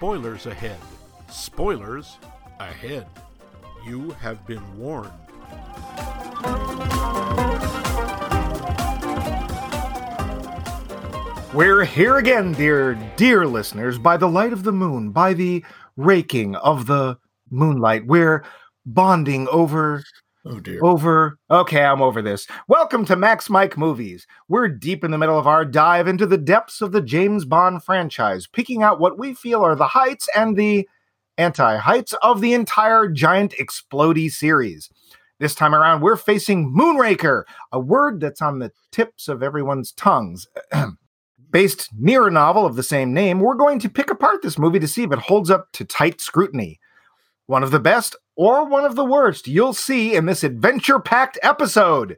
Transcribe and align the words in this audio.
Spoilers 0.00 0.46
ahead. 0.46 0.78
Spoilers 1.28 2.16
ahead. 2.58 3.06
You 3.84 4.12
have 4.12 4.46
been 4.46 4.62
warned. 4.78 5.12
We're 11.52 11.84
here 11.84 12.16
again, 12.16 12.52
dear, 12.52 12.94
dear 13.16 13.44
listeners, 13.46 13.98
by 13.98 14.16
the 14.16 14.26
light 14.26 14.54
of 14.54 14.62
the 14.62 14.72
moon, 14.72 15.10
by 15.10 15.34
the 15.34 15.62
raking 15.98 16.56
of 16.56 16.86
the 16.86 17.18
moonlight. 17.50 18.06
We're 18.06 18.42
bonding 18.86 19.48
over 19.48 20.02
Oh 20.46 20.58
dear. 20.58 20.80
over. 20.82 21.38
Okay, 21.50 21.84
I'm 21.84 22.00
over 22.00 22.22
this. 22.22 22.46
Welcome 22.66 23.04
to 23.06 23.16
Max 23.16 23.50
Mike 23.50 23.76
Movies. 23.76 24.26
We're 24.48 24.68
deep 24.68 25.04
in 25.04 25.10
the 25.10 25.18
middle 25.18 25.38
of 25.38 25.46
our 25.46 25.66
dive 25.66 26.08
into 26.08 26.24
the 26.24 26.38
depths 26.38 26.80
of 26.80 26.92
the 26.92 27.02
James 27.02 27.44
Bond 27.44 27.84
franchise, 27.84 28.46
picking 28.46 28.82
out 28.82 29.00
what 29.00 29.18
we 29.18 29.34
feel 29.34 29.62
are 29.62 29.74
the 29.74 29.88
heights 29.88 30.30
and 30.34 30.56
the 30.56 30.88
anti 31.36 31.76
heights 31.76 32.14
of 32.22 32.40
the 32.40 32.54
entire 32.54 33.06
giant 33.06 33.52
explodey 33.60 34.30
series. 34.30 34.88
This 35.40 35.54
time 35.54 35.74
around, 35.74 36.00
we're 36.00 36.16
facing 36.16 36.72
Moonraker, 36.74 37.42
a 37.70 37.78
word 37.78 38.20
that's 38.20 38.40
on 38.40 38.60
the 38.60 38.72
tips 38.92 39.28
of 39.28 39.42
everyone's 39.42 39.92
tongues. 39.92 40.48
Based 41.50 41.88
near 41.98 42.28
a 42.28 42.30
novel 42.30 42.64
of 42.64 42.76
the 42.76 42.82
same 42.82 43.12
name, 43.12 43.40
we're 43.40 43.56
going 43.56 43.78
to 43.80 43.90
pick 43.90 44.10
apart 44.10 44.40
this 44.40 44.58
movie 44.58 44.78
to 44.78 44.88
see 44.88 45.02
if 45.02 45.12
it 45.12 45.18
holds 45.18 45.50
up 45.50 45.72
to 45.72 45.84
tight 45.84 46.20
scrutiny. 46.20 46.80
One 47.46 47.62
of 47.62 47.72
the 47.72 47.80
best 47.80 48.16
or 48.40 48.64
one 48.64 48.86
of 48.86 48.96
the 48.96 49.04
worst 49.04 49.46
you'll 49.46 49.74
see 49.74 50.14
in 50.14 50.24
this 50.24 50.42
adventure 50.42 50.98
packed 50.98 51.38
episode. 51.42 52.16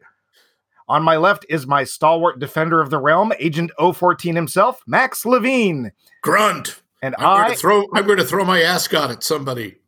On 0.87 1.03
my 1.03 1.17
left 1.17 1.45
is 1.49 1.67
my 1.67 1.83
stalwart 1.83 2.39
defender 2.39 2.81
of 2.81 2.91
the 2.91 2.99
realm, 3.01 3.33
Agent 3.41 3.73
014 3.77 4.37
himself, 4.37 4.85
Max 4.87 5.27
Levine. 5.27 5.91
Grunt. 6.23 6.81
And 7.03 7.17
I'm 7.19 7.39
going 7.39 7.45
I. 7.47 7.55
to 7.55 7.57
throw. 7.57 7.85
I'm 7.93 8.07
going 8.07 8.19
to 8.19 8.25
throw 8.25 8.45
my 8.45 8.63
ascot 8.63 9.11
at 9.11 9.25
somebody. 9.25 9.79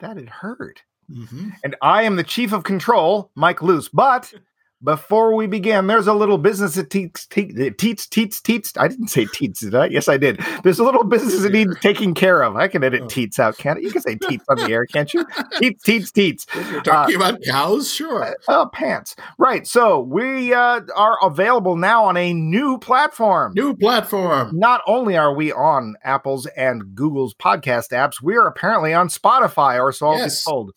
that 0.00 0.16
had 0.16 0.28
hurt. 0.28 0.82
Mm-hmm. 1.08 1.50
And 1.62 1.76
I 1.80 2.02
am 2.02 2.16
the 2.16 2.24
chief 2.24 2.52
of 2.52 2.64
control, 2.64 3.30
Mike 3.36 3.62
Luce. 3.62 3.88
But 3.88 4.34
before 4.82 5.34
we 5.34 5.46
begin, 5.46 5.86
there's 5.88 6.06
a 6.06 6.12
little 6.14 6.38
business 6.38 6.76
that 6.76 6.90
teats, 6.90 7.26
te- 7.26 7.70
teats, 7.70 8.06
teats, 8.06 8.40
teats. 8.40 8.72
I 8.76 8.88
didn't 8.88 9.08
say 9.08 9.26
teats, 9.26 9.60
did 9.60 9.74
I? 9.74 9.86
Yes, 9.86 10.08
I 10.08 10.16
did. 10.16 10.40
There's 10.62 10.78
a 10.78 10.84
little 10.84 11.04
business 11.04 11.40
that 11.42 11.52
needs 11.52 11.78
taking 11.80 12.14
care 12.14 12.42
of. 12.42 12.54
I 12.56 12.68
can 12.68 12.84
edit 12.84 13.02
Oh. 13.04 13.06
teats 13.08 13.38
out, 13.38 13.58
can't 13.58 13.78
I? 13.78 13.82
You 13.82 13.90
can 13.90 14.02
say 14.02 14.14
teats 14.16 14.44
on 14.48 14.56
the 14.58 14.70
air, 14.72 14.86
can't 14.92 15.12
you? 15.12 15.24
Teats, 15.58 15.82
teats, 15.82 16.12
teats. 16.12 16.46
You're 16.70 16.82
talking 16.82 17.16
about 17.16 17.42
cows, 17.42 17.92
sure. 17.92 18.36
Uh, 18.46 18.68
pants. 18.68 19.16
Right. 19.38 19.66
So 19.66 20.00
we 20.00 20.54
uh, 20.54 20.80
are 20.94 21.18
available 21.22 21.76
now 21.76 22.04
on 22.04 22.16
a 22.16 22.32
new 22.32 22.78
platform. 22.78 23.54
New 23.54 23.74
platform. 23.76 24.56
Not 24.56 24.82
only 24.86 25.16
are 25.16 25.34
we 25.34 25.52
on 25.52 25.96
Apple's 26.04 26.46
and 26.46 26.94
Google's 26.94 27.34
podcast 27.34 27.90
apps, 27.90 28.22
we 28.22 28.36
are 28.36 28.46
apparently 28.46 28.94
on 28.94 29.08
Spotify, 29.08 29.80
or 29.82 29.92
so 29.92 30.08
I'll 30.08 30.18
Yes. 30.18 30.44
be 30.44 30.50
told. 30.50 30.72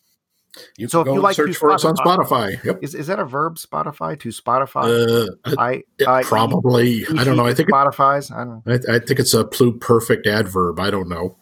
You 0.76 0.86
So 0.88 1.02
can 1.02 1.12
if 1.12 1.16
you 1.16 1.20
like 1.22 1.36
search 1.36 1.52
to 1.52 1.58
for 1.58 1.72
us 1.72 1.84
on 1.84 1.96
Spotify- 1.96 2.56
Spotify. 2.56 2.64
Yep. 2.64 2.78
Is 2.82 2.94
is 2.94 3.06
that 3.06 3.18
a 3.18 3.24
verb? 3.24 3.56
Spotify 3.56 4.18
to 4.20 4.28
Spotify. 4.28 5.28
Uh, 5.46 5.54
I, 5.58 5.82
it 5.98 6.06
I 6.06 6.22
probably. 6.22 7.06
I 7.18 7.24
don't 7.24 7.36
know. 7.36 7.46
I 7.46 7.54
think. 7.54 7.68
It, 7.70 7.72
Spotify's. 7.72 8.30
I 8.30 8.44
don't. 8.44 8.66
know. 8.66 8.78
I, 8.88 8.96
I 8.96 8.98
think 8.98 9.18
it's 9.20 9.32
a 9.34 9.44
pluperfect 9.44 10.26
adverb. 10.26 10.78
I 10.78 10.90
don't 10.90 11.08
know. 11.08 11.36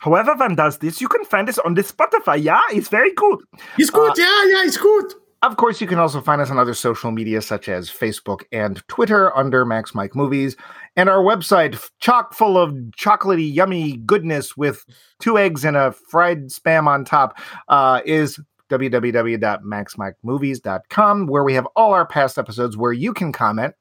However 0.00 0.34
one 0.36 0.54
does 0.54 0.78
this, 0.78 1.00
you 1.00 1.08
can 1.08 1.24
find 1.24 1.48
us 1.48 1.58
on 1.58 1.74
the 1.74 1.82
Spotify. 1.82 2.42
Yeah, 2.42 2.60
it's 2.70 2.88
very 2.88 3.12
good. 3.14 3.40
He's 3.76 3.90
Uh, 3.92 3.98
good. 3.98 4.18
yeah, 4.18 4.44
yeah, 4.46 4.64
it's 4.64 4.76
good. 4.76 5.14
Of 5.44 5.56
course, 5.58 5.78
you 5.78 5.86
can 5.86 5.98
also 5.98 6.22
find 6.22 6.40
us 6.40 6.50
on 6.50 6.58
other 6.58 6.72
social 6.72 7.10
media 7.10 7.42
such 7.42 7.68
as 7.68 7.90
Facebook 7.90 8.44
and 8.50 8.82
Twitter 8.88 9.36
under 9.36 9.66
Max 9.66 9.94
Mike 9.94 10.16
Movies, 10.16 10.56
and 10.96 11.10
our 11.10 11.22
website 11.22 11.78
chock 12.00 12.32
full 12.32 12.56
of 12.56 12.70
chocolatey, 12.96 13.52
yummy 13.52 13.98
goodness 13.98 14.56
with 14.56 14.86
two 15.20 15.36
eggs 15.36 15.62
and 15.62 15.76
a 15.76 15.92
fried 15.92 16.46
spam 16.46 16.86
on 16.86 17.04
top 17.04 17.38
uh, 17.68 18.00
is 18.06 18.40
www.maxmikemovies.com, 18.70 21.26
where 21.26 21.44
we 21.44 21.52
have 21.52 21.68
all 21.76 21.92
our 21.92 22.06
past 22.06 22.38
episodes 22.38 22.78
where 22.78 22.94
you 22.94 23.12
can 23.12 23.30
comment, 23.30 23.74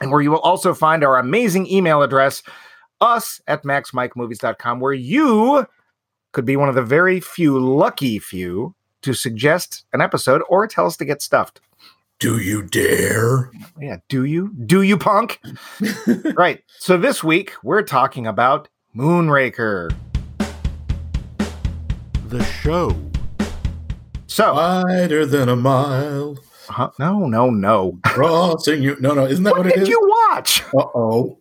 and 0.00 0.10
where 0.10 0.22
you 0.22 0.32
will 0.32 0.40
also 0.40 0.74
find 0.74 1.04
our 1.04 1.20
amazing 1.20 1.70
email 1.70 2.02
address, 2.02 2.42
us 3.00 3.40
at 3.46 3.62
maxmikemovies.com, 3.62 4.80
where 4.80 4.92
you 4.92 5.68
could 6.32 6.44
be 6.44 6.56
one 6.56 6.68
of 6.68 6.74
the 6.74 6.82
very 6.82 7.20
few 7.20 7.60
lucky 7.60 8.18
few 8.18 8.74
to 9.06 9.14
suggest 9.14 9.84
an 9.92 10.00
episode 10.00 10.42
or 10.48 10.66
tell 10.66 10.84
us 10.84 10.96
to 10.96 11.04
get 11.04 11.22
stuffed. 11.22 11.60
Do 12.18 12.38
you 12.38 12.64
dare? 12.64 13.52
Yeah, 13.80 13.98
do 14.08 14.24
you? 14.24 14.52
Do 14.66 14.82
you, 14.82 14.98
punk? 14.98 15.40
right. 16.34 16.60
So 16.80 16.98
this 16.98 17.22
week 17.22 17.52
we're 17.62 17.82
talking 17.82 18.26
about 18.26 18.68
Moonraker. 18.96 19.94
The 22.26 22.42
show. 22.42 22.96
So, 24.26 24.54
Wider 24.54 25.24
than 25.24 25.48
a 25.48 25.56
mile, 25.56 26.36
huh? 26.68 26.90
no, 26.98 27.26
no, 27.26 27.50
no. 27.50 27.98
crossing 28.04 28.82
you. 28.82 28.96
No, 29.00 29.14
no, 29.14 29.26
isn't 29.26 29.44
that 29.44 29.50
What 29.52 29.64
what, 29.64 29.72
it 29.74 29.78
did 29.80 29.88
you 29.88 30.00
watch? 30.30 30.62
Uh 30.74 30.84
oh. 30.94 31.38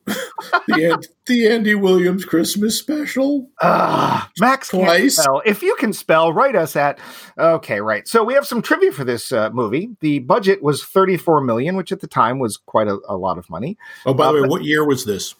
the, 0.67 1.07
the 1.25 1.47
Andy 1.47 1.75
Williams 1.75 2.25
Christmas 2.25 2.77
special. 2.79 3.49
Ah, 3.61 4.29
Max 4.39 4.69
can't 4.71 4.83
Twice. 4.83 5.17
spell. 5.17 5.41
If 5.45 5.61
you 5.61 5.75
can 5.79 5.93
spell, 5.93 6.31
write 6.33 6.55
us 6.55 6.75
at. 6.75 6.99
Okay, 7.37 7.81
right. 7.81 8.07
So 8.07 8.23
we 8.23 8.33
have 8.33 8.45
some 8.47 8.61
trivia 8.61 8.91
for 8.91 9.03
this 9.03 9.31
uh, 9.31 9.49
movie. 9.51 9.89
The 10.01 10.19
budget 10.19 10.61
was 10.63 10.83
34 10.83 11.41
million, 11.41 11.75
which 11.75 11.91
at 11.91 12.01
the 12.01 12.07
time 12.07 12.39
was 12.39 12.57
quite 12.57 12.87
a, 12.87 12.97
a 13.07 13.15
lot 13.17 13.37
of 13.37 13.49
money. 13.49 13.77
Oh, 14.05 14.13
by 14.13 14.25
Uh, 14.27 14.31
the 14.33 14.41
way, 14.43 14.47
what 14.49 14.63
year 14.63 14.85
was 14.85 15.05
this? 15.05 15.35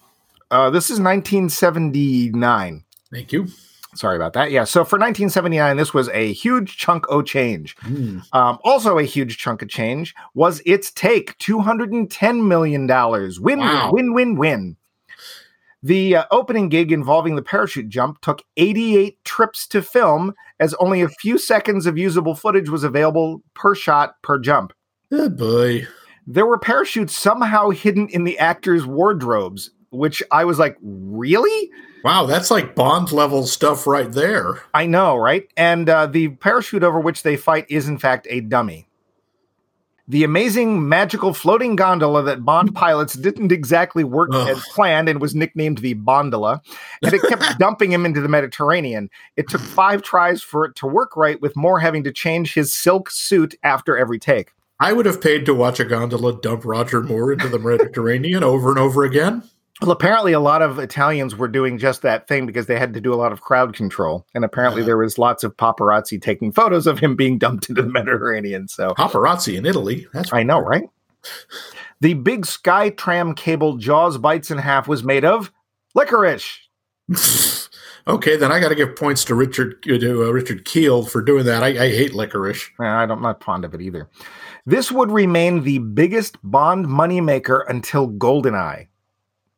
Uh, 0.51 0.69
this 0.69 0.90
is 0.91 1.00
1979. 1.00 2.84
Thank 3.12 3.31
you. 3.31 3.47
Sorry 3.95 4.16
about 4.16 4.33
that. 4.33 4.51
Yeah. 4.51 4.63
So 4.66 4.83
for 4.83 4.97
1979, 5.00 5.78
this 5.78 5.94
was 5.94 6.09
a 6.09 6.33
huge 6.33 6.78
chunk 6.78 7.06
of 7.09 7.25
change. 7.25 7.75
Hmm. 7.79 8.19
Um, 8.33 8.59
also, 8.63 8.97
a 8.97 9.03
huge 9.03 9.38
chunk 9.38 9.61
of 9.61 9.69
change 9.69 10.13
was 10.33 10.61
its 10.66 10.91
take 10.91 11.38
$210 11.39 12.45
million. 12.47 12.88
Win, 13.41 13.59
Wow. 13.59 13.91
win, 13.94 14.13
win, 14.13 14.35
win. 14.35 14.78
The 15.83 16.16
uh, 16.17 16.25
opening 16.31 16.69
gig 16.69 16.91
involving 16.91 17.35
the 17.35 17.41
parachute 17.44 17.89
jump 17.89 18.19
took 18.22 18.41
88 18.57 19.23
trips 19.23 19.67
to 19.67 19.81
film, 19.83 20.33
as 20.59 20.73
only 20.75 21.01
a 21.01 21.09
few 21.09 21.38
seconds 21.38 21.85
of 21.85 21.97
usable 21.97 22.33
footage 22.35 22.69
was 22.69 22.83
available 22.83 23.44
per 23.53 23.75
shot 23.75 24.22
per 24.23 24.39
jump. 24.39 24.73
Oh 25.12 25.29
boy. 25.29 25.85
There 26.25 26.47
were 26.47 26.57
parachutes 26.57 27.16
somehow 27.16 27.69
hidden 27.69 28.09
in 28.09 28.23
the 28.23 28.39
actors' 28.39 28.88
wardrobes, 28.88 29.69
which 29.91 30.23
I 30.31 30.44
was 30.44 30.57
like, 30.57 30.75
really? 30.81 31.69
Wow, 32.06 32.28
that's 32.28 32.52
like 32.52 32.76
Bond 32.76 33.12
level 33.12 33.48
stuff 33.48 33.88
right 33.88 34.12
there. 34.12 34.62
I 34.76 34.86
know, 34.86 35.16
right? 35.16 35.50
And 35.58 35.90
uh, 35.90 36.06
the 36.06 36.28
parachute 36.28 36.84
over 36.84 37.00
which 37.00 37.24
they 37.24 37.36
fight 37.36 37.66
is, 37.68 37.88
in 37.88 37.98
fact, 37.98 38.28
a 38.30 38.42
dummy. 38.42 38.88
The 40.08 40.24
amazing 40.24 40.88
magical 40.88 41.34
floating 41.34 41.76
gondola 41.76 42.22
that 42.22 42.46
Bond 42.46 42.76
pilots 42.76 43.16
didn't 43.16 43.52
exactly 43.52 44.04
work 44.04 44.30
Ugh. 44.34 44.50
as 44.50 44.64
planned 44.76 45.10
and 45.10 45.20
was 45.20 45.34
nicknamed 45.34 45.80
the 45.80 45.96
Bondola, 45.96 46.62
and 47.02 47.12
it 47.12 47.24
kept 47.24 47.44
dumping 47.60 47.92
him 47.92 48.06
into 48.06 48.22
the 48.22 48.30
Mediterranean. 48.30 49.10
It 49.36 49.50
took 49.50 49.62
five 49.62 50.04
tries 50.04 50.44
for 50.44 50.64
it 50.66 50.76
to 50.76 50.86
work 50.86 51.18
right, 51.18 51.42
with 51.42 51.56
Moore 51.56 51.80
having 51.80 52.04
to 52.04 52.12
change 52.12 52.54
his 52.54 52.72
silk 52.72 53.10
suit 53.10 53.56
after 53.64 53.98
every 53.98 54.20
take. 54.20 54.52
I 54.80 54.94
would 54.94 55.08
have 55.08 55.22
paid 55.22 55.44
to 55.48 55.56
watch 55.56 55.80
a 55.80 55.86
gondola 55.86 56.40
dump 56.40 56.66
Roger 56.66 57.02
Moore 57.02 57.34
into 57.34 57.50
the 57.50 57.58
Mediterranean 57.58 58.44
over 58.44 58.70
and 58.70 58.78
over 58.78 59.04
again. 59.04 59.42
Well, 59.81 59.91
apparently, 59.91 60.31
a 60.31 60.40
lot 60.40 60.62
of 60.62 60.80
Italians 60.80 61.36
were 61.36 61.50
doing 61.50 61.78
just 61.78 62.02
that 62.02 62.30
thing 62.30 62.46
because 62.46 62.66
they 62.66 62.80
had 62.80 62.94
to 62.94 63.02
do 63.02 63.13
a 63.13 63.16
lot 63.16 63.34
of 63.34 63.41
crowd 63.41 63.74
control, 63.75 64.25
and 64.34 64.46
apparently, 64.46 64.84
there 64.84 64.97
was 64.97 65.18
lots 65.18 65.44
of 65.44 65.57
paparazzi 65.57 66.22
taking 66.22 66.54
photos 66.54 66.88
of 66.88 67.00
him 67.00 67.16
being 67.16 67.38
dumped 67.38 67.69
into 67.69 67.81
the 67.81 67.89
Mediterranean. 67.92 68.69
So 68.69 68.94
Paparazzi 68.94 69.57
in 69.57 69.66
Italy. 69.66 70.07
That's 70.13 70.31
I 70.31 70.44
know, 70.44 70.60
right? 70.60 70.89
The 72.01 72.13
big 72.13 72.45
sky 72.45 72.89
tram 72.89 73.33
cable 73.33 73.77
Jaws 73.77 74.18
bites 74.18 74.51
in 74.51 74.57
half 74.57 74.88
was 74.88 75.04
made 75.04 75.24
of 75.24 75.51
licorice. 75.95 76.60
okay, 78.07 78.36
then 78.36 78.51
I 78.51 78.60
got 78.60 78.69
to 78.69 78.75
give 78.75 78.95
points 78.95 79.24
to 79.25 79.36
Richard 79.36 79.81
to 79.83 80.24
uh, 80.25 80.31
Richard 80.31 80.66
Kiel 80.66 81.06
for 81.06 81.22
doing 81.22 81.45
that. 81.45 81.63
I, 81.63 81.68
I 81.68 81.89
hate 81.89 82.13
licorice. 82.13 82.69
I 82.80 83.06
don't, 83.06 83.18
I'm 83.18 83.24
not 83.24 83.44
fond 83.44 83.63
of 83.63 83.74
it 83.74 83.81
either. 83.81 84.10
This 84.66 84.92
would 84.92 85.12
remain 85.12 85.63
the 85.63 85.80
biggest 85.80 86.38
Bond 86.44 86.88
moneymaker 86.88 87.63
until 87.69 88.12
Goldeneye, 88.12 88.88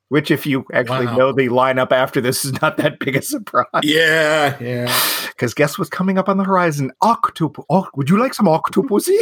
which, 0.10 0.32
if 0.32 0.46
you 0.46 0.66
actually 0.74 1.06
Wow. 1.08 1.18
know 1.18 1.32
the 1.34 1.50
lineup 1.50 1.92
after 1.92 2.22
this, 2.22 2.46
is 2.46 2.60
not 2.62 2.78
that 2.78 3.00
big 3.00 3.16
a 3.16 3.22
surprise. 3.22 3.66
Yeah, 3.84 4.58
yeah. 4.62 4.94
Because 5.38 5.54
guess 5.54 5.78
what's 5.78 5.90
coming 5.92 6.18
up 6.18 6.30
on 6.30 6.38
the 6.38 6.44
horizon? 6.44 6.92
Octopus. 7.02 7.64
Oh, 7.70 7.88
would 7.96 8.10
you 8.10 8.18
like 8.18 8.34
some 8.34 8.48
octopusy? 8.48 9.20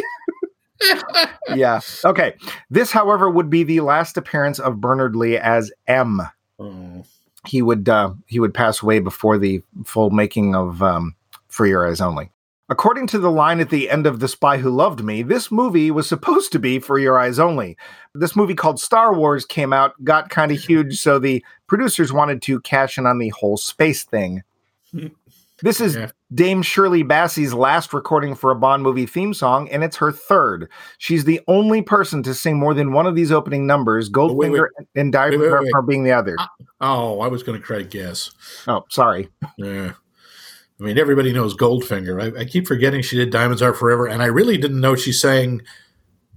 yeah. 1.55 1.81
Okay. 2.05 2.33
This, 2.69 2.91
however, 2.91 3.29
would 3.29 3.49
be 3.49 3.63
the 3.63 3.81
last 3.81 4.15
appearance 4.15 4.57
of 4.59 4.79
Bernard 4.79 5.15
Lee 5.17 5.37
as 5.37 5.71
M. 5.87 6.21
Oh. 6.57 7.03
he 7.45 7.61
would 7.61 7.89
uh, 7.89 8.13
he 8.27 8.39
would 8.39 8.53
pass 8.53 8.81
away 8.81 8.99
before 8.99 9.37
the 9.37 9.61
full 9.83 10.09
making 10.09 10.55
of 10.55 10.81
um, 10.81 11.13
For 11.49 11.65
Your 11.67 11.85
Eyes 11.85 11.99
Only. 11.99 12.31
According 12.67 13.07
to 13.07 13.19
the 13.19 13.29
line 13.29 13.59
at 13.59 13.69
the 13.69 13.89
end 13.91 14.07
of 14.07 14.19
The 14.19 14.27
Spy 14.27 14.57
Who 14.57 14.71
Loved 14.71 15.03
Me, 15.03 15.21
this 15.21 15.51
movie 15.51 15.91
was 15.91 16.07
supposed 16.09 16.51
to 16.51 16.59
be 16.59 16.79
For 16.79 16.97
Your 16.97 17.19
Eyes 17.19 17.37
Only. 17.37 17.77
This 18.15 18.35
movie 18.35 18.55
called 18.55 18.79
Star 18.79 19.13
Wars 19.13 19.45
came 19.45 19.71
out, 19.71 19.93
got 20.03 20.29
kind 20.29 20.51
of 20.51 20.59
huge, 20.63 20.97
so 20.99 21.19
the 21.19 21.43
producers 21.67 22.11
wanted 22.11 22.41
to 22.43 22.59
cash 22.61 22.97
in 22.97 23.05
on 23.05 23.19
the 23.19 23.29
whole 23.29 23.57
space 23.57 24.03
thing. 24.03 24.43
This 25.61 25.79
is 25.79 25.95
Yeah. 25.95 26.11
Dame 26.33 26.61
Shirley 26.61 27.01
Bassey's 27.01 27.53
last 27.53 27.93
recording 27.93 28.35
for 28.35 28.51
a 28.51 28.55
Bond 28.55 28.83
movie 28.83 29.05
theme 29.05 29.33
song, 29.33 29.69
and 29.69 29.85
it's 29.85 29.95
her 29.95 30.11
third. 30.11 30.69
She's 30.97 31.23
the 31.23 31.39
only 31.47 31.81
person 31.81 32.21
to 32.23 32.33
sing 32.33 32.59
more 32.59 32.73
than 32.73 32.91
one 32.91 33.07
of 33.07 33.15
these 33.15 33.31
opening 33.31 33.65
numbers, 33.65 34.09
oh, 34.13 34.33
wait, 34.33 34.51
Goldfinger 34.51 34.67
and 34.95 35.13
Diary 35.13 35.37
Wait, 35.37 35.45
of 35.47 35.51
wait, 35.53 35.57
a 35.59 35.63
wait. 35.63 35.71
Girl 35.71 35.81
being 35.83 36.03
the 36.03 36.11
other. 36.11 36.35
Oh, 36.81 37.21
I 37.21 37.27
was 37.27 37.41
going 37.41 37.57
to 37.57 37.65
try 37.65 37.83
guess. 37.83 38.31
Oh, 38.67 38.83
sorry. 38.89 39.29
Yeah. 39.57 39.93
I 40.79 40.83
mean, 40.83 40.97
everybody 40.97 41.31
knows 41.31 41.55
Goldfinger. 41.55 42.35
I, 42.37 42.41
I 42.41 42.45
keep 42.45 42.67
forgetting 42.67 43.01
she 43.01 43.15
did 43.15 43.29
Diamonds 43.29 43.61
Are 43.61 43.73
Forever, 43.73 44.07
and 44.07 44.21
I 44.21 44.25
really 44.25 44.57
didn't 44.57 44.81
know 44.81 44.95
she 44.95 45.13
sang 45.13 45.61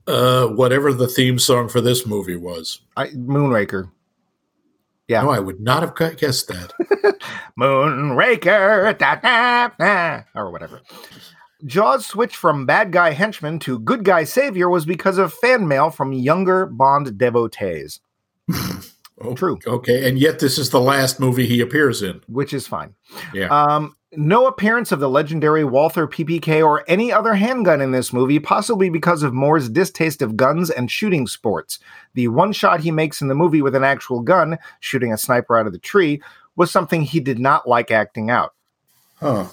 uh, 0.06 0.46
whatever 0.46 0.92
the 0.92 1.08
theme 1.08 1.38
song 1.38 1.68
for 1.68 1.80
this 1.80 2.06
movie 2.06 2.36
was. 2.36 2.80
I, 2.96 3.08
Moonraker. 3.08 3.90
Yeah. 5.08 5.22
No, 5.22 5.30
I 5.30 5.40
would 5.40 5.58
not 5.60 5.82
have 5.82 6.16
guessed 6.18 6.48
that. 6.48 6.72
Moonraker, 7.58 8.96
da, 8.98 9.16
da, 9.16 9.68
da, 9.78 10.22
or 10.34 10.50
whatever. 10.50 10.82
Jaws' 11.64 12.06
switch 12.06 12.36
from 12.36 12.66
bad 12.66 12.92
guy 12.92 13.10
henchman 13.10 13.58
to 13.60 13.80
good 13.80 14.04
guy 14.04 14.22
savior 14.22 14.68
was 14.68 14.84
because 14.84 15.18
of 15.18 15.32
fan 15.34 15.66
mail 15.66 15.90
from 15.90 16.12
younger 16.12 16.66
Bond 16.66 17.18
devotees, 17.18 18.00
Oh, 19.20 19.34
True. 19.34 19.58
Okay, 19.66 20.08
and 20.08 20.16
yet 20.16 20.38
this 20.38 20.58
is 20.58 20.70
the 20.70 20.80
last 20.80 21.18
movie 21.18 21.46
he 21.46 21.60
appears 21.60 22.02
in. 22.02 22.20
which 22.28 22.52
is 22.54 22.68
fine. 22.68 22.94
Yeah. 23.34 23.48
Um, 23.48 23.96
no 24.12 24.46
appearance 24.46 24.90
of 24.92 25.00
the 25.00 25.08
legendary 25.08 25.64
Walther 25.64 26.06
PPK 26.06 26.64
or 26.64 26.84
any 26.88 27.12
other 27.12 27.34
handgun 27.34 27.80
in 27.80 27.90
this 27.90 28.12
movie, 28.12 28.38
possibly 28.38 28.88
because 28.88 29.22
of 29.22 29.34
Moore's 29.34 29.68
distaste 29.68 30.22
of 30.22 30.36
guns 30.36 30.70
and 30.70 30.90
shooting 30.90 31.26
sports. 31.26 31.78
The 32.14 32.28
one 32.28 32.52
shot 32.52 32.80
he 32.80 32.90
makes 32.90 33.20
in 33.20 33.28
the 33.28 33.34
movie 33.34 33.62
with 33.62 33.74
an 33.74 33.84
actual 33.84 34.20
gun, 34.20 34.58
shooting 34.80 35.12
a 35.12 35.18
sniper 35.18 35.58
out 35.58 35.66
of 35.66 35.72
the 35.72 35.78
tree, 35.78 36.22
was 36.56 36.70
something 36.70 37.02
he 37.02 37.20
did 37.20 37.38
not 37.38 37.68
like 37.68 37.90
acting 37.90 38.30
out. 38.30 38.54
Huh. 39.20 39.46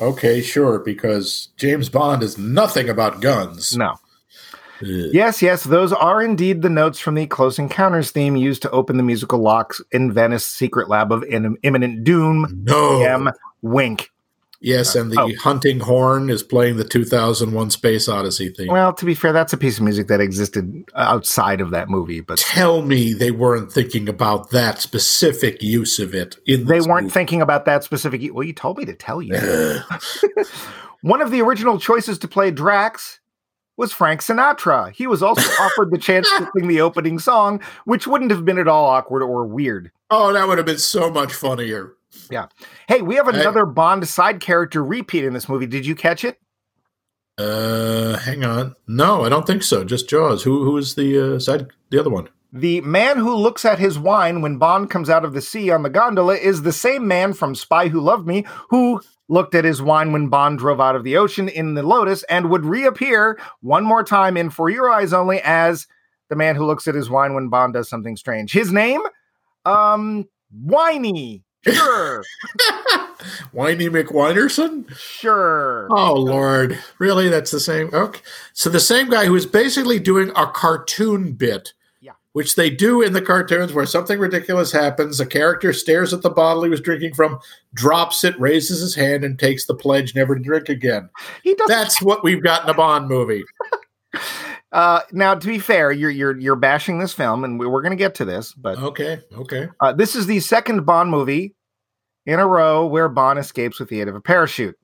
Okay, 0.00 0.42
sure, 0.42 0.80
because 0.80 1.48
James 1.56 1.88
Bond 1.88 2.22
is 2.22 2.36
nothing 2.36 2.88
about 2.88 3.20
guns. 3.20 3.76
No. 3.76 3.98
Yes, 4.80 5.40
yes, 5.40 5.62
those 5.62 5.92
are 5.92 6.20
indeed 6.20 6.62
the 6.62 6.68
notes 6.68 6.98
from 6.98 7.14
the 7.14 7.26
Close 7.28 7.56
Encounters 7.56 8.10
theme 8.10 8.34
used 8.34 8.62
to 8.62 8.70
open 8.70 8.96
the 8.96 9.04
musical 9.04 9.38
locks 9.38 9.80
in 9.92 10.10
Venice 10.10 10.44
Secret 10.44 10.88
Lab 10.88 11.12
of 11.12 11.22
Im- 11.24 11.56
Imminent 11.62 12.02
Doom. 12.02 12.62
No. 12.64 12.98
Wink. 13.62 14.10
Yes, 14.64 14.94
uh, 14.94 15.00
and 15.00 15.10
the 15.10 15.20
Oh. 15.20 15.32
hunting 15.40 15.80
horn 15.80 16.30
is 16.30 16.44
playing 16.44 16.76
the 16.76 16.84
2001 16.84 17.70
Space 17.70 18.08
Odyssey 18.08 18.48
theme. 18.48 18.68
Well, 18.68 18.92
to 18.92 19.04
be 19.04 19.14
fair, 19.14 19.32
that's 19.32 19.52
a 19.52 19.56
piece 19.56 19.78
of 19.78 19.82
music 19.82 20.06
that 20.06 20.20
existed 20.20 20.84
uh, 20.94 20.98
outside 20.98 21.60
of 21.60 21.70
that 21.70 21.88
movie, 21.90 22.20
but 22.20 22.38
Tell 22.38 22.80
me 22.82 23.12
they 23.12 23.32
weren't 23.32 23.72
thinking 23.72 24.08
about 24.08 24.50
that 24.50 24.78
specific 24.80 25.62
use 25.64 25.98
of 25.98 26.14
it 26.14 26.36
in 26.46 26.66
they 26.66 26.80
weren't 26.80 27.04
movie. 27.06 27.12
thinking 27.14 27.42
about 27.42 27.64
that 27.64 27.82
specific. 27.82 28.22
Well, 28.32 28.44
you 28.46 28.52
told 28.52 28.78
me 28.78 28.84
to 28.84 28.94
tell 28.94 29.20
you. 29.20 29.34
One 31.02 31.20
of 31.20 31.32
the 31.32 31.40
original 31.42 31.80
choices 31.80 32.18
to 32.18 32.28
play 32.28 32.52
Drax 32.52 33.18
was 33.76 33.92
Frank 33.92 34.20
Sinatra. 34.20 34.92
He 34.92 35.08
was 35.08 35.22
also 35.24 35.50
offered 35.60 35.90
the 35.90 35.98
chance 35.98 36.28
to 36.38 36.48
sing 36.56 36.68
the 36.68 36.80
opening 36.82 37.18
song, 37.18 37.60
which 37.84 38.06
wouldn't 38.06 38.30
have 38.30 38.44
been 38.44 38.58
at 38.58 38.68
all 38.68 38.84
awkward 38.86 39.22
or 39.24 39.44
weird. 39.46 39.90
oh, 40.10 40.32
that 40.32 40.46
would 40.46 40.58
have 40.58 40.66
been 40.66 40.78
so 40.78 41.10
much 41.10 41.32
funnier. 41.32 41.94
Hey, 42.88 43.02
we 43.02 43.14
have 43.16 43.28
Hey. 43.28 43.40
another 43.40 43.66
Bond 43.66 44.06
side 44.08 44.40
character 44.40 44.82
repeat 44.84 45.24
in 45.24 45.32
this 45.32 45.48
movie. 45.48 45.66
Did 45.66 45.86
you 45.86 45.94
catch 45.94 46.24
it? 46.24 46.38
Uh, 47.38 48.18
hang 48.18 48.44
on. 48.44 48.74
No, 48.86 49.24
I 49.24 49.28
don't 49.28 49.46
think 49.46 49.62
so. 49.62 49.84
Just 49.84 50.08
Jaws. 50.08 50.42
Who 50.42 50.64
who 50.64 50.76
is 50.76 50.94
the 50.94 51.36
uh, 51.36 51.38
side? 51.38 51.68
The 51.90 51.98
other 51.98 52.10
one. 52.10 52.28
The 52.52 52.82
man 52.82 53.16
who 53.16 53.34
looks 53.34 53.64
at 53.64 53.78
his 53.78 53.98
wine 53.98 54.42
when 54.42 54.58
Bond 54.58 54.90
comes 54.90 55.08
out 55.08 55.24
of 55.24 55.32
the 55.32 55.40
sea 55.40 55.70
on 55.70 55.82
the 55.82 55.88
gondola 55.88 56.34
is 56.36 56.60
the 56.62 56.72
same 56.72 57.08
man 57.08 57.32
from 57.32 57.54
Spy 57.54 57.88
Who 57.88 57.98
Loved 58.00 58.26
Me 58.26 58.44
who 58.68 59.00
looked 59.30 59.54
at 59.54 59.64
his 59.64 59.80
wine 59.80 60.12
when 60.12 60.28
Bond 60.28 60.58
drove 60.58 60.78
out 60.78 60.94
of 60.94 61.04
the 61.04 61.16
ocean 61.16 61.48
in 61.48 61.72
the 61.72 61.82
Lotus 61.82 62.22
and 62.24 62.50
would 62.50 62.66
reappear 62.66 63.40
one 63.62 63.84
more 63.84 64.04
time 64.04 64.36
in 64.36 64.50
For 64.50 64.68
Your 64.68 64.90
Eyes 64.90 65.14
Only 65.14 65.40
as 65.42 65.86
the 66.28 66.36
man 66.36 66.54
who 66.54 66.66
looks 66.66 66.86
at 66.86 66.94
his 66.94 67.08
wine 67.08 67.32
when 67.32 67.48
Bond 67.48 67.72
does 67.72 67.88
something 67.88 68.16
strange. 68.18 68.52
His 68.52 68.70
name? 68.70 69.00
Um, 69.64 70.28
Whiny. 70.50 71.44
Sure. 71.70 72.24
Whiny 73.52 73.88
McWinerson. 73.88 74.92
sure. 74.96 75.86
Oh 75.90 76.14
Lord, 76.14 76.78
really? 76.98 77.28
That's 77.28 77.50
the 77.50 77.60
same. 77.60 77.88
Okay, 77.92 78.20
so 78.52 78.68
the 78.68 78.80
same 78.80 79.08
guy 79.08 79.26
who 79.26 79.34
is 79.36 79.46
basically 79.46 79.98
doing 80.00 80.30
a 80.34 80.46
cartoon 80.48 81.32
bit, 81.32 81.72
Yeah. 82.00 82.12
which 82.32 82.56
they 82.56 82.68
do 82.68 83.00
in 83.02 83.12
the 83.12 83.22
cartoons, 83.22 83.72
where 83.72 83.86
something 83.86 84.18
ridiculous 84.18 84.72
happens. 84.72 85.20
A 85.20 85.26
character 85.26 85.72
stares 85.72 86.12
at 86.12 86.22
the 86.22 86.30
bottle 86.30 86.64
he 86.64 86.70
was 86.70 86.80
drinking 86.80 87.14
from, 87.14 87.38
drops 87.74 88.24
it, 88.24 88.38
raises 88.40 88.80
his 88.80 88.94
hand, 88.96 89.22
and 89.24 89.38
takes 89.38 89.64
the 89.66 89.74
pledge 89.74 90.14
never 90.16 90.34
to 90.34 90.42
drink 90.42 90.68
again. 90.68 91.08
He 91.44 91.54
does 91.54 91.68
That's 91.68 92.02
what 92.02 92.24
we've 92.24 92.42
got 92.42 92.64
in 92.64 92.70
a 92.70 92.74
Bond 92.74 93.06
movie. 93.08 93.44
Uh, 94.72 95.00
now, 95.12 95.34
to 95.34 95.46
be 95.46 95.58
fair, 95.58 95.92
you're 95.92 96.10
you're 96.10 96.38
you're 96.38 96.56
bashing 96.56 96.98
this 96.98 97.12
film, 97.12 97.44
and 97.44 97.58
we- 97.58 97.66
we're 97.66 97.82
going 97.82 97.90
to 97.92 97.96
get 97.96 98.14
to 98.16 98.24
this, 98.24 98.54
but 98.54 98.78
Okay, 98.78 99.20
okay. 99.36 99.68
Uh, 99.80 99.92
this 99.92 100.16
is 100.16 100.26
the 100.26 100.40
second 100.40 100.86
Bond 100.86 101.10
movie 101.10 101.54
in 102.24 102.40
a 102.40 102.46
row 102.46 102.86
where 102.86 103.08
Bond 103.10 103.38
escapes 103.38 103.78
with 103.78 103.90
the 103.90 104.00
aid 104.00 104.08
of 104.08 104.14
a 104.14 104.20
parachute 104.20 104.78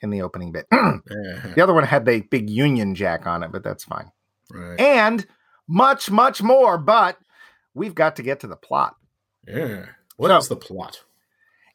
in 0.00 0.10
the 0.10 0.22
opening 0.22 0.50
bit. 0.52 0.66
Uh-huh, 0.72 1.48
the 1.54 1.62
other 1.62 1.74
one 1.74 1.84
had 1.84 2.04
the 2.04 2.22
big 2.22 2.50
Union 2.50 2.94
Jack 2.94 3.26
on 3.26 3.42
it, 3.44 3.52
but 3.52 3.62
that's 3.62 3.84
fine. 3.84 4.10
right. 4.50 4.80
And 4.80 5.24
much, 5.68 6.10
much 6.10 6.42
more. 6.42 6.76
But 6.78 7.16
we've 7.74 7.94
got 7.94 8.16
to 8.16 8.22
get 8.24 8.40
to 8.40 8.46
the 8.48 8.56
plot. 8.56 8.96
Yeah. 9.46 9.86
What 10.16 10.30
is 10.32 10.46
So- 10.48 10.54
the 10.54 10.60
plot? 10.60 11.04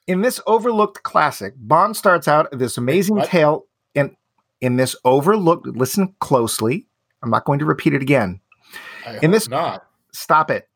In 0.07 0.21
this 0.21 0.39
overlooked 0.45 1.03
classic, 1.03 1.53
Bond 1.57 1.95
starts 1.97 2.27
out 2.27 2.47
this 2.51 2.77
amazing 2.77 3.15
What? 3.15 3.29
tale. 3.29 3.65
In 3.95 4.15
in 4.61 4.75
this 4.75 4.95
overlooked, 5.05 5.67
listen 5.67 6.15
closely. 6.19 6.87
I'm 7.25 7.31
not 7.31 7.45
going 7.45 7.59
to 7.59 7.65
repeat 7.65 7.93
it 7.93 8.01
again. 8.03 8.39
I 9.05 9.17
In 9.21 9.31
this- 9.31 9.49
not. 9.49 9.85
Stop 10.13 10.49
it. 10.49 10.69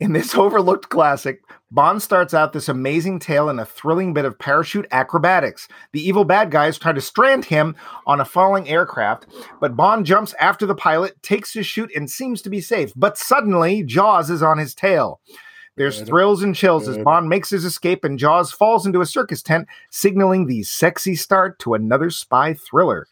In 0.00 0.12
this 0.12 0.34
overlooked 0.36 0.88
classic, 0.90 1.42
Bond 1.70 2.02
starts 2.02 2.34
out 2.34 2.52
this 2.52 2.68
amazing 2.68 3.18
tale 3.20 3.48
in 3.48 3.58
a 3.58 3.64
thrilling 3.64 4.12
bit 4.12 4.24
of 4.24 4.38
parachute 4.38 4.86
acrobatics. 4.90 5.66
The 5.92 6.06
evil 6.06 6.24
bad 6.24 6.50
guys 6.50 6.78
try 6.78 6.92
to 6.92 7.00
strand 7.00 7.46
him 7.46 7.74
on 8.06 8.20
a 8.20 8.24
falling 8.24 8.68
aircraft, 8.68 9.26
but 9.60 9.76
Bond 9.76 10.04
jumps 10.04 10.34
after 10.38 10.66
the 10.66 10.74
pilot, 10.74 11.20
takes 11.22 11.54
his 11.54 11.66
chute, 11.66 11.90
and 11.96 12.10
seems 12.10 12.42
to 12.42 12.50
be 12.50 12.60
safe. 12.60 12.92
But 12.94 13.16
suddenly, 13.18 13.82
Jaws 13.82 14.30
is 14.30 14.42
on 14.42 14.58
his 14.58 14.74
tail. 14.74 15.20
There's 15.76 16.02
thrills 16.02 16.42
and 16.42 16.54
chills 16.54 16.86
as 16.86 16.98
Bond 16.98 17.28
makes 17.28 17.50
his 17.50 17.64
escape 17.64 18.04
and 18.04 18.18
Jaws 18.18 18.52
falls 18.52 18.86
into 18.86 19.00
a 19.00 19.06
circus 19.06 19.42
tent, 19.42 19.66
signaling 19.90 20.46
the 20.46 20.62
sexy 20.62 21.16
start 21.16 21.58
to 21.60 21.74
another 21.74 22.10
spy 22.10 22.54
thriller. 22.54 23.08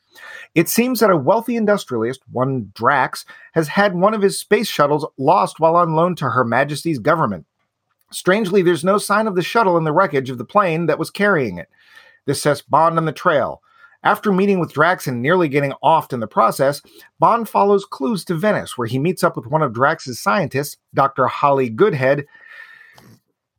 It 0.55 0.69
seems 0.69 1.01
that 1.01 1.11
a 1.11 1.17
wealthy 1.17 1.57
industrialist, 1.57 2.21
one 2.31 2.71
Drax, 2.75 3.25
has 3.55 3.69
had 3.69 3.95
one 3.95 4.15
of 4.15 4.23
his 4.23 4.39
space 4.39 4.69
shuttles 4.69 5.07
lost 5.19 5.61
while 5.61 5.77
on 5.77 5.95
loan 5.95 6.15
to 6.17 6.31
Her 6.31 6.45
Majesty's 6.45 6.99
government. 6.99 7.47
Strangely, 8.11 8.63
there's 8.63 8.85
no 8.85 8.99
sign 8.99 9.27
of 9.27 9.35
the 9.35 9.43
shuttle 9.43 9.79
in 9.79 9.85
the 9.85 9.93
wreckage 9.93 10.31
of 10.31 10.39
the 10.39 10.45
plane 10.45 10.87
that 10.87 10.99
was 10.99 11.11
carrying 11.11 11.59
it. 11.59 11.69
This 12.27 12.43
sets 12.43 12.63
Bond 12.63 12.99
on 12.99 13.07
the 13.07 13.13
trail. 13.13 13.63
After 14.05 14.33
meeting 14.33 14.59
with 14.59 14.73
Drax 14.73 15.07
and 15.07 15.23
nearly 15.23 15.49
getting 15.49 15.73
offed 15.83 16.13
in 16.13 16.21
the 16.21 16.27
process, 16.27 16.83
Bond 17.21 17.49
follows 17.49 17.85
clues 17.85 18.25
to 18.27 18.35
Venice, 18.35 18.77
where 18.77 18.89
he 18.89 18.99
meets 18.99 19.23
up 19.23 19.37
with 19.37 19.47
one 19.47 19.63
of 19.63 19.73
Drax's 19.73 20.19
scientists, 20.19 20.77
Dr. 20.93 21.29
Holly 21.29 21.71
Goodhead, 21.71 22.25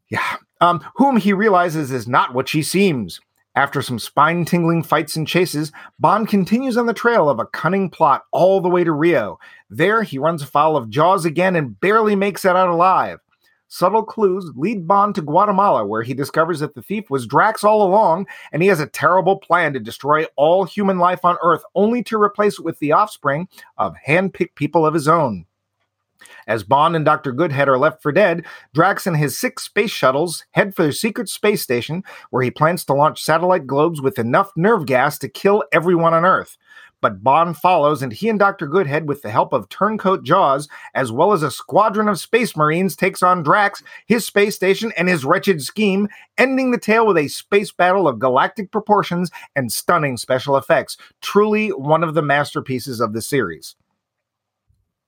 yeah, 0.10 0.36
um, 0.60 0.84
whom 0.96 1.18
he 1.18 1.34
realizes 1.34 1.92
is 1.92 2.08
not 2.08 2.34
what 2.34 2.50
she 2.50 2.62
seems. 2.62 3.22
After 3.56 3.84
some 3.84 4.00
spine 4.00 4.46
tingling 4.46 4.82
fights 4.82 5.16
and 5.16 5.28
chases, 5.28 5.72
Bond 6.00 6.28
continues 6.28 6.76
on 6.76 6.88
the 6.88 6.94
trail 6.94 7.30
of 7.30 7.40
a 7.40 7.46
cunning 7.46 7.92
plot 7.92 8.24
all 8.32 8.60
the 8.62 8.70
way 8.70 8.84
to 8.84 8.92
Rio. 8.92 9.38
There, 9.70 10.02
he 10.02 10.18
runs 10.18 10.42
afoul 10.42 10.76
of 10.76 10.90
Jaws 10.90 11.24
again 11.24 11.56
and 11.56 11.80
barely 11.80 12.16
makes 12.16 12.46
it 12.46 12.56
out 12.56 12.70
alive. 12.70 13.20
Subtle 13.68 14.04
clues 14.04 14.52
lead 14.56 14.88
Bond 14.88 15.14
to 15.16 15.22
Guatemala, 15.22 15.86
where 15.86 16.02
he 16.04 16.16
discovers 16.16 16.60
that 16.62 16.74
the 16.74 16.82
thief 16.82 17.10
was 17.12 17.28
Drax 17.28 17.64
all 17.64 17.82
along, 17.82 18.28
and 18.52 18.64
he 18.64 18.70
has 18.70 18.80
a 18.80 18.88
terrible 18.88 19.38
plan 19.38 19.74
to 19.74 19.80
destroy 19.80 20.26
all 20.36 20.64
human 20.64 20.98
life 20.98 21.24
on 21.24 21.38
Earth, 21.44 21.64
only 21.76 22.04
to 22.04 22.22
replace 22.22 22.60
it 22.60 22.66
with 22.66 22.78
the 22.80 22.92
offspring 22.92 23.48
of 23.78 23.96
hand 23.98 24.34
picked 24.34 24.56
people 24.56 24.86
of 24.86 24.94
his 24.96 25.08
own. 25.08 25.46
As 26.48 26.64
Bond 26.64 26.96
and 26.96 27.06
Dr. 27.06 27.32
Goodhead 27.32 27.68
are 27.68 27.78
left 27.78 28.02
for 28.02 28.12
dead, 28.12 28.46
Drax 28.74 29.08
and 29.08 29.18
his 29.18 29.38
six 29.38 29.64
space 29.64 29.92
shuttles 29.92 30.46
head 30.52 30.76
for 30.76 30.84
their 30.84 30.92
secret 30.92 31.30
space 31.30 31.62
station, 31.62 32.04
where 32.30 32.44
he 32.44 32.52
plans 32.52 32.86
to 32.86 32.94
launch 32.94 33.24
satellite 33.24 33.68
globes 33.68 34.02
with 34.02 34.20
enough 34.20 34.52
nerve 34.56 34.86
gas 34.86 35.18
to 35.20 35.30
kill 35.30 35.64
everyone 35.72 36.14
on 36.14 36.26
Earth. 36.26 36.58
But 37.04 37.22
Bond 37.22 37.58
follows, 37.58 38.02
and 38.02 38.14
he 38.14 38.30
and 38.30 38.40
Dr. 38.40 38.66
Goodhead, 38.66 39.10
with 39.10 39.24
the 39.24 39.30
help 39.30 39.52
of 39.52 39.68
turncoat 39.68 40.24
Jaws, 40.24 40.70
as 40.96 41.12
well 41.12 41.34
as 41.34 41.44
a 41.44 41.52
squadron 41.52 42.08
of 42.08 42.18
space 42.18 42.56
marines, 42.56 42.96
takes 42.96 43.22
on 43.22 43.44
Drax, 43.44 43.84
his 44.06 44.26
space 44.26 44.56
station, 44.56 44.94
and 44.96 45.10
his 45.10 45.26
wretched 45.26 45.62
scheme, 45.62 46.08
ending 46.38 46.72
the 46.72 46.78
tale 46.78 47.06
with 47.06 47.18
a 47.18 47.28
space 47.28 47.74
battle 47.74 48.08
of 48.08 48.20
galactic 48.20 48.72
proportions 48.72 49.32
and 49.54 49.70
stunning 49.70 50.16
special 50.16 50.56
effects. 50.56 50.96
Truly 51.22 51.72
one 51.72 52.06
of 52.06 52.14
the 52.14 52.22
masterpieces 52.22 53.02
of 53.02 53.12
the 53.12 53.22
series. 53.22 53.76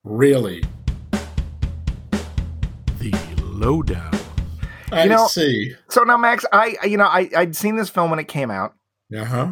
Really? 0.04 0.64
Lowdown. 3.60 4.12
I 4.92 5.04
You 5.04 5.10
know- 5.10 5.26
see. 5.26 5.74
So 5.88 6.02
now, 6.04 6.16
Max, 6.16 6.44
I 6.52 6.76
you 6.84 6.96
know 6.96 7.06
I 7.06 7.28
I'd 7.36 7.56
seen 7.56 7.76
this 7.76 7.88
film 7.90 8.10
when 8.10 8.18
it 8.20 8.28
came 8.28 8.50
out, 8.50 8.74
Uh 9.16 9.24
huh. 9.24 9.48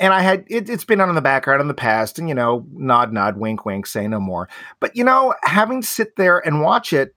and 0.00 0.14
I 0.14 0.20
had 0.22 0.44
it, 0.48 0.70
it's 0.70 0.84
been 0.84 1.00
on 1.00 1.08
in 1.08 1.14
the 1.14 1.20
background 1.20 1.60
in 1.60 1.68
the 1.68 1.74
past, 1.74 2.18
and 2.18 2.28
you 2.28 2.34
know, 2.34 2.66
nod, 2.72 3.12
nod, 3.12 3.36
wink, 3.36 3.64
wink, 3.66 3.86
say 3.86 4.08
no 4.08 4.18
more. 4.20 4.48
But 4.80 4.96
you 4.96 5.04
know, 5.04 5.34
having 5.42 5.82
sit 5.82 6.16
there 6.16 6.38
and 6.38 6.62
watch 6.62 6.92
it 6.92 7.14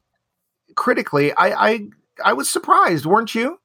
critically, 0.75 1.31
I 1.33 1.67
I 1.69 1.79
I 2.25 2.33
was 2.33 2.49
surprised, 2.49 3.05
weren't 3.05 3.33
you? 3.35 3.59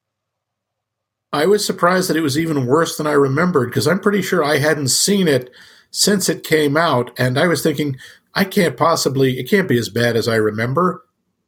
I 1.33 1.45
was 1.45 1.65
surprised 1.65 2.09
that 2.09 2.15
it 2.17 2.21
was 2.21 2.37
even 2.37 2.65
worse 2.65 2.97
than 2.97 3.05
I 3.07 3.11
remembered 3.11 3.69
because 3.69 3.87
I'm 3.87 3.99
pretty 3.99 4.21
sure 4.21 4.43
I 4.43 4.57
hadn't 4.59 4.87
seen 4.87 5.27
it 5.27 5.49
since 5.91 6.29
it 6.29 6.43
came 6.45 6.77
out, 6.77 7.11
and 7.19 7.37
I 7.37 7.47
was 7.47 7.61
thinking 7.61 7.97
I 8.33 8.45
can't 8.45 8.77
possibly. 8.77 9.37
It 9.37 9.49
can't 9.49 9.67
be 9.67 9.77
as 9.77 9.89
bad 9.89 10.15
as 10.15 10.27
I 10.29 10.35
remember, 10.35 11.03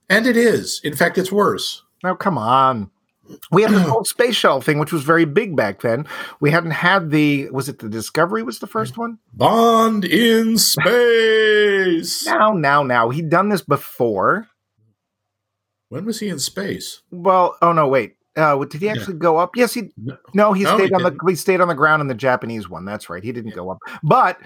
and 0.09 0.25
it 0.27 0.37
is. 0.37 0.81
In 0.83 0.95
fact, 0.95 1.17
it's 1.17 1.31
worse. 1.31 1.83
Now, 2.03 2.15
come 2.15 2.37
on. 2.37 2.89
We 3.51 3.61
had 3.61 3.71
the 3.71 3.79
whole 3.81 4.03
space 4.05 4.35
shuttle 4.35 4.61
thing, 4.61 4.79
which 4.79 4.91
was 4.91 5.03
very 5.03 5.25
big 5.25 5.55
back 5.55 5.81
then. 5.81 6.07
We 6.39 6.49
hadn't 6.49 6.71
had 6.71 7.11
the 7.11 7.49
was 7.51 7.69
it 7.69 7.79
the 7.79 7.87
Discovery 7.89 8.41
was 8.41 8.57
the 8.59 8.67
first 8.67 8.97
one? 8.97 9.19
Bond 9.33 10.03
in 10.05 10.57
space. 10.57 12.25
Now, 12.25 12.53
now, 12.53 12.83
now. 12.83 13.09
He'd 13.09 13.29
done 13.29 13.49
this 13.49 13.61
before. 13.61 14.47
When 15.89 16.05
was 16.05 16.19
he 16.19 16.29
in 16.29 16.39
space? 16.39 17.01
Well, 17.11 17.55
oh 17.61 17.71
no, 17.73 17.87
wait. 17.87 18.15
Uh, 18.35 18.63
did 18.65 18.79
he 18.81 18.89
actually 18.89 19.15
go 19.17 19.37
up? 19.37 19.55
Yes, 19.55 19.73
he. 19.73 19.89
No. 19.97 20.17
No, 20.33 20.53
he 20.53 20.63
No, 20.63 20.75
stayed 20.77 20.89
he 20.89 20.93
on 20.93 21.03
the. 21.03 21.09
didn't. 21.11 21.29
He 21.29 21.35
stayed 21.35 21.61
on 21.61 21.67
the 21.67 21.75
ground 21.75 22.01
in 22.01 22.07
the 22.07 22.13
Japanese 22.15 22.69
one. 22.69 22.85
That's 22.85 23.09
right. 23.09 23.23
He 23.23 23.31
didn't 23.31 23.55
go 23.55 23.69
up, 23.69 23.79
but 24.03 24.39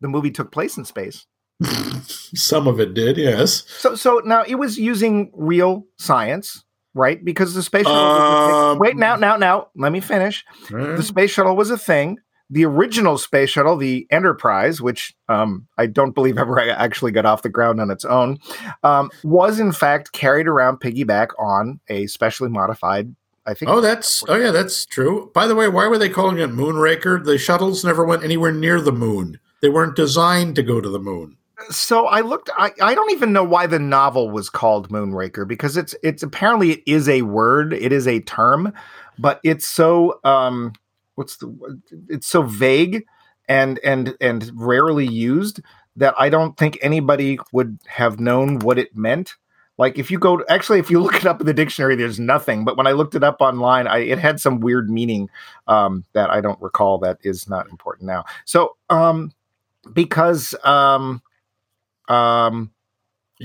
the 0.00 0.08
movie 0.08 0.30
took 0.30 0.50
place 0.50 0.76
in 0.76 0.84
space. 0.84 1.26
Some 1.64 2.66
of 2.66 2.80
it 2.80 2.94
did, 2.94 3.16
yes. 3.16 3.64
So, 3.68 3.94
so 3.94 4.20
now 4.24 4.42
it 4.46 4.56
was 4.56 4.78
using 4.78 5.30
real 5.34 5.86
science, 5.98 6.64
right? 6.94 7.24
Because 7.24 7.54
the 7.54 7.62
space 7.62 7.84
shuttle. 7.86 8.02
was 8.02 8.20
a 8.20 8.46
thing- 8.46 8.54
Um, 8.72 8.78
wait, 8.78 8.96
now, 8.96 9.16
now, 9.16 9.36
now. 9.36 9.68
Let 9.74 9.92
me 9.92 10.00
finish. 10.00 10.44
Uh, 10.72 10.96
the 10.96 11.02
space 11.02 11.30
shuttle 11.30 11.56
was 11.56 11.70
a 11.70 11.78
thing. 11.78 12.18
The 12.48 12.64
original 12.64 13.18
space 13.18 13.50
shuttle, 13.50 13.76
the 13.76 14.06
Enterprise, 14.10 14.80
which 14.80 15.16
um, 15.28 15.66
I 15.78 15.86
don't 15.86 16.12
believe 16.14 16.38
ever 16.38 16.60
actually 16.60 17.10
got 17.10 17.26
off 17.26 17.42
the 17.42 17.48
ground 17.48 17.80
on 17.80 17.90
its 17.90 18.04
own, 18.04 18.38
um, 18.84 19.10
was 19.24 19.58
in 19.58 19.72
fact 19.72 20.12
carried 20.12 20.46
around 20.46 20.78
piggyback 20.78 21.28
on 21.40 21.80
a 21.88 22.06
specially 22.06 22.48
modified. 22.48 23.14
I 23.48 23.54
think. 23.54 23.70
Oh, 23.70 23.80
that's 23.80 24.22
oh 24.28 24.36
yeah, 24.36 24.50
that's 24.52 24.84
true. 24.86 25.30
By 25.34 25.46
the 25.46 25.54
way, 25.56 25.68
why 25.68 25.86
were 25.88 25.98
they 25.98 26.08
calling 26.08 26.38
it 26.38 26.50
Moonraker? 26.50 27.24
The 27.24 27.38
shuttles 27.38 27.84
never 27.84 28.04
went 28.04 28.22
anywhere 28.24 28.52
near 28.52 28.80
the 28.80 28.92
moon. 28.92 29.38
They 29.60 29.68
weren't 29.68 29.96
designed 29.96 30.54
to 30.56 30.62
go 30.62 30.80
to 30.80 30.88
the 30.88 30.98
moon. 30.98 31.36
So 31.70 32.06
I 32.06 32.20
looked. 32.20 32.50
I, 32.56 32.72
I 32.82 32.94
don't 32.94 33.10
even 33.12 33.32
know 33.32 33.44
why 33.44 33.66
the 33.66 33.78
novel 33.78 34.30
was 34.30 34.50
called 34.50 34.90
Moonraker 34.90 35.46
because 35.46 35.76
it's 35.76 35.94
it's 36.02 36.22
apparently 36.22 36.72
it 36.72 36.82
is 36.86 37.08
a 37.08 37.22
word. 37.22 37.72
It 37.72 37.92
is 37.92 38.06
a 38.06 38.20
term, 38.20 38.72
but 39.18 39.40
it's 39.42 39.66
so 39.66 40.20
um, 40.24 40.72
what's 41.14 41.36
the 41.36 41.80
it's 42.08 42.26
so 42.26 42.42
vague 42.42 43.04
and 43.48 43.78
and 43.84 44.14
and 44.20 44.50
rarely 44.54 45.06
used 45.06 45.60
that 45.96 46.14
I 46.18 46.28
don't 46.28 46.56
think 46.58 46.78
anybody 46.82 47.38
would 47.52 47.78
have 47.86 48.20
known 48.20 48.58
what 48.58 48.78
it 48.78 48.94
meant. 48.94 49.34
Like 49.78 49.98
if 49.98 50.10
you 50.10 50.18
go 50.18 50.44
actually 50.48 50.78
if 50.78 50.90
you 50.90 51.00
look 51.02 51.16
it 51.16 51.26
up 51.26 51.40
in 51.40 51.46
the 51.46 51.54
dictionary, 51.54 51.96
there's 51.96 52.20
nothing. 52.20 52.64
But 52.64 52.76
when 52.76 52.86
I 52.86 52.92
looked 52.92 53.14
it 53.14 53.24
up 53.24 53.40
online, 53.40 53.86
I, 53.86 53.98
it 53.98 54.18
had 54.18 54.40
some 54.40 54.60
weird 54.60 54.90
meaning 54.90 55.30
um, 55.68 56.04
that 56.12 56.30
I 56.30 56.40
don't 56.42 56.60
recall. 56.60 56.98
That 56.98 57.18
is 57.22 57.48
not 57.48 57.68
important 57.70 58.06
now. 58.06 58.24
So 58.44 58.76
um, 58.90 59.32
because 59.92 60.54
um, 60.64 61.22
um, 62.08 62.70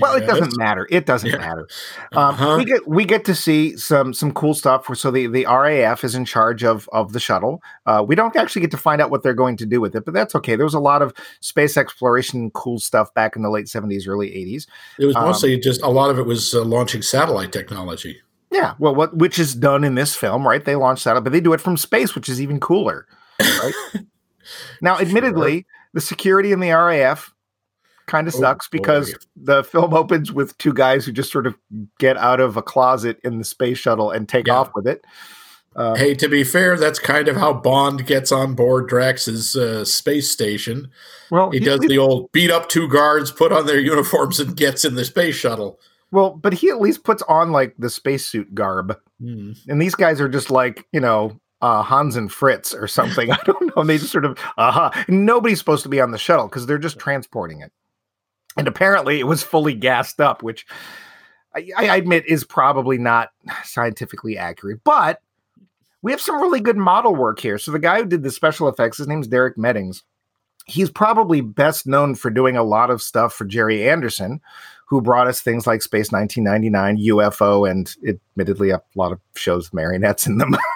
well, 0.00 0.16
it 0.16 0.26
doesn't 0.26 0.56
matter. 0.56 0.86
It 0.90 1.04
doesn't 1.04 1.28
Yeah. 1.28 1.36
matter. 1.36 1.68
Um, 2.12 2.28
Uh-huh. 2.34 2.54
We 2.56 2.64
get 2.64 2.88
we 2.88 3.04
get 3.04 3.26
to 3.26 3.34
see 3.34 3.76
some 3.76 4.14
some 4.14 4.32
cool 4.32 4.54
stuff. 4.54 4.86
So 4.96 5.10
the 5.10 5.26
the 5.26 5.44
RAF 5.44 6.02
is 6.02 6.14
in 6.14 6.24
charge 6.24 6.64
of 6.64 6.88
of 6.92 7.12
the 7.12 7.20
shuttle. 7.20 7.62
Uh, 7.84 8.02
we 8.06 8.14
don't 8.14 8.34
actually 8.34 8.62
get 8.62 8.70
to 8.70 8.78
find 8.78 9.02
out 9.02 9.10
what 9.10 9.22
they're 9.22 9.34
going 9.34 9.58
to 9.58 9.66
do 9.66 9.82
with 9.82 9.94
it, 9.94 10.06
but 10.06 10.14
that's 10.14 10.34
okay. 10.36 10.56
There 10.56 10.64
was 10.64 10.72
a 10.72 10.80
lot 10.80 11.02
of 11.02 11.12
space 11.40 11.76
exploration, 11.76 12.50
cool 12.52 12.78
stuff 12.78 13.12
back 13.12 13.36
in 13.36 13.42
the 13.42 13.50
late 13.50 13.68
seventies, 13.68 14.08
early 14.08 14.34
eighties. 14.34 14.66
It 14.98 15.04
was 15.04 15.14
um, 15.14 15.26
mostly 15.26 15.58
just 15.60 15.82
a 15.82 15.88
lot 15.90 16.08
of 16.08 16.18
it 16.18 16.24
was 16.24 16.54
uh, 16.54 16.64
launching 16.64 17.02
satellite 17.02 17.52
technology. 17.52 18.18
Yeah, 18.50 18.74
well, 18.78 18.94
what 18.94 19.14
which 19.16 19.38
is 19.38 19.54
done 19.54 19.84
in 19.84 19.94
this 19.94 20.14
film, 20.16 20.46
right? 20.48 20.64
They 20.64 20.76
launch 20.76 21.04
that, 21.04 21.22
but 21.22 21.32
they 21.34 21.40
do 21.40 21.52
it 21.52 21.60
from 21.60 21.76
space, 21.76 22.14
which 22.14 22.30
is 22.30 22.40
even 22.40 22.60
cooler. 22.60 23.06
Right? 23.40 23.74
now, 24.80 24.98
admittedly, 24.98 25.66
the 25.92 26.00
security 26.00 26.52
in 26.52 26.60
the 26.60 26.70
RAF 26.70 27.31
kind 28.12 28.28
of 28.28 28.34
Oh, 28.36 28.40
sucks 28.40 28.68
because 28.68 29.10
boy. 29.12 29.18
the 29.36 29.64
film 29.64 29.94
opens 29.94 30.30
with 30.30 30.56
two 30.58 30.72
guys 30.72 31.04
who 31.04 31.12
just 31.12 31.32
sort 31.32 31.46
of 31.46 31.56
get 31.98 32.16
out 32.16 32.38
of 32.40 32.56
a 32.56 32.62
closet 32.62 33.18
in 33.24 33.38
the 33.38 33.44
space 33.44 33.78
shuttle 33.78 34.10
and 34.10 34.28
take 34.28 34.46
Yeah. 34.46 34.54
off 34.58 34.70
with 34.74 34.86
it. 34.86 35.04
Uh, 35.74 35.94
Hey, 35.94 36.14
to 36.14 36.28
be 36.28 36.44
fair, 36.44 36.76
that's 36.76 36.98
kind 36.98 37.28
of 37.28 37.36
how 37.36 37.54
Bond 37.54 38.06
gets 38.06 38.30
on 38.30 38.54
board 38.54 38.88
Drax's 38.88 39.56
uh, 39.56 39.84
space 39.86 40.30
station. 40.30 40.90
well, 41.30 41.50
He 41.50 41.58
he- 41.60 41.64
does 41.64 41.80
the 41.80 41.96
old 41.98 42.30
beat 42.32 42.50
up 42.50 42.68
two 42.68 42.86
guards, 42.88 43.30
put 43.32 43.50
on 43.52 43.64
their 43.66 43.80
uniforms, 43.94 44.38
and 44.38 44.54
gets 44.56 44.84
in 44.84 44.94
the 44.94 45.04
space 45.06 45.34
shuttle. 45.34 45.80
well, 46.10 46.30
but 46.30 46.52
he 46.52 46.68
at 46.68 46.78
least 46.80 47.04
puts 47.04 47.22
on 47.22 47.52
like 47.52 47.74
the 47.78 47.88
spacesuit 47.88 48.54
garb, 48.54 48.98
Hmm. 49.18 49.52
and 49.66 49.80
these 49.80 49.94
guys 49.94 50.20
are 50.20 50.28
just 50.28 50.50
like 50.50 50.86
you 50.92 51.00
know. 51.00 51.40
Uh, 51.64 51.80
Hans 51.80 52.16
and 52.16 52.32
Fritz 52.32 52.74
or 52.74 52.88
something. 52.88 53.30
I 53.38 53.38
don't 53.44 53.66
know. 53.68 53.82
And 53.82 53.88
They 53.88 53.96
just 53.96 54.10
sort 54.10 54.24
of, 54.24 54.36
aha. 54.58 54.90
Nobody's 55.06 55.60
supposed 55.60 55.84
to 55.84 55.88
be 55.88 56.00
on 56.00 56.10
the 56.10 56.18
shuttle 56.18 56.48
because 56.48 56.66
they're 56.66 56.76
just 56.76 56.98
transporting 56.98 57.60
it. 57.60 57.70
And 58.56 58.68
apparently 58.68 59.18
it 59.18 59.26
was 59.26 59.42
fully 59.42 59.74
gassed 59.74 60.20
up, 60.20 60.42
which 60.42 60.66
I, 61.54 61.70
I 61.76 61.96
admit 61.96 62.26
is 62.26 62.44
probably 62.44 62.98
not 62.98 63.30
scientifically 63.64 64.36
accurate. 64.36 64.80
But 64.84 65.20
we 66.02 66.10
have 66.10 66.20
some 66.20 66.40
really 66.40 66.60
good 66.60 66.76
model 66.76 67.14
work 67.14 67.40
here. 67.40 67.58
So 67.58 67.70
the 67.70 67.78
guy 67.78 67.98
who 67.98 68.06
did 68.06 68.22
the 68.22 68.30
special 68.30 68.68
effects, 68.68 68.98
his 68.98 69.08
name's 69.08 69.28
Derek 69.28 69.56
Meddings. 69.56 70.02
He's 70.66 70.90
probably 70.90 71.40
best 71.40 71.86
known 71.86 72.14
for 72.14 72.30
doing 72.30 72.56
a 72.56 72.62
lot 72.62 72.90
of 72.90 73.02
stuff 73.02 73.34
for 73.34 73.44
Gerry 73.44 73.88
Anderson, 73.88 74.40
who 74.86 75.00
brought 75.00 75.26
us 75.26 75.40
things 75.40 75.66
like 75.66 75.82
Space 75.82 76.12
1999, 76.12 77.04
UFO, 77.08 77.68
and 77.68 77.94
admittedly 78.06 78.70
a 78.70 78.80
lot 78.94 79.10
of 79.10 79.18
shows 79.34 79.66
with 79.66 79.74
marionettes 79.74 80.26
in 80.26 80.38
them. 80.38 80.56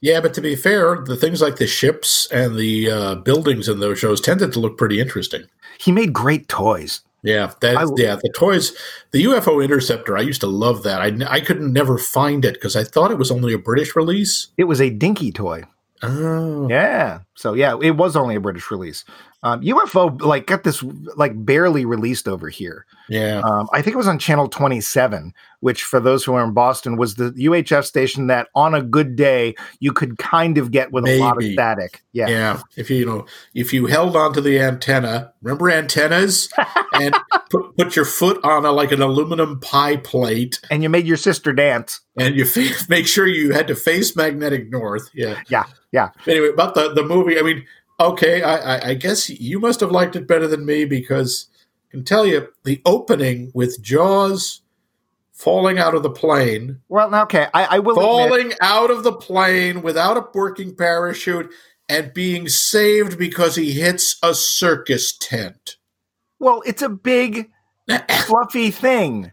Yeah, 0.00 0.20
but 0.20 0.34
to 0.34 0.40
be 0.40 0.54
fair, 0.56 0.96
the 1.04 1.16
things 1.16 1.40
like 1.40 1.56
the 1.56 1.66
ships 1.66 2.26
and 2.30 2.56
the 2.56 2.90
uh, 2.90 3.14
buildings 3.16 3.68
in 3.68 3.80
those 3.80 3.98
shows 3.98 4.20
tended 4.20 4.52
to 4.52 4.60
look 4.60 4.76
pretty 4.78 5.00
interesting. 5.00 5.44
he 5.78 5.92
made 5.92 6.12
great 6.12 6.48
toys. 6.48 7.00
Yeah, 7.22 7.52
that 7.60 7.76
I- 7.78 7.86
yeah, 7.96 8.16
the 8.16 8.30
toys, 8.36 8.76
the 9.12 9.24
UFO 9.24 9.64
Interceptor. 9.64 10.16
I 10.18 10.20
used 10.20 10.42
to 10.42 10.46
love 10.46 10.82
that. 10.82 11.00
I 11.00 11.36
I 11.36 11.40
couldn't 11.40 11.72
never 11.72 11.96
find 11.96 12.44
it 12.44 12.54
because 12.54 12.76
I 12.76 12.84
thought 12.84 13.10
it 13.10 13.16
was 13.18 13.30
only 13.30 13.54
a 13.54 13.58
British 13.58 13.96
release. 13.96 14.48
It 14.58 14.64
was 14.64 14.80
a 14.80 14.90
dinky 14.90 15.32
toy. 15.32 15.64
Oh, 16.02 16.68
Yeah. 16.68 17.20
So 17.34 17.54
yeah, 17.54 17.78
it 17.80 17.92
was 17.96 18.14
only 18.14 18.34
a 18.36 18.40
British 18.40 18.70
release. 18.70 19.04
Um, 19.44 19.60
UFO 19.60 20.20
like 20.22 20.46
got 20.46 20.64
this 20.64 20.82
like 21.16 21.32
barely 21.44 21.84
released 21.84 22.26
over 22.26 22.48
here. 22.48 22.86
yeah. 23.10 23.42
Um, 23.44 23.68
I 23.74 23.82
think 23.82 23.92
it 23.94 23.98
was 23.98 24.08
on 24.08 24.18
channel 24.18 24.48
27, 24.48 25.34
which 25.60 25.82
for 25.82 26.00
those 26.00 26.24
who 26.24 26.32
are 26.32 26.42
in 26.42 26.52
Boston 26.54 26.96
was 26.96 27.16
the 27.16 27.30
UHF 27.32 27.84
station 27.84 28.26
that 28.28 28.48
on 28.54 28.74
a 28.74 28.80
good 28.82 29.16
day 29.16 29.54
you 29.80 29.92
could 29.92 30.16
kind 30.18 30.56
of 30.56 30.70
get 30.70 30.92
with 30.92 31.06
a 31.06 31.18
lot 31.18 31.36
of 31.36 31.44
static. 31.52 32.02
Yeah. 32.12 32.28
Yeah, 32.28 32.62
if 32.76 32.88
you, 32.88 32.96
you 32.96 33.04
know, 33.06 33.26
if 33.54 33.72
you 33.74 33.84
held 33.86 34.16
onto 34.16 34.40
the 34.40 34.58
antenna, 34.58 35.32
remember 35.42 35.70
antennas, 35.70 36.48
and 36.94 37.14
put, 37.50 37.76
put 37.76 37.96
your 37.96 38.06
foot 38.06 38.42
on 38.44 38.64
a 38.64 38.72
like 38.72 38.92
an 38.92 39.02
aluminum 39.02 39.60
pie 39.60 39.96
plate, 39.98 40.58
And 40.70 40.82
you 40.82 40.88
made 40.88 41.06
your 41.06 41.18
sister 41.18 41.52
dance. 41.52 42.00
and 42.16 42.34
you 42.34 42.46
fa- 42.46 42.70
make 42.88 43.06
sure 43.06 43.26
you 43.26 43.52
had 43.52 43.66
to 43.68 43.74
face 43.76 44.16
magnetic 44.16 44.70
north. 44.70 45.10
Yeah, 45.12 45.40
Yeah, 45.48 45.64
yeah. 45.92 46.08
Anyway, 46.26 46.48
about 46.48 46.74
the 46.74 46.94
the 46.94 47.02
movie, 47.02 47.38
I 47.38 47.42
mean, 47.42 47.66
okay, 48.00 48.42
I, 48.42 48.76
I, 48.76 48.88
I 48.90 48.94
guess 48.94 49.30
you 49.30 49.60
must 49.60 49.80
have 49.80 49.90
liked 49.90 50.16
it 50.16 50.26
better 50.26 50.46
than 50.46 50.66
me 50.66 50.84
because 50.84 51.48
I 51.88 51.90
can 51.90 52.04
tell 52.04 52.26
you 52.26 52.48
the 52.64 52.80
opening 52.84 53.50
with 53.54 53.82
Jaws 53.82 54.62
falling 55.34 55.78
out 55.78 55.94
of 55.94 56.02
the 56.02 56.10
plane, 56.10 56.80
Well, 56.88 57.14
okay, 57.22 57.48
I, 57.52 57.64
I 57.64 57.78
will 57.80 57.98
admit, 57.98 58.04
falling 58.04 58.52
out 58.60 58.90
of 58.90 59.02
the 59.02 59.12
plane 59.12 59.82
without 59.82 60.16
a 60.16 60.24
working 60.32 60.74
parachute, 60.74 61.52
and 61.88 62.14
being 62.14 62.48
saved 62.48 63.18
because 63.18 63.56
he 63.56 63.72
hits 63.72 64.16
a 64.22 64.34
circus 64.34 65.16
tent. 65.18 65.76
well, 66.38 66.62
it's 66.64 66.82
a 66.82 66.88
big 66.88 67.50
fluffy 68.26 68.70
thing. 68.70 69.30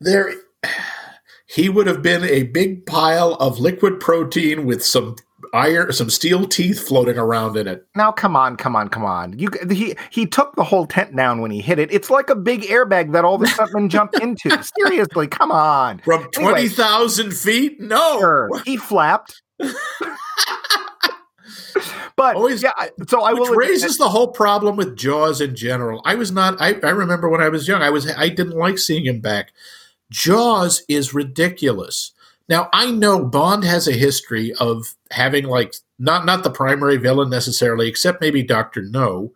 there 0.00 0.32
he 1.46 1.68
would 1.68 1.86
have 1.86 2.02
been 2.02 2.24
a 2.24 2.44
big 2.44 2.86
pile 2.86 3.34
of 3.34 3.58
liquid 3.58 4.00
protein 4.00 4.64
with 4.64 4.82
some 4.82 5.16
iron 5.52 5.92
some 5.92 6.08
steel 6.10 6.46
teeth 6.46 6.80
floating 6.86 7.18
around 7.18 7.56
in 7.56 7.66
it 7.68 7.86
Now, 7.94 8.10
come 8.12 8.36
on, 8.36 8.56
come 8.56 8.74
on, 8.74 8.88
come 8.88 9.04
on. 9.04 9.38
You 9.38 9.48
he 9.70 9.94
he 10.10 10.26
took 10.26 10.54
the 10.56 10.64
whole 10.64 10.86
tent 10.86 11.14
down 11.14 11.40
when 11.40 11.50
he 11.50 11.60
hit 11.60 11.78
it. 11.78 11.92
It's 11.92 12.08
like 12.10 12.30
a 12.30 12.34
big 12.34 12.62
airbag 12.62 13.12
that 13.12 13.24
all 13.24 13.38
the 13.38 13.46
stuntmen 13.46 13.88
jumped 13.90 14.18
into. 14.20 14.62
Seriously, 14.78 15.28
come 15.28 15.52
on. 15.52 15.98
from 16.00 16.28
Anyway. 16.36 16.52
20,000 16.68 17.32
feet 17.34 17.80
no 17.80 18.18
Sure, 18.18 18.50
he 18.64 18.76
flapped. 18.76 19.42
but 22.16 22.36
Always- 22.36 22.62
yeah, 22.62 22.72
so 23.08 23.22
I 23.22 23.32
which 23.32 23.48
will 23.48 23.54
raises 23.56 23.98
the 23.98 24.08
whole 24.08 24.28
problem 24.28 24.76
with 24.76 24.96
jaws 24.96 25.40
in 25.40 25.54
general 25.56 26.02
i 26.04 26.14
was 26.14 26.30
not 26.32 26.60
I, 26.60 26.74
I 26.82 26.90
remember 26.90 27.28
when 27.28 27.40
i 27.40 27.48
was 27.48 27.66
young 27.68 27.80
i 27.82 27.90
was 27.90 28.10
i 28.16 28.28
didn't 28.28 28.56
like 28.56 28.78
seeing 28.78 29.04
him 29.06 29.20
back 29.20 29.52
Jaws 30.10 30.82
is 30.88 31.14
ridiculous. 31.14 32.12
Now 32.52 32.68
I 32.74 32.90
know 32.90 33.24
Bond 33.24 33.64
has 33.64 33.88
a 33.88 33.92
history 33.92 34.52
of 34.60 34.94
having 35.10 35.46
like 35.46 35.74
not 35.98 36.26
not 36.26 36.44
the 36.44 36.50
primary 36.50 36.98
villain 36.98 37.30
necessarily, 37.30 37.88
except 37.88 38.20
maybe 38.20 38.42
Doctor 38.42 38.82
No, 38.82 39.32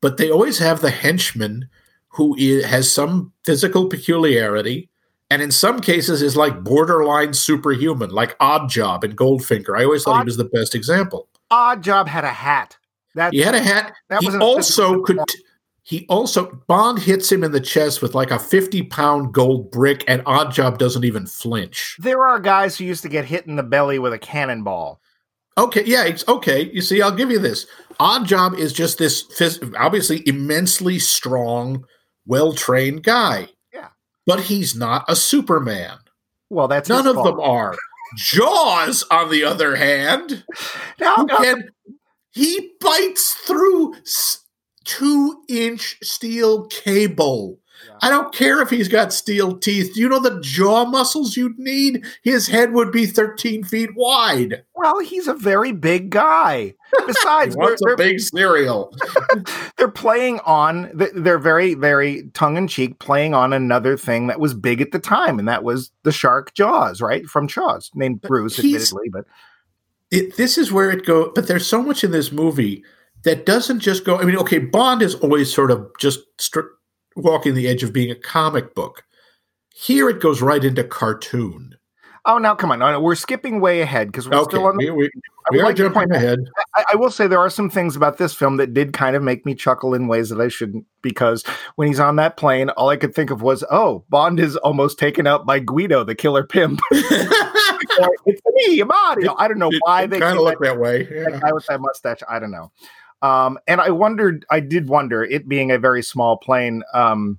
but 0.00 0.16
they 0.16 0.30
always 0.30 0.58
have 0.58 0.80
the 0.80 0.88
henchman 0.88 1.68
who 2.08 2.34
is, 2.38 2.64
has 2.64 2.90
some 2.90 3.34
physical 3.44 3.90
peculiarity, 3.90 4.88
and 5.28 5.42
in 5.42 5.50
some 5.50 5.78
cases 5.78 6.22
is 6.22 6.38
like 6.38 6.64
borderline 6.64 7.34
superhuman, 7.34 8.08
like 8.08 8.34
Odd 8.40 8.70
Job 8.70 9.04
and 9.04 9.14
Goldfinger. 9.14 9.78
I 9.78 9.84
always 9.84 10.04
thought 10.04 10.20
Odd- 10.20 10.22
he 10.22 10.28
was 10.28 10.38
the 10.38 10.44
best 10.46 10.74
example. 10.74 11.28
Odd 11.50 11.82
Job 11.82 12.08
had 12.08 12.24
a 12.24 12.28
hat. 12.28 12.78
That 13.14 13.34
He 13.34 13.40
had 13.40 13.56
a 13.56 13.62
hat. 13.62 13.92
That 14.08 14.22
he 14.22 14.34
also 14.38 15.02
could. 15.02 15.20
He 15.88 16.04
also 16.10 16.50
Bond 16.66 16.98
hits 16.98 17.32
him 17.32 17.42
in 17.42 17.50
the 17.52 17.60
chest 17.60 18.02
with 18.02 18.14
like 18.14 18.30
a 18.30 18.38
fifty 18.38 18.82
pound 18.82 19.32
gold 19.32 19.70
brick, 19.70 20.04
and 20.06 20.22
Odd 20.26 20.52
Job 20.52 20.76
doesn't 20.78 21.04
even 21.04 21.24
flinch. 21.26 21.96
there 21.98 22.22
are 22.22 22.38
guys 22.38 22.76
who 22.76 22.84
used 22.84 23.02
to 23.04 23.08
get 23.08 23.24
hit 23.24 23.46
in 23.46 23.56
the 23.56 23.62
belly 23.62 23.98
with 23.98 24.12
a 24.12 24.18
cannonball. 24.18 25.00
Okay, 25.56 25.82
yeah, 25.86 26.04
it's 26.04 26.28
okay. 26.28 26.70
You 26.72 26.82
see, 26.82 27.00
I'll 27.00 27.10
give 27.16 27.30
you 27.30 27.38
this. 27.38 27.66
Odd 27.98 28.26
Job 28.26 28.54
is 28.54 28.72
just 28.74 28.98
this 28.98 29.24
phys- 29.28 29.74
obviously 29.78 30.22
immensely 30.28 30.98
strong, 30.98 31.84
well 32.26 32.52
trained 32.52 33.02
guy. 33.02 33.48
Yeah. 33.72 33.88
but 34.26 34.40
he's 34.40 34.74
not 34.76 35.06
a 35.08 35.16
Superman. 35.16 35.96
Well, 36.50 36.68
that's 36.68 36.88
None 36.90 37.06
of 37.06 37.14
fault. 37.14 37.26
them 37.28 37.40
are. 37.40 37.74
Jaws, 38.16 39.04
on 39.10 39.30
the 39.30 39.44
other 39.44 39.74
hand, 39.76 40.44
Now, 41.00 41.24
now, 41.26 41.36
uh, 41.36 41.42
can 41.42 41.70
he 42.32 42.72
bites 42.80 43.32
through 43.34 43.94
s- 43.96 44.44
two 44.84 45.37
inch 45.48 45.98
steel 46.02 46.66
cable. 46.66 47.58
Yeah. 47.86 47.98
I 48.02 48.10
don't 48.10 48.34
care 48.34 48.60
if 48.60 48.70
he's 48.70 48.88
got 48.88 49.12
steel 49.12 49.56
teeth. 49.56 49.94
Do 49.94 50.00
you 50.00 50.08
know 50.08 50.18
the 50.18 50.40
jaw 50.40 50.84
muscles 50.84 51.36
you'd 51.36 51.58
need? 51.58 52.04
His 52.22 52.48
head 52.48 52.72
would 52.72 52.90
be 52.90 53.06
13 53.06 53.62
feet 53.64 53.90
wide. 53.94 54.64
well, 54.74 54.98
he's 54.98 55.28
a 55.28 55.34
very 55.34 55.72
big 55.72 56.10
guy. 56.10 56.74
Besides, 57.06 57.54
they're, 57.56 57.64
wants 57.64 57.82
a 57.88 57.96
big 57.96 58.20
cereal. 58.20 58.92
they're 59.76 59.88
playing 59.88 60.40
on. 60.40 60.90
They're 60.92 61.38
very, 61.38 61.74
very 61.74 62.30
tongue 62.34 62.56
in 62.56 62.66
cheek, 62.66 62.98
playing 62.98 63.34
on 63.34 63.52
another 63.52 63.96
thing 63.96 64.26
that 64.26 64.40
was 64.40 64.54
big 64.54 64.80
at 64.80 64.90
the 64.90 64.98
time, 64.98 65.38
and 65.38 65.48
that 65.48 65.62
was 65.62 65.92
the 66.02 66.12
shark 66.12 66.54
Jaws, 66.54 67.00
right 67.00 67.26
from 67.26 67.46
Jaws, 67.46 67.90
named 67.94 68.22
Bruce, 68.22 68.56
he's- 68.56 68.92
admittedly, 68.92 69.08
but 69.10 69.24
it, 70.10 70.36
this 70.36 70.56
is 70.58 70.72
where 70.72 70.90
it 70.90 71.04
goes. 71.04 71.32
But 71.34 71.46
there's 71.46 71.66
so 71.66 71.82
much 71.82 72.02
in 72.02 72.10
this 72.10 72.32
movie 72.32 72.82
that 73.24 73.46
doesn't 73.46 73.80
just 73.80 74.04
go. 74.04 74.18
I 74.18 74.24
mean, 74.24 74.36
okay, 74.38 74.58
Bond 74.58 75.02
is 75.02 75.14
always 75.16 75.52
sort 75.52 75.70
of 75.70 75.86
just 75.98 76.20
walking 77.16 77.54
the 77.54 77.66
edge 77.68 77.82
of 77.82 77.92
being 77.92 78.10
a 78.10 78.14
comic 78.14 78.74
book. 78.74 79.04
Here 79.74 80.08
it 80.08 80.20
goes 80.20 80.42
right 80.42 80.62
into 80.64 80.84
cartoon. 80.84 81.74
oh, 82.26 82.38
now 82.38 82.54
come 82.54 82.70
on, 82.72 82.78
no, 82.80 82.92
no, 82.92 83.00
we're 83.00 83.14
skipping 83.14 83.60
way 83.60 83.80
ahead 83.80 84.08
because 84.08 84.28
we're 84.28 84.36
Okay, 84.38 84.50
still 84.56 84.66
on. 84.66 84.76
we, 84.76 84.90
we, 84.90 85.06
I 85.06 85.08
we 85.52 85.60
are 85.60 85.64
like 85.64 85.76
to 85.76 85.84
jumping 85.84 85.94
point 86.00 86.12
ahead. 86.14 86.40
I, 86.74 86.84
I 86.92 86.96
will 86.96 87.10
say 87.10 87.26
there 87.26 87.38
are 87.38 87.48
some 87.48 87.70
things 87.70 87.96
about 87.96 88.18
this 88.18 88.34
film 88.34 88.56
that 88.58 88.74
did 88.74 88.92
kind 88.92 89.16
of 89.16 89.22
make 89.22 89.46
me 89.46 89.54
chuckle 89.54 89.94
in 89.94 90.06
ways 90.08 90.28
that 90.28 90.40
I 90.40 90.48
shouldn't 90.48 90.84
because 91.00 91.42
when 91.76 91.88
he's 91.88 92.00
on 92.00 92.16
that 92.16 92.36
plane, 92.36 92.68
all 92.70 92.88
I 92.90 92.96
could 92.96 93.14
think 93.14 93.30
of 93.30 93.40
was, 93.40 93.64
oh, 93.70 94.04
Bond 94.10 94.40
is 94.40 94.56
almost 94.58 94.98
taken 94.98 95.26
out 95.26 95.46
by 95.46 95.58
Guido, 95.60 96.04
the 96.04 96.14
killer 96.14 96.44
pimp. 96.44 96.80
It's 98.26 98.40
me, 98.52 98.82
Mario. 98.82 99.34
I 99.38 99.48
don't 99.48 99.58
know 99.58 99.70
why 99.80 100.06
they 100.06 100.20
kind 100.20 100.36
of 100.36 100.44
look 100.44 100.60
that, 100.60 100.74
that 100.74 100.78
way. 100.80 101.04
that 101.04 101.30
Yeah. 101.32 101.40
guy 101.40 101.52
with 101.52 101.66
that 101.66 101.80
mustache. 101.80 102.20
I 102.28 102.38
don't 102.38 102.50
know. 102.50 102.70
Um, 103.22 103.58
and 103.66 103.80
I 103.80 103.90
wondered, 103.90 104.46
I 104.50 104.60
did 104.60 104.88
wonder, 104.88 105.24
it 105.24 105.48
being 105.48 105.70
a 105.70 105.78
very 105.78 106.02
small 106.02 106.36
plane, 106.36 106.82
um, 106.94 107.38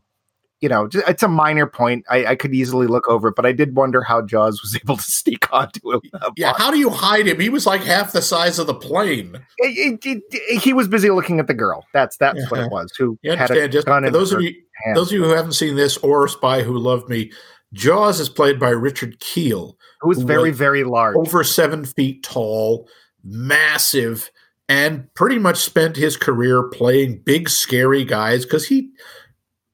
you 0.62 0.68
know, 0.68 0.90
it's 1.08 1.24
a 1.24 1.30
minor 1.30 1.66
point. 1.68 2.04
I, 2.10 2.26
I 2.26 2.36
could 2.36 2.54
easily 2.54 2.86
look 2.86 3.08
over, 3.08 3.30
it, 3.30 3.36
but 3.38 3.46
I 3.46 3.54
did 3.54 3.78
wonder 3.78 4.02
how 4.02 4.22
Jaws 4.22 4.62
was 4.62 4.76
able 4.84 4.98
to 4.98 5.04
sneak 5.04 5.52
onto 5.54 5.94
him. 5.94 6.02
Yeah, 6.36 6.52
how 6.58 6.70
do 6.70 6.78
you 6.78 6.90
hide 6.90 7.28
him? 7.28 7.40
He 7.40 7.48
was 7.48 7.66
like 7.66 7.82
half 7.82 8.12
the 8.12 8.22
size 8.22 8.60
of 8.60 8.68
the 8.68 8.74
plane. 8.74 9.38
It- 9.60 10.00
it- 10.06 10.22
it- 10.32 10.62
he 10.62 10.74
was 10.74 10.90
busy 10.90 11.10
looking 11.12 11.40
at 11.40 11.48
the 11.48 11.54
girl. 11.54 11.86
That's 11.94 12.18
that's 12.18 12.52
what 12.52 12.60
it 12.60 12.70
was. 12.72 12.92
Who 12.98 13.18
You 13.22 13.32
had 13.32 13.40
a 13.40 13.44
understand? 13.44 13.72
Just 13.72 13.88
gun 13.88 14.04
for 14.04 14.12
those 14.12 14.34
of 14.34 14.42
you, 14.42 14.54
hand. 14.84 14.98
those 14.98 15.08
of 15.08 15.14
you 15.14 15.24
who 15.24 15.30
haven't 15.30 15.54
seen 15.54 15.78
this 15.78 15.96
or 16.00 16.28
Spy 16.28 16.62
Who 16.62 16.78
Loved 16.78 17.08
Me, 17.08 17.32
Jaws 17.72 18.20
is 18.20 18.28
played 18.28 18.60
by 18.60 18.72
Richard 18.72 19.18
Kiel, 19.22 19.78
who 20.02 20.12
is 20.12 20.18
who 20.20 20.26
very 20.26 20.52
very 20.52 20.84
large. 20.84 21.16
over 21.16 21.42
seven 21.46 21.86
feet 21.86 22.22
tall, 22.24 22.86
massive, 23.24 24.30
and 24.70 25.14
pretty 25.16 25.40
much 25.40 25.58
spent 25.58 25.98
his 25.98 26.16
career 26.16 26.64
playing 26.70 27.20
big, 27.26 27.50
scary 27.50 28.06
guys 28.06 28.46
because 28.46 28.68
he, 28.68 28.92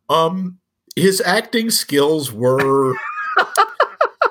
um, 0.10 0.58
his 0.96 1.22
acting 1.22 1.70
skills 1.70 2.32
were. 2.32 2.96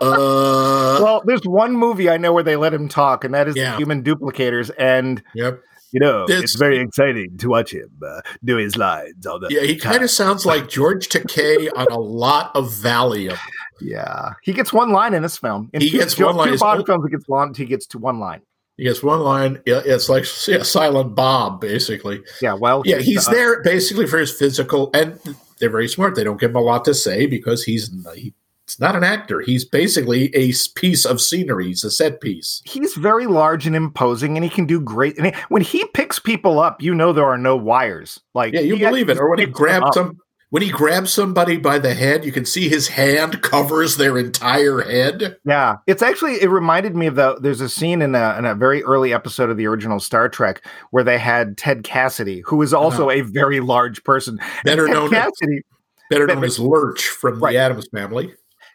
uh, 0.00 0.98
well, 1.02 1.22
there's 1.24 1.42
one 1.44 1.72
movie 1.76 2.08
I 2.10 2.16
know 2.16 2.32
where 2.32 2.42
they 2.42 2.56
let 2.56 2.74
him 2.74 2.88
talk, 2.88 3.24
and 3.24 3.34
that 3.34 3.48
is 3.48 3.56
Yeah. 3.56 3.72
the 3.72 3.76
Human 3.78 4.02
Duplicators. 4.02 4.70
And 4.78 5.22
yep. 5.34 5.60
you 5.92 6.00
know, 6.00 6.26
This- 6.26 6.42
it's 6.42 6.56
very 6.56 6.78
exciting 6.78 7.36
to 7.38 7.48
watch 7.48 7.72
him 7.72 7.90
uh, 8.06 8.20
do 8.42 8.56
his 8.56 8.76
lines. 8.76 9.26
All 9.26 9.38
the 9.38 9.48
Yeah, 9.50 9.60
he 9.62 9.76
kind 9.76 10.02
of 10.02 10.10
sounds 10.10 10.44
like 10.46 10.68
George 10.68 11.08
Takei 11.08 11.68
on 11.76 11.86
a 11.90 11.98
lot 11.98 12.50
of 12.56 12.70
Valium. 12.70 13.38
yeah. 13.80 14.32
He 14.42 14.52
gets 14.52 14.72
one 14.72 14.90
line 14.90 15.14
in 15.14 15.22
this 15.22 15.36
film. 15.38 15.70
In 15.72 15.80
He 15.80 15.90
two, 15.90 15.98
gets 15.98 16.14
two- 16.14 16.24
one 16.26 16.36
line. 16.36 16.48
Two 16.48 16.54
It's 16.54 16.62
Bond 16.62 16.84
films, 16.86 17.04
he 17.04 17.10
gets 17.10 17.28
one. 17.28 17.54
He 17.54 17.64
gets 17.66 17.86
to 17.88 17.98
one 17.98 18.18
line. 18.18 18.40
He 18.76 18.84
gets 18.84 19.02
one 19.02 19.20
line. 19.20 19.62
It's 19.66 20.08
like 20.08 20.24
yeah, 20.48 20.62
Silent 20.62 21.14
Bob, 21.14 21.60
basically. 21.60 22.22
Yeah. 22.42 22.54
Well, 22.54 22.82
Yeah, 22.84 22.98
he's 22.98 23.28
uh, 23.28 23.30
there 23.30 23.62
basically 23.62 24.06
for 24.06 24.18
his 24.18 24.32
physical, 24.32 24.90
and 24.94 25.18
they're 25.58 25.70
very 25.70 25.88
smart. 25.88 26.16
They 26.16 26.24
don't 26.24 26.40
give 26.40 26.50
him 26.50 26.56
a 26.56 26.60
lot 26.60 26.84
to 26.86 26.94
say 26.94 27.26
because 27.26 27.62
he's 27.62 27.90
he's 28.16 28.80
not 28.80 28.96
an 28.96 29.04
actor. 29.04 29.40
He's 29.40 29.64
basically 29.64 30.34
a 30.34 30.52
piece 30.74 31.04
of 31.04 31.20
scenery. 31.20 31.66
He's 31.66 31.84
a 31.84 31.90
set 31.90 32.20
piece. 32.20 32.62
He's 32.64 32.94
very 32.94 33.26
large 33.26 33.66
and 33.66 33.76
imposing, 33.76 34.36
and 34.36 34.42
he 34.42 34.50
can 34.50 34.66
do 34.66 34.80
great. 34.80 35.16
And 35.18 35.26
he- 35.26 35.42
when 35.50 35.62
he 35.62 35.84
picks 35.94 36.18
people 36.18 36.58
up, 36.58 36.82
you 36.82 36.94
know 36.94 37.12
there 37.12 37.26
are 37.26 37.38
no 37.38 37.56
wires. 37.56 38.20
Like 38.34 38.54
Yeah, 38.54 38.60
you 38.60 38.76
believe 38.78 39.08
it. 39.08 39.18
Or 39.18 39.30
when 39.30 39.38
he 39.38 39.46
grabs 39.46 39.94
some, 39.94 40.18
when 40.54 40.62
he 40.62 40.70
grabs 40.70 41.12
somebody 41.12 41.56
by 41.56 41.80
the 41.80 41.94
head, 41.94 42.24
you 42.24 42.30
can 42.30 42.44
see 42.44 42.68
his 42.68 42.86
hand 42.86 43.42
covers 43.42 43.96
their 43.96 44.16
entire 44.16 44.82
head. 44.82 45.36
Yeah, 45.44 45.78
it's 45.88 46.00
actually 46.00 46.40
it 46.40 46.48
reminded 46.48 46.94
me 46.94 47.08
of 47.08 47.16
the. 47.16 47.34
There's 47.40 47.60
a 47.60 47.68
scene 47.68 48.00
in 48.00 48.14
a 48.14 48.36
in 48.38 48.44
a 48.44 48.54
very 48.54 48.80
early 48.84 49.12
episode 49.12 49.50
of 49.50 49.56
the 49.56 49.66
original 49.66 49.98
Star 49.98 50.28
Trek 50.28 50.64
where 50.92 51.02
they 51.02 51.18
had 51.18 51.58
Ted 51.58 51.82
Cassidy, 51.82 52.44
who 52.46 52.62
is 52.62 52.72
also 52.72 53.10
uh-huh. 53.10 53.18
a 53.18 53.20
very 53.22 53.58
large 53.58 54.04
person. 54.04 54.38
Better 54.64 54.86
Ted 54.86 54.94
known, 54.94 55.12
as, 55.12 55.24
Cassidy, 55.24 55.62
better 56.08 56.28
but- 56.28 56.34
known 56.34 56.44
as 56.44 56.60
Lurch 56.60 57.02
from 57.02 57.40
Right. 57.40 57.54
the 57.54 57.58
Addams 57.58 57.88
Family. 57.88 58.32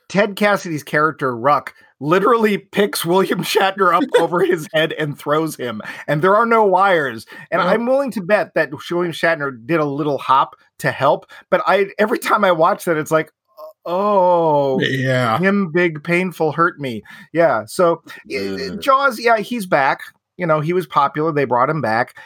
Ted 0.09 0.35
Cassidy's 0.35 0.83
character 0.83 1.35
Ruk 1.35 1.73
literally 2.01 2.57
picks 2.57 3.05
William 3.05 3.43
Shatner 3.43 3.93
up 3.93 4.03
over 4.19 4.43
his 4.43 4.67
head 4.73 4.93
and 4.93 5.17
throws 5.17 5.55
him, 5.55 5.81
and 6.07 6.21
there 6.21 6.35
are 6.35 6.45
no 6.45 6.65
wires. 6.65 7.25
And 7.51 7.61
No. 7.61 7.67
I'm 7.67 7.85
willing 7.85 8.11
to 8.11 8.21
bet 8.21 8.53
that 8.55 8.71
William 8.91 9.13
Shatner 9.13 9.65
did 9.65 9.79
a 9.79 9.85
little 9.85 10.17
hop 10.17 10.55
to 10.79 10.91
help, 10.91 11.29
but 11.49 11.61
I 11.65 11.87
every 11.97 12.19
time 12.19 12.43
I 12.43 12.51
watch 12.51 12.85
that, 12.85 12.97
it's 12.97 13.11
like, 13.11 13.31
uh, 13.57 13.89
oh. 13.91 14.79
Yeah, 14.81 15.37
him 15.39 15.71
big 15.71 16.03
painful 16.03 16.51
hurt 16.53 16.79
me 16.79 17.03
yeah 17.33 17.65
so 17.65 18.01
Yeah. 18.25 18.75
jaws 18.79 19.19
yeah 19.19 19.37
he's 19.39 19.65
back 19.65 19.99
you 20.37 20.45
know 20.45 20.59
he 20.61 20.73
was 20.73 20.87
popular 20.87 21.31
they 21.31 21.45
brought 21.45 21.69
him 21.69 21.81
back 21.81 22.17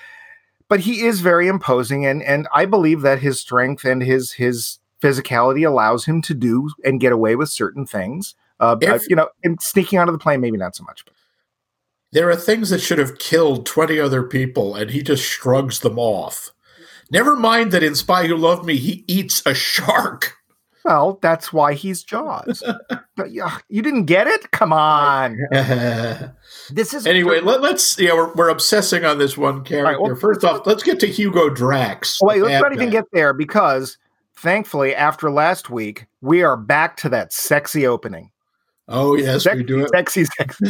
but 0.69 0.79
he 0.79 1.01
is 1.05 1.19
very 1.21 1.47
imposing 1.47 2.05
and 2.05 2.21
and 2.23 2.47
i 2.53 2.65
believe 2.65 3.01
that 3.01 3.19
his 3.19 3.39
strength 3.39 3.85
and 3.85 4.01
his 4.03 4.31
his 4.31 4.77
physicality 5.03 5.67
allows 5.67 6.05
him 6.05 6.21
to 6.21 6.33
do 6.33 6.69
and 6.85 6.99
get 7.01 7.11
away 7.11 7.35
with 7.35 7.49
certain 7.49 7.85
things 7.85 8.33
uh, 8.59 8.73
but, 8.75 8.89
If- 9.01 9.09
you 9.09 9.15
know 9.15 9.27
and 9.43 9.61
sneaking 9.61 9.99
onto 9.99 10.11
the 10.13 10.17
plane 10.17 10.39
maybe 10.41 10.57
not 10.57 10.75
so 10.75 10.83
much 10.85 11.03
but 11.05 11.13
there 12.13 12.29
are 12.29 12.35
things 12.35 12.69
that 12.69 12.79
should 12.79 12.99
have 12.99 13.17
killed 13.17 13.65
twenty 13.65 13.99
other 13.99 14.21
people, 14.21 14.75
and 14.75 14.91
he 14.91 15.01
just 15.01 15.23
shrugs 15.23 15.79
them 15.79 15.97
off. 15.97 16.51
Never 17.11 17.35
mind 17.35 17.71
that 17.71 17.81
in 17.81 17.95
Spy 17.95 18.27
Who 18.27 18.37
Loved 18.37 18.65
Me, 18.65 18.75
he 18.77 19.03
eats 19.07 19.41
a 19.47 19.55
shark. 19.55 20.35
well 20.85 21.17
that's 21.23 21.51
why 21.51 21.73
he's 21.73 22.03
jaws 22.03 22.61
you 23.69 23.81
didn't 23.81 24.05
get 24.05 24.27
it 24.27 24.51
come 24.51 24.71
on 24.73 25.39
this 26.69 26.93
is 26.93 27.07
anyway, 27.07 27.39
let, 27.39 27.63
us 27.63 27.97
Yeah, 27.99 28.13
we're, 28.13 28.31
we're 28.33 28.49
obsessing 28.49 29.05
on 29.05 29.17
this 29.17 29.35
one 29.37 29.63
character. 29.63 29.99
well- 30.01 30.15
First 30.15 30.43
off, 30.43 30.67
let's 30.67 30.83
get 30.83 30.99
to 30.99 31.07
Hugo 31.07 31.49
Drax. 31.49 32.19
Oh, 32.21 32.27
wait, 32.27 32.41
let's 32.43 32.61
not 32.61 32.73
even 32.73 32.89
get 32.91 33.05
there 33.11 33.33
because 33.33 33.97
thankfully, 34.35 34.95
after 34.95 35.31
last 35.31 35.69
week, 35.69 36.05
we 36.21 36.43
are 36.43 36.57
back 36.57 36.97
to 36.97 37.09
that 37.09 37.33
sexy 37.33 37.85
opening. 37.87 38.29
Oh 38.89 39.15
yes, 39.15 39.43
sexy, 39.43 39.59
we 39.59 39.63
do 39.63 39.79
it. 39.81 39.89
Sexy, 39.89 40.25
sexy. 40.37 40.65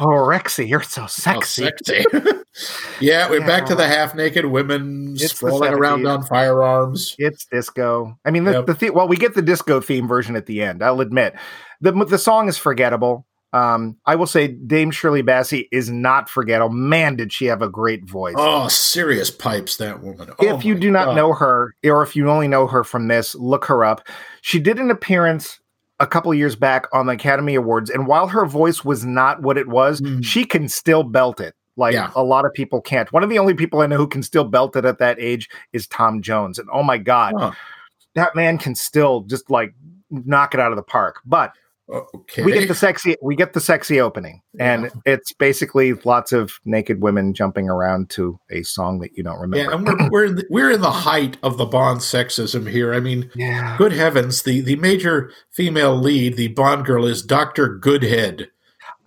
Oh, 0.00 0.20
Rexy, 0.28 0.68
you're 0.68 0.82
so 0.82 1.04
Oh, 1.04 1.06
sexy. 1.06 1.64
sexy. 1.64 2.04
yeah, 3.00 3.28
we're 3.30 3.46
back 3.46 3.64
to 3.66 3.74
the 3.74 3.86
half-naked 3.86 4.44
women 4.44 5.14
It's 5.14 5.30
sprawling 5.34 5.72
around 5.72 6.06
on 6.06 6.24
firearms. 6.24 7.14
It's 7.18 7.46
disco. 7.46 8.18
I 8.24 8.30
mean, 8.30 8.44
the, 8.44 8.52
Yep. 8.52 8.66
the, 8.66 8.72
the 8.74 8.90
well, 8.90 9.08
we 9.08 9.16
get 9.16 9.34
the 9.34 9.40
disco 9.42 9.80
theme 9.80 10.06
version 10.06 10.36
at 10.36 10.44
the 10.46 10.60
end. 10.62 10.82
I'll 10.82 11.00
admit, 11.00 11.34
the 11.80 11.92
the 12.04 12.18
song 12.18 12.48
is 12.48 12.58
forgettable. 12.58 13.24
Um, 13.52 13.96
I 14.04 14.14
will 14.16 14.26
say 14.26 14.48
Dame 14.48 14.90
Shirley 14.90 15.22
Bassey 15.22 15.68
is 15.72 15.90
not 15.90 16.28
forgettable. 16.28 16.68
Man, 16.74 17.16
did 17.16 17.32
she 17.32 17.46
have 17.46 17.62
a 17.62 17.68
great 17.68 18.04
voice. 18.04 18.34
Oh, 18.36 18.68
serious 18.68 19.30
pipes, 19.30 19.76
that 19.78 20.02
woman. 20.02 20.28
if 20.28 20.34
Oh, 20.56 20.60
you 20.60 20.74
do 20.74 20.90
not 20.90 21.06
God. 21.06 21.16
know 21.16 21.32
her, 21.32 21.74
or 21.84 22.02
if 22.02 22.14
you 22.14 22.28
only 22.30 22.46
know 22.48 22.66
her 22.66 22.84
from 22.84 23.08
this, 23.08 23.34
look 23.34 23.64
her 23.64 23.84
up. 23.84 24.06
She 24.42 24.58
did 24.58 24.78
an 24.78 24.90
appearance 24.90 25.60
a 25.98 26.06
couple 26.06 26.32
years 26.34 26.56
back 26.56 26.86
on 26.92 27.06
the 27.06 27.14
Academy 27.14 27.54
Awards, 27.54 27.88
and 27.90 28.06
while 28.06 28.28
her 28.28 28.44
voice 28.44 28.84
was 28.84 29.04
not 29.04 29.40
what 29.42 29.56
it 29.56 29.68
was, 29.68 30.00
Mm. 30.02 30.22
she 30.24 30.44
can 30.44 30.68
still 30.68 31.02
belt 31.02 31.40
it. 31.40 31.54
Like 31.76 31.94
Yeah. 31.94 32.10
a 32.14 32.22
lot 32.22 32.44
of 32.44 32.52
people 32.52 32.80
can't. 32.82 33.10
One 33.12 33.22
of 33.22 33.30
the 33.30 33.38
only 33.38 33.54
people 33.54 33.80
I 33.80 33.86
know 33.86 33.96
who 33.96 34.06
can 34.08 34.22
still 34.22 34.44
belt 34.44 34.76
it 34.76 34.84
at 34.84 34.98
that 34.98 35.16
age 35.18 35.48
is 35.72 35.86
Tom 35.86 36.20
Jones. 36.22 36.58
And 36.58 36.68
oh 36.72 36.82
my 36.82 36.98
God, 36.98 37.32
Huh. 37.38 37.52
that 38.14 38.34
man 38.36 38.58
can 38.58 38.74
still 38.74 39.22
just 39.22 39.48
like 39.50 39.72
knock 40.10 40.54
it 40.54 40.60
out 40.60 40.70
of 40.72 40.76
the 40.76 40.82
park. 40.82 41.20
But 41.24 41.52
Okay. 41.90 42.44
we 42.44 42.52
get 42.52 42.68
the 42.68 42.74
sexy 42.74 43.16
we 43.22 43.34
get 43.34 43.54
the 43.54 43.60
sexy 43.60 43.98
opening 44.00 44.42
and 44.60 44.84
Yeah. 44.84 44.90
it's 45.06 45.32
basically 45.32 45.94
lots 46.04 46.32
of 46.32 46.52
naked 46.66 47.00
women 47.00 47.32
jumping 47.32 47.68
around 47.70 48.10
to 48.10 48.38
a 48.50 48.62
song 48.62 48.98
that 49.00 49.16
you 49.16 49.22
don't 49.22 49.40
remember 49.40 49.70
yeah, 49.70 49.76
and 49.76 49.86
we're 49.86 50.08
we're 50.10 50.24
in 50.26 50.34
the, 50.36 50.46
we're 50.50 50.70
in 50.70 50.80
the 50.82 50.90
height 50.90 51.38
of 51.42 51.56
the 51.56 51.64
Bond 51.64 52.00
sexism 52.00 52.68
here. 52.68 52.92
I 52.92 53.00
mean, 53.00 53.30
yeah 53.34 53.76
good 53.78 53.92
heavens, 53.92 54.42
the 54.42 54.60
the 54.60 54.76
major 54.76 55.30
female 55.50 55.96
lead, 55.96 56.36
the 56.36 56.48
Bond 56.48 56.84
girl, 56.84 57.06
is 57.06 57.22
Doctor 57.22 57.68
Goodhead, 57.68 58.50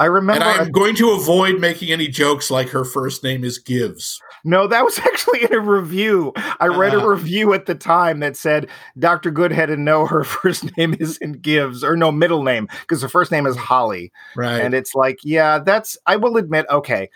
i 0.01 0.05
remember. 0.05 0.43
and 0.43 0.59
I 0.59 0.63
am 0.63 0.71
going 0.71 0.95
to 0.95 1.11
avoid 1.11 1.59
making 1.59 1.91
any 1.91 2.07
jokes 2.07 2.49
like 2.49 2.69
her 2.69 2.83
first 2.83 3.23
name 3.23 3.43
is 3.43 3.57
Gives. 3.59 4.19
no 4.43 4.67
that 4.67 4.83
was 4.83 4.97
actually 5.11 5.43
in 5.43 5.53
a 5.53 5.59
review 5.59 6.33
i 6.59 6.67
read 6.67 6.93
a 6.93 6.97
Uh-huh. 6.97 7.07
review 7.09 7.53
at 7.53 7.65
the 7.65 7.75
time 7.75 8.19
that 8.19 8.35
said 8.35 8.67
dr 8.99 9.29
goodhead 9.31 9.69
and 9.69 9.85
no 9.85 10.05
her 10.05 10.23
first 10.41 10.75
name 10.77 10.95
isn't 10.99 11.41
gives 11.41 11.83
or 11.83 11.95
no 11.95 12.11
middle 12.11 12.43
name 12.43 12.67
because 12.81 13.01
her 13.01 13.09
first 13.09 13.31
name 13.31 13.45
is 13.45 13.55
holly 13.55 14.11
Right. 14.35 14.59
and 14.59 14.73
it's 14.73 14.95
like 14.95 15.19
yeah 15.23 15.59
that's 15.59 15.97
i 16.05 16.15
will 16.15 16.37
admit 16.37 16.65
okay 16.69 17.09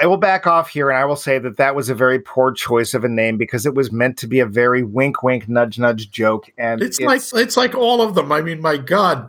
I 0.00 0.06
will 0.06 0.16
back 0.16 0.46
off 0.46 0.68
here 0.68 0.90
and 0.90 0.98
I 0.98 1.04
will 1.04 1.16
say 1.16 1.40
that 1.40 1.56
that 1.56 1.74
was 1.74 1.88
a 1.88 1.94
very 1.94 2.20
poor 2.20 2.52
choice 2.52 2.94
of 2.94 3.02
a 3.02 3.08
name 3.08 3.36
because 3.36 3.66
it 3.66 3.74
was 3.74 3.90
meant 3.90 4.16
to 4.18 4.28
be 4.28 4.38
a 4.38 4.46
very 4.46 4.84
wink, 4.84 5.24
wink, 5.24 5.48
nudge, 5.48 5.76
nudge 5.76 6.12
joke. 6.12 6.48
And 6.56 6.80
it's, 6.80 7.00
like 7.00 7.20
it's 7.34 7.56
like 7.56 7.74
all 7.74 8.00
of 8.00 8.14
them. 8.14 8.30
I 8.30 8.40
mean, 8.40 8.60
my 8.60 8.76
God, 8.76 9.28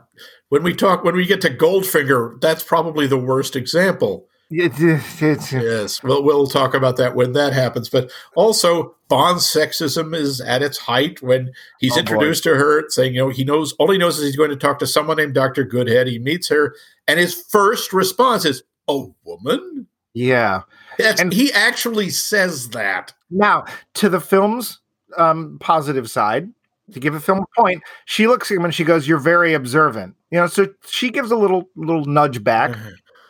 when 0.49 0.63
we 0.63 0.73
talk 0.73 1.03
when 1.03 1.15
we 1.15 1.25
get 1.25 1.41
to 1.41 1.49
Goldfinger, 1.49 2.39
that's 2.41 2.63
probably 2.63 3.07
the 3.07 3.17
worst 3.17 3.55
example. 3.55 4.25
It- 4.51 4.73
it- 4.79 5.21
it's- 5.21 5.51
Yes, 5.53 6.01
we'll 6.03 6.23
we'll 6.23 6.47
talk 6.47 6.73
about 6.73 6.97
that 6.97 7.15
when 7.15 7.33
that 7.33 7.53
happens. 7.53 7.87
But 7.87 8.11
also, 8.35 8.95
Bond's 9.07 9.45
sexism 9.45 10.15
is 10.15 10.41
at 10.41 10.63
its 10.63 10.77
height 10.79 11.21
when 11.21 11.51
he's 11.79 11.91
Oh, 11.91 11.95
boy. 11.95 11.99
introduced 11.99 12.43
to 12.45 12.55
her, 12.55 12.85
saying, 12.89 13.13
you 13.13 13.19
know, 13.21 13.29
he 13.29 13.43
knows 13.43 13.73
all 13.73 13.91
he 13.91 13.97
knows 13.99 14.17
is 14.17 14.25
he's 14.25 14.35
going 14.35 14.49
to 14.49 14.55
talk 14.55 14.79
to 14.79 14.87
someone 14.87 15.17
named 15.17 15.35
Doctor 15.35 15.63
Goodhead. 15.63 16.07
He 16.07 16.17
meets 16.17 16.49
her, 16.49 16.73
and 17.07 17.19
his 17.19 17.33
first 17.35 17.93
response 17.93 18.43
is, 18.45 18.63
"A 18.87 19.03
woman." 19.23 19.85
yeah. 20.15 20.61
That's, 20.97 21.21
And- 21.21 21.31
he 21.31 21.53
actually 21.53 22.09
says 22.09 22.69
that. 22.69 23.13
Now, 23.29 23.63
to 23.93 24.09
the 24.09 24.19
film's 24.19 24.79
um, 25.17 25.57
positive 25.61 26.09
side, 26.09 26.49
to 26.93 26.99
give 26.99 27.13
a 27.15 27.19
film 27.19 27.39
a 27.39 27.61
point, 27.61 27.81
she 28.05 28.27
looks 28.27 28.51
at 28.51 28.57
him 28.57 28.65
and 28.65 28.73
she 28.73 28.83
goes, 28.83 29.07
"You're 29.07 29.17
very 29.19 29.53
observant." 29.53 30.15
You 30.31 30.39
know, 30.39 30.47
so 30.47 30.67
she 30.87 31.09
gives 31.09 31.31
a 31.31 31.35
little 31.35 31.69
little 31.75 32.05
nudge 32.05 32.43
back, 32.43 32.77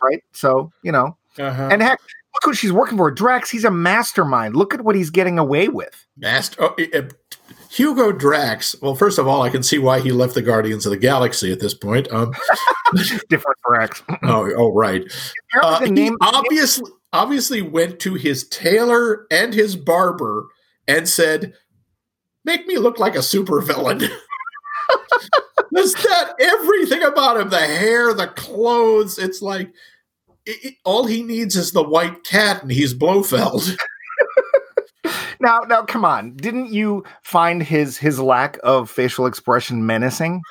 right? 0.02 0.22
So 0.32 0.70
you 0.82 0.92
know, 0.92 1.16
Uh-huh. 1.38 1.68
and 1.70 1.82
heck, 1.82 2.00
look 2.00 2.44
who 2.44 2.54
she's 2.54 2.72
working 2.72 2.98
for. 2.98 3.10
Drax, 3.10 3.50
he's 3.50 3.64
a 3.64 3.70
mastermind. 3.70 4.56
Look 4.56 4.74
at 4.74 4.82
what 4.82 4.96
he's 4.96 5.10
getting 5.10 5.38
away 5.38 5.68
with. 5.68 6.06
Master 6.16 6.62
oh, 6.62 6.76
uh, 6.94 7.02
Hugo 7.70 8.10
Drax. 8.12 8.74
Well, 8.82 8.94
first 8.94 9.18
of 9.18 9.28
all, 9.28 9.42
I 9.42 9.48
can 9.48 9.62
see 9.62 9.78
why 9.78 10.00
he 10.00 10.10
left 10.10 10.34
the 10.34 10.42
Guardians 10.42 10.86
of 10.86 10.90
the 10.90 10.96
Galaxy 10.98 11.52
at 11.52 11.60
this 11.60 11.74
point. 11.74 12.10
Um, 12.12 12.32
Different 13.28 13.58
Drax. 13.68 14.02
oh, 14.24 14.50
oh, 14.56 14.72
right. 14.72 15.04
Uh, 15.62 15.78
name, 15.88 16.16
obviously 16.20 16.90
obviously 17.12 17.60
went 17.62 17.98
to 18.00 18.14
his 18.14 18.46
tailor 18.48 19.26
and 19.30 19.52
his 19.54 19.74
barber 19.76 20.46
and 20.86 21.08
said, 21.08 21.54
"Make 22.44 22.66
me 22.66 22.76
look 22.78 22.98
like 22.98 23.14
a 23.14 23.18
supervillain." 23.20 24.08
Is 25.76 25.94
that 25.94 26.34
everything 26.40 27.02
about 27.02 27.40
him? 27.40 27.48
The 27.50 27.58
hair, 27.58 28.12
the 28.12 28.26
clothes. 28.26 29.18
It's 29.18 29.40
like 29.40 29.68
it, 30.46 30.64
it- 30.64 30.74
all 30.84 31.06
he 31.06 31.22
needs 31.22 31.56
is 31.56 31.72
the 31.72 31.82
white 31.82 32.24
cat, 32.24 32.62
and 32.62 32.72
he's 32.72 32.92
Blofeld. 32.92 33.76
now, 35.40 35.60
now, 35.68 35.82
come 35.82 36.04
on! 36.04 36.34
Didn't 36.36 36.72
you 36.72 37.04
find 37.22 37.62
his 37.62 37.96
his 37.96 38.18
lack 38.18 38.58
of 38.64 38.90
facial 38.90 39.26
expression 39.26 39.86
menacing? 39.86 40.42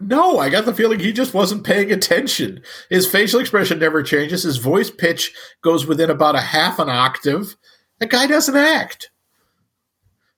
No, 0.00 0.40
I 0.40 0.48
got 0.48 0.64
the 0.64 0.74
feeling 0.74 0.98
he 0.98 1.12
just 1.12 1.32
wasn't 1.32 1.62
paying 1.62 1.92
attention. 1.92 2.60
His 2.90 3.06
facial 3.06 3.38
expression 3.38 3.78
never 3.78 4.02
changes. 4.02 4.42
His 4.42 4.56
voice 4.56 4.90
pitch 4.90 5.32
goes 5.62 5.86
within 5.86 6.10
about 6.10 6.34
a 6.34 6.40
half 6.40 6.80
an 6.80 6.88
octave. 6.88 7.54
The 8.00 8.06
guy 8.06 8.26
doesn't 8.26 8.56
act. 8.56 9.11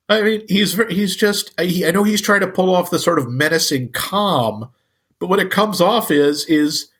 I 0.08 0.22
mean, 0.22 0.42
he's 0.48 0.74
he's 0.88 1.16
just. 1.16 1.52
I, 1.58 1.64
he, 1.64 1.86
I 1.86 1.90
know 1.90 2.02
he's 2.02 2.20
trying 2.20 2.40
to 2.40 2.46
pull 2.50 2.74
off 2.74 2.90
the 2.90 2.98
sort 2.98 3.18
of 3.18 3.28
menacing 3.30 3.92
calm, 3.92 4.68
but 5.18 5.28
what 5.28 5.40
it 5.40 5.50
comes 5.50 5.80
off 5.80 6.10
is 6.10 6.44
is 6.46 6.90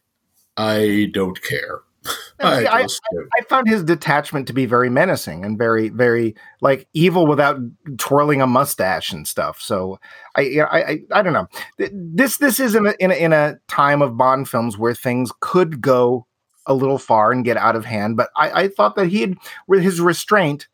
I 0.57 1.11
don't 1.12 1.40
care. 1.43 1.81
I, 2.40 2.67
I- 2.67 2.83
do. 2.87 3.29
I 3.38 3.43
found 3.49 3.69
his 3.69 3.83
detachment 3.83 4.47
to 4.49 4.53
be 4.53 4.67
very 4.67 4.90
menacing 4.90 5.45
and 5.45 5.57
very, 5.57 5.88
very 5.88 6.35
like 6.61 6.87
evil 6.93 7.27
without 7.27 7.59
twirling 7.99 8.43
a 8.43 8.47
mustache 8.47 9.12
and 9.12 9.27
stuff. 9.27 9.61
So 9.61 9.99
I, 10.37 10.61
I, 10.61 10.83
I, 10.83 10.99
I 11.12 11.23
don't 11.23 11.33
know. 11.33 11.47
This, 11.79 12.38
this 12.38 12.61
is 12.61 12.75
in 12.75 12.87
a, 12.87 12.95
in 13.01 13.11
a, 13.11 13.14
in 13.14 13.33
a 13.33 13.57
time 13.69 14.03
of 14.03 14.17
Bond 14.19 14.49
films 14.49 14.77
where 14.77 14.95
things 14.95 15.31
could 15.40 15.81
go 15.81 16.27
a 16.67 16.75
little 16.75 16.99
far 16.99 17.33
and 17.33 17.45
get 17.45 17.57
out 17.57 17.77
of 17.77 17.85
hand. 17.87 18.17
But 18.17 18.29
I, 18.37 18.64
I 18.64 18.69
thought 18.69 18.97
that 18.97 19.09
he 19.09 19.21
had, 19.23 19.37
with 19.67 19.83
his 19.83 20.01
restraint, 20.01 20.69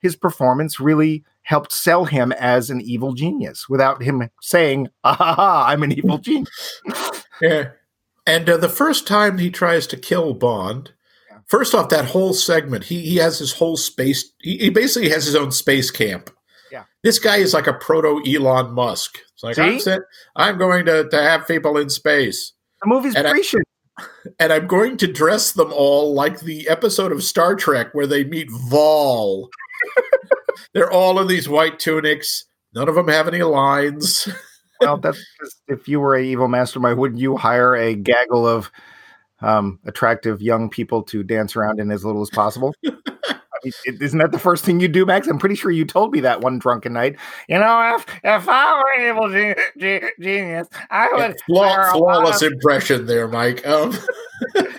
his 0.00 0.16
performance 0.16 0.80
really 0.80 1.24
helped 1.44 1.72
sell 1.72 2.04
him 2.04 2.32
as 2.32 2.68
an 2.70 2.80
evil 2.80 3.12
genius 3.14 3.68
without 3.68 4.02
him 4.02 4.28
saying, 4.42 4.88
ah, 5.04 5.14
ha, 5.14 5.34
ha, 5.34 5.66
I'm 5.68 5.82
an 5.82 5.92
evil 5.92 6.18
genius. 6.28 6.82
Yeah. 7.40 7.68
And 8.26 8.48
uh, 8.48 8.56
the 8.56 8.68
first 8.68 9.06
time 9.06 9.38
he 9.38 9.50
tries 9.50 9.86
to 9.88 9.96
kill 9.96 10.32
Bond, 10.34 10.92
Yeah. 11.30 11.38
first 11.46 11.74
off, 11.74 11.90
that 11.90 12.06
whole 12.06 12.32
segment, 12.32 12.84
he, 12.84 13.00
he 13.02 13.16
has 13.16 13.38
his 13.38 13.52
whole 13.52 13.76
space, 13.76 14.32
he, 14.40 14.56
he 14.58 14.70
basically 14.70 15.10
has 15.10 15.26
his 15.26 15.36
own 15.36 15.52
space 15.52 15.90
camp. 15.90 16.30
Yeah. 16.72 16.84
This 17.02 17.18
guy 17.18 17.36
is 17.36 17.52
like 17.54 17.66
a 17.66 17.74
proto 17.74 18.22
Elon 18.26 18.72
Musk. 18.72 19.18
It's 19.34 19.42
like, 19.42 19.58
I'm, 19.58 19.78
set, 19.80 20.00
I'm 20.36 20.56
going 20.58 20.86
to, 20.86 21.08
to 21.08 21.22
have 21.22 21.46
people 21.46 21.76
in 21.76 21.90
space, 21.90 22.52
The 22.82 22.88
movie's 22.88 23.14
And 23.14 23.26
I- 23.28 23.42
and 24.40 24.52
I'm 24.52 24.66
going 24.66 24.96
to 24.96 25.06
dress 25.06 25.52
them 25.52 25.72
all 25.72 26.14
like 26.14 26.40
the 26.40 26.68
episode 26.68 27.12
of 27.12 27.22
Star 27.22 27.54
Trek 27.54 27.94
where 27.94 28.08
they 28.08 28.24
meet 28.24 28.48
Vaal. 28.50 29.48
They're 30.72 30.90
all 30.90 31.20
in 31.20 31.26
these 31.26 31.48
white 31.48 31.78
tunics. 31.78 32.44
None 32.74 32.88
of 32.88 32.94
them 32.94 33.08
have 33.08 33.28
any 33.28 33.42
lines. 33.42 34.28
well, 34.80 34.96
that's 34.96 35.24
just, 35.40 35.62
if 35.68 35.88
you 35.88 36.00
were 36.00 36.16
a 36.16 36.22
evil 36.22 36.48
mastermind, 36.48 36.98
wouldn't 36.98 37.20
you 37.20 37.36
hire 37.36 37.76
a 37.76 37.94
gaggle 37.94 38.46
of 38.46 38.70
um, 39.40 39.78
attractive 39.84 40.42
young 40.42 40.68
people 40.70 41.02
to 41.04 41.22
dance 41.22 41.54
around 41.56 41.80
in 41.80 41.90
as 41.90 42.04
little 42.04 42.22
as 42.22 42.30
possible? 42.30 42.74
I 42.86 43.70
mean, 43.86 43.98
isn't 44.02 44.18
that 44.18 44.32
the 44.32 44.38
first 44.38 44.64
thing 44.64 44.80
you 44.80 44.88
do, 44.88 45.06
Max? 45.06 45.26
I'm 45.26 45.38
pretty 45.38 45.54
sure 45.54 45.70
you 45.70 45.84
told 45.84 46.12
me 46.12 46.20
that 46.20 46.40
one 46.40 46.58
drunken 46.58 46.92
night. 46.92 47.16
You 47.48 47.58
know, 47.58 47.96
if 47.96 48.06
if 48.22 48.48
I 48.48 48.74
were 48.76 48.92
an 48.98 49.08
evil 49.08 49.28
ge- 49.30 49.56
ge- 49.78 50.22
genius, 50.22 50.68
I 50.90 51.08
would. 51.12 51.36
Flaw- 51.46 51.92
flawless 51.92 52.42
of- 52.42 52.52
impression 52.52 53.06
there, 53.06 53.26
Mike. 53.26 53.66
Um, 53.66 53.92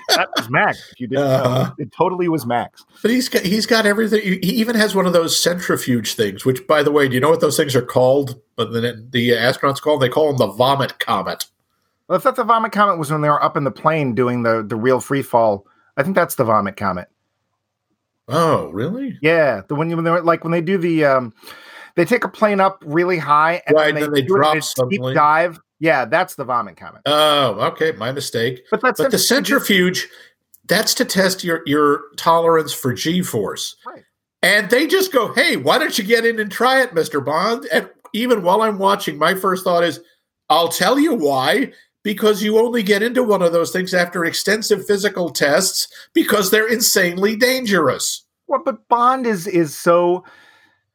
that 0.10 0.30
was 0.38 0.50
Max. 0.50 0.94
You 0.98 1.08
didn't. 1.08 1.24
Uh-huh. 1.24 1.72
It 1.78 1.92
totally 1.92 2.28
was 2.28 2.46
Max. 2.46 2.86
But 3.02 3.12
he's 3.12 3.30
got 3.30 3.44
he's 3.44 3.66
got 3.66 3.86
everything. 3.86 4.22
He 4.22 4.50
even 4.56 4.76
has 4.76 4.96
one 4.96 5.06
of 5.06 5.14
those 5.14 5.42
centrifuge 5.42 6.14
things. 6.16 6.46
Which, 6.46 6.66
by 6.68 6.84
the 6.84 6.92
way, 6.92 7.08
do 7.08 7.14
you 7.16 7.20
know 7.20 7.30
what 7.30 7.42
those 7.42 7.58
things 7.58 7.76
are 7.76 7.82
called? 7.82 8.40
But 8.56 8.72
the 8.72 9.06
the 9.12 9.30
astronauts 9.32 9.82
call 9.82 9.98
they 9.98 10.10
call 10.10 10.28
them 10.28 10.38
the 10.38 10.48
vomit 10.54 11.00
comet. 11.00 11.46
Well, 12.08 12.18
I 12.18 12.22
thought 12.22 12.36
the 12.36 12.44
vomit 12.44 12.72
comet 12.72 12.98
was 13.00 13.12
when 13.12 13.22
they 13.22 13.30
were 13.30 13.44
up 13.44 13.58
in 13.58 13.64
the 13.64 13.72
plane 13.72 14.14
doing 14.16 14.44
the 14.44 14.64
the 14.64 14.76
real 14.76 15.00
free 15.00 15.22
fall. 15.22 15.66
I 15.98 16.04
think 16.04 16.16
that's 16.16 16.36
the 16.36 16.44
vomit 16.44 16.78
comet. 16.78 17.08
Oh, 18.28 18.70
really? 18.72 19.18
Yeah, 19.22 19.62
the 19.68 19.76
when 19.76 19.90
you 19.90 19.96
when 19.96 20.06
they 20.06 20.12
like 20.12 20.44
when 20.44 20.52
they 20.52 20.62
do 20.62 20.78
the 20.78 21.06
um, 21.06 21.34
they 21.96 22.06
take 22.06 22.24
a 22.24 22.30
plane 22.30 22.60
up 22.60 22.84
really 22.86 23.18
high 23.18 23.62
and 23.68 23.76
Right, 23.76 23.94
then 23.94 24.04
then 24.04 24.12
they 24.14 24.22
do 24.22 24.34
it 24.36 24.38
in 24.38 24.42
drop 24.42 24.64
steep 24.64 24.78
suddenly. 24.78 25.14
dive. 25.14 25.60
Yeah, 25.80 26.06
that's 26.06 26.36
the 26.36 26.46
vomit 26.46 26.78
comet. 26.78 27.02
Oh, 27.06 27.60
okay, 27.72 27.92
my 27.94 28.12
mistake. 28.12 28.66
But 28.72 28.82
that's 28.82 29.00
But 29.00 29.12
the 29.12 29.18
centrifuge, 29.18 30.08
that's 30.68 30.94
to 30.96 31.06
test 31.06 31.44
your 31.44 31.62
your 31.66 32.04
tolerance 32.18 32.74
for 32.74 32.94
G 32.94 33.22
force. 33.22 33.76
Right. 33.86 34.04
And 34.42 34.70
they 34.70 34.88
just 34.88 35.12
go, 35.12 35.34
"Hey, 35.34 35.58
why 35.58 35.78
don't 35.78 35.98
you 35.98 36.04
get 36.04 36.26
in 36.26 36.40
and 36.40 36.52
try 36.52 36.82
it, 36.82 36.94
Mister 36.94 37.20
Bond?" 37.20 37.68
And 37.72 37.90
even 38.14 38.44
while 38.44 38.62
I'm 38.62 38.78
watching, 38.78 39.18
my 39.18 39.36
first 39.36 39.64
thought 39.64 39.84
is, 39.84 40.00
"I'll 40.50 40.70
tell 40.70 41.00
you 41.00 41.14
why." 41.14 41.74
Because 42.04 42.44
you 42.44 42.60
only 42.60 42.84
get 42.84 43.02
into 43.02 43.24
one 43.24 43.42
of 43.42 43.52
those 43.52 43.72
things 43.72 43.92
after 43.92 44.24
extensive 44.26 44.86
physical 44.86 45.32
tests 45.32 45.88
because 46.14 46.52
they're 46.52 46.68
insanely 46.68 47.36
dangerous. 47.36 48.24
Well, 48.46 48.62
but 48.64 48.88
Bond 48.88 49.26
is 49.26 49.48
is 49.48 49.76
so 49.76 50.24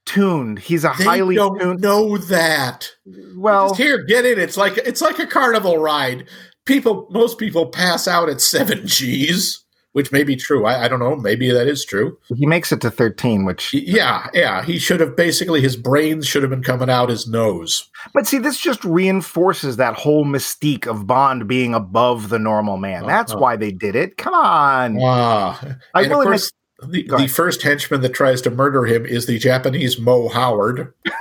tuned. 0.06 0.58
He's 0.58 0.84
a 0.84 0.92
They 0.98 1.04
highly 1.04 1.34
don't 1.36 1.58
tuned. 1.58 1.80
know 1.80 2.16
that. 2.18 2.90
Well, 3.36 3.68
Just 3.68 3.80
here, 3.80 4.04
get 4.04 4.26
in. 4.26 4.38
It's 4.38 4.56
like 4.56 4.76
it's 4.78 5.00
like 5.00 5.18
a 5.18 5.26
carnival 5.26 5.78
ride. 5.78 6.26
people, 6.66 7.08
most 7.10 7.38
people 7.38 7.66
pass 7.66 8.06
out 8.06 8.28
at 8.28 8.40
seven 8.40 8.86
G's, 8.86 9.64
which 9.92 10.12
may 10.12 10.22
be 10.22 10.36
true. 10.36 10.66
I, 10.66 10.84
I 10.84 10.88
don't 10.88 11.00
know. 11.00 11.16
Maybe 11.16 11.50
that 11.50 11.66
is 11.66 11.84
true. 11.84 12.16
He 12.36 12.46
makes 12.46 12.70
it 12.70 12.80
to 12.82 12.90
13, 12.90 13.44
which. 13.44 13.72
Yeah, 13.74 14.28
yeah. 14.34 14.62
He 14.62 14.78
should 14.78 15.00
have 15.00 15.16
basically 15.16 15.60
his 15.60 15.76
brains 15.76 16.26
should 16.28 16.42
have 16.42 16.50
been 16.50 16.62
coming 16.62 16.88
out 16.90 17.08
his 17.08 17.26
nose. 17.26 17.88
But 18.14 18.26
see, 18.26 18.38
this 18.38 18.60
just 18.60 18.84
reinforces 18.84 19.76
that 19.78 19.94
whole 19.94 20.24
mystique 20.24 20.86
of 20.86 21.06
Bond 21.08 21.48
being 21.48 21.74
above 21.74 22.28
the 22.28 22.38
normal 22.38 22.76
man. 22.76 23.04
That's 23.06 23.32
Uh-huh. 23.32 23.40
why 23.40 23.56
they 23.56 23.72
did 23.72 23.96
it. 23.96 24.16
Come 24.16 24.34
on. 24.34 24.98
Ah, 25.02 25.58
I 25.94 26.02
and 26.02 26.12
admit- 26.12 26.24
course, 26.24 26.52
the, 26.86 27.06
the 27.18 27.26
first 27.28 27.62
henchman 27.62 28.00
that 28.02 28.14
tries 28.14 28.42
to 28.42 28.50
murder 28.50 28.84
him 28.86 29.04
is 29.06 29.26
the 29.26 29.38
Japanese 29.38 29.98
Mo 29.98 30.28
Howard. 30.28 30.92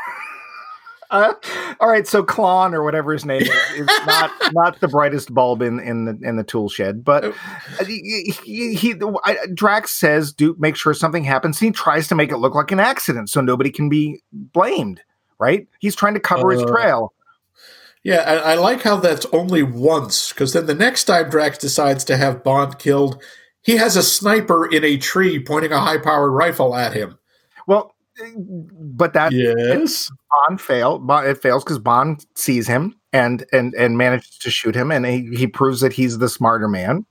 Uh, 1.11 1.33
all 1.79 1.89
right, 1.89 2.05
so 2.05 2.23
Klon 2.23 2.71
or 2.71 2.83
whatever 2.83 3.11
his 3.13 3.25
name 3.25 3.41
is, 3.41 3.49
is 3.75 3.87
not 4.05 4.31
not 4.53 4.79
the 4.79 4.87
brightest 4.87 5.33
bulb 5.33 5.63
in 5.63 5.79
in 5.79 6.05
the 6.05 6.19
in 6.21 6.35
the 6.35 6.43
tool 6.43 6.69
shed, 6.69 7.03
but 7.03 7.23
Oh. 7.25 7.33
he, 7.83 8.31
he, 8.45 8.75
he 8.75 8.93
I, 9.25 9.37
Drax 9.51 9.89
says 9.89 10.31
do 10.31 10.55
make 10.59 10.75
sure 10.75 10.93
something 10.93 11.23
happens. 11.23 11.59
He 11.59 11.71
tries 11.71 12.07
to 12.09 12.15
make 12.15 12.31
it 12.31 12.37
look 12.37 12.53
like 12.53 12.71
an 12.71 12.79
accident 12.79 13.31
so 13.31 13.41
nobody 13.41 13.71
can 13.71 13.89
be 13.89 14.21
blamed. 14.31 15.01
Right? 15.39 15.67
He's 15.79 15.95
trying 15.95 16.13
to 16.13 16.19
cover 16.19 16.51
his 16.51 16.61
Uh, 16.61 16.67
trail. 16.67 17.13
Yeah, 18.03 18.17
I, 18.17 18.51
I 18.51 18.55
like 18.55 18.83
how 18.83 18.97
that's 18.97 19.25
only 19.33 19.63
once, 19.63 20.31
because 20.31 20.53
then 20.53 20.67
the 20.67 20.75
next 20.75 21.05
time 21.05 21.27
Drax 21.31 21.57
decides 21.57 22.03
to 22.05 22.17
have 22.17 22.43
Bond 22.43 22.77
killed, 22.77 23.19
he 23.63 23.77
has 23.77 23.95
a 23.95 24.03
sniper 24.03 24.65
in 24.65 24.83
a 24.83 24.97
tree 24.97 25.39
pointing 25.43 25.71
a 25.71 25.79
high 25.79 25.97
powered 25.97 26.33
rifle 26.33 26.75
at 26.75 26.93
him. 26.93 27.17
Well, 27.67 27.93
but 28.79 29.13
that 29.13 29.31
Yes. 29.31 30.11
Bond 30.47 30.59
fail. 30.59 31.05
It 31.25 31.41
fails 31.41 31.63
because 31.63 31.79
Bond 31.79 32.25
sees 32.35 32.67
him 32.67 32.95
and 33.13 33.45
and 33.51 33.73
and 33.75 33.97
manages 33.97 34.37
to 34.39 34.51
shoot 34.51 34.75
him, 34.75 34.91
and 34.91 35.05
he, 35.05 35.29
he 35.35 35.47
proves 35.47 35.81
that 35.81 35.93
he's 35.93 36.17
the 36.17 36.29
smarter 36.29 36.67
man. 36.67 37.05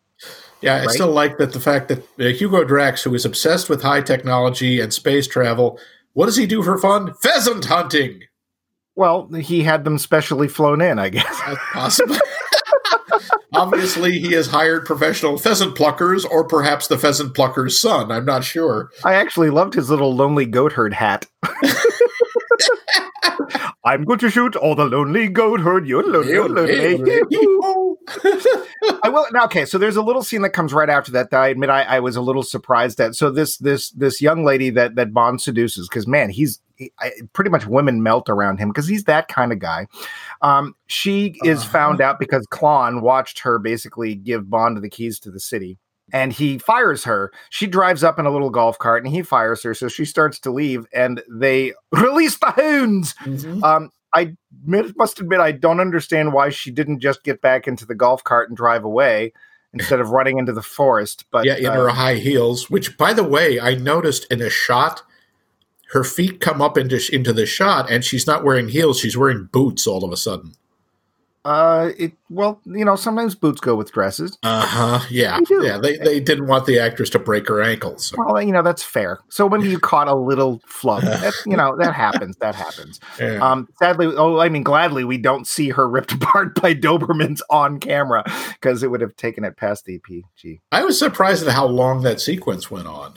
Yeah, 0.61 0.83
I 0.83 0.87
still 0.89 1.13
like 1.13 1.39
that 1.39 1.53
the 1.53 1.61
fact 1.61 1.89
that 1.89 2.01
uh, 2.19 2.37
Hugo 2.37 2.65
Drax, 2.65 3.05
who 3.05 3.15
is 3.15 3.25
obsessed 3.25 3.71
with 3.71 3.81
high 3.81 4.01
technology 4.01 4.81
and 4.81 4.93
space 4.93 5.29
travel, 5.29 5.79
what 6.15 6.27
does 6.27 6.37
he 6.37 6.47
do 6.47 6.63
for 6.65 6.77
fun? 6.79 7.15
Pheasant 7.15 7.65
hunting. 7.65 8.23
Well, 8.97 9.29
he 9.29 9.63
had 9.63 9.85
them 9.85 9.99
specially 9.99 10.49
flown 10.49 10.81
in, 10.81 10.99
I 10.99 11.11
guess. 11.11 11.41
That's 11.47 11.61
possible. 11.73 12.17
Obviously, 13.55 14.19
he 14.19 14.33
has 14.33 14.49
hired 14.49 14.85
professional 14.85 15.39
pheasant 15.39 15.75
pluckers, 15.75 16.29
or 16.29 16.45
perhaps 16.47 16.87
the 16.87 16.99
pheasant 16.99 17.35
plucker's 17.35 17.81
son. 17.81 18.13
I'm 18.13 18.27
not 18.27 18.45
sure. 18.45 18.91
I 19.05 19.15
actually 19.15 19.51
loved 19.51 19.75
his 19.75 19.89
little 19.89 20.15
lonely 20.15 20.45
goat 20.45 20.73
herd 20.73 20.93
hat. 20.93 21.27
I'm 23.85 24.05
going 24.05 24.19
to 24.19 24.29
shoot 24.29 24.55
all 24.55 24.75
the 24.75 24.85
lonely 24.85 25.29
goat 25.29 25.61
herd. 25.61 25.87
You're 25.87 26.03
lonely. 26.03 26.33
You're 26.33 26.49
lonely. 26.49 27.23
I 29.03 29.09
will 29.09 29.27
now. 29.33 29.45
Okay, 29.45 29.65
so 29.65 29.79
there's 29.79 29.97
a 29.97 30.03
little 30.03 30.23
scene 30.23 30.43
that 30.43 30.51
comes 30.51 30.75
right 30.75 30.91
after 30.91 31.13
that 31.13 31.31
that 31.31 31.41
I 31.41 31.49
admit 31.49 31.71
I, 31.71 31.83
I 31.83 32.01
was 32.01 32.17
a 32.17 32.21
little 32.21 32.43
surprised 32.43 33.01
at. 33.01 33.15
So 33.15 33.31
this 33.31 33.57
this 33.57 33.91
this 33.91 34.21
young 34.21 34.45
lady 34.45 34.69
that 34.71 34.97
that 34.97 35.15
Bond 35.15 35.41
seduces 35.41 35.89
because 35.89 36.07
man, 36.07 36.29
he's 36.31 36.61
he, 36.61 36.68
I, 37.01 37.11
pretty 37.33 37.51
much 37.51 37.67
women 37.67 38.03
melt 38.03 38.29
around 38.29 38.59
him 38.59 38.69
because 38.69 38.87
he's 38.87 39.05
that 39.05 39.29
kind 39.29 39.53
of 39.53 39.59
guy. 39.59 39.87
Um, 40.43 40.75
she 40.87 41.35
is 41.45 41.61
Uh-huh. 41.61 41.69
found 41.71 42.01
out 42.01 42.19
because 42.19 42.47
Klon 42.53 43.03
watched 43.03 43.41
her 43.41 43.59
basically 43.59 44.15
give 44.15 44.49
Bond 44.49 44.81
the 44.83 44.89
keys 44.91 45.19
to 45.21 45.31
the 45.31 45.41
city. 45.41 45.79
And 46.11 46.33
he 46.33 46.57
fires 46.57 47.05
her. 47.05 47.31
She 47.51 47.67
drives 47.67 48.03
up 48.03 48.19
in 48.19 48.25
a 48.25 48.31
little 48.31 48.49
golf 48.49 48.79
cart 48.79 49.05
and 49.05 49.13
he 49.15 49.21
fires 49.23 49.63
her. 49.65 49.75
So 49.75 49.89
she 49.89 50.07
starts 50.07 50.39
to 50.41 50.51
leave 50.51 50.87
and 50.95 51.23
they 51.31 51.75
release 51.93 52.39
the 52.39 52.51
hounds. 52.53 53.15
Mhm. 53.25 53.63
Um, 53.63 53.91
I 54.15 54.35
must 54.65 55.21
admit 55.21 55.41
I 55.41 55.53
don't 55.53 55.81
understand 55.81 56.33
why 56.33 56.49
she 56.49 56.71
didn't 56.71 57.01
just 57.01 57.25
get 57.25 57.43
back 57.43 57.69
into 57.69 57.85
the 57.85 57.95
golf 57.95 58.25
cart 58.25 58.49
and 58.49 58.57
drive 58.57 58.85
away 58.85 59.35
instead 59.75 60.01
of 60.01 60.09
running 60.09 60.39
into 60.39 60.53
the 60.55 60.63
forest. 60.63 61.27
But 61.31 61.45
yeah, 61.45 61.57
in 61.57 61.67
uh, 61.67 61.75
her 61.75 61.89
high 61.91 62.15
heels, 62.15 62.71
which, 62.71 62.97
by 62.97 63.13
the 63.13 63.23
way, 63.23 63.61
I 63.61 63.75
noticed 63.75 64.27
in 64.33 64.41
a 64.41 64.49
shot, 64.49 65.03
her 65.91 66.05
feet 66.05 66.41
come 66.41 66.61
up 66.63 66.77
into 66.79 67.01
into 67.13 67.33
the 67.33 67.47
shot, 67.47 67.91
and 67.91 68.05
she's 68.05 68.27
not 68.27 68.45
wearing 68.45 68.69
heels; 68.69 69.01
she's 69.01 69.17
wearing 69.17 69.49
boots 69.53 69.87
all 69.87 70.05
of 70.05 70.13
a 70.13 70.17
sudden. 70.17 70.53
uh, 71.45 71.93
it 71.97 72.13
well, 72.29 72.61
you 72.67 72.85
know, 72.85 72.95
sometimes 72.95 73.35
boots 73.35 73.59
go 73.61 73.75
with 73.75 73.91
dresses. 73.93 74.37
Uh 74.43 74.67
huh. 74.67 75.07
Yeah, 75.09 75.39
They 75.49 75.67
yeah. 75.67 75.79
They 75.79 75.97
they 75.97 76.21
didn't 76.21 76.47
want 76.47 76.67
the 76.67 76.79
actress 76.79 77.09
to 77.11 77.19
break 77.19 77.49
her 77.49 77.63
ankles. 77.63 78.13
Well, 78.19 78.43
you 78.43 78.53
know, 78.53 78.61
that's 78.61 78.83
fair. 78.83 79.21
So 79.31 79.47
when 79.47 79.63
you 79.63 79.79
caught 79.79 80.09
a 80.09 80.15
little 80.15 80.61
flub, 80.67 81.03
that, 81.05 81.33
you 81.47 81.57
know, 81.57 81.75
that 81.79 81.95
happens. 81.95 82.37
That 82.37 82.55
happens. 82.55 83.01
Yeah. 83.19 83.39
Um, 83.39 83.67
sadly, 83.79 84.09
oh, 84.15 84.41
I 84.41 84.51
mean, 84.51 84.63
gladly, 84.63 85.05
we 85.05 85.17
don't 85.17 85.47
see 85.47 85.71
her 85.71 85.89
ripped 85.89 86.13
apart 86.21 86.55
by 86.61 86.75
Dobermans 86.75 87.41
on 87.49 87.81
camera 87.81 88.25
because 88.53 88.83
it 88.83 88.91
would 88.91 89.01
have 89.01 89.17
taken 89.17 89.43
it 89.45 89.57
past 89.57 89.87
the 89.87 90.01
PG. 90.01 90.61
I 90.71 90.85
was 90.85 90.99
surprised 90.99 91.47
at 91.47 91.55
how 91.55 91.67
long 91.67 92.03
that 92.03 92.21
sequence 92.21 92.71
went 92.71 92.89
on. 92.89 93.15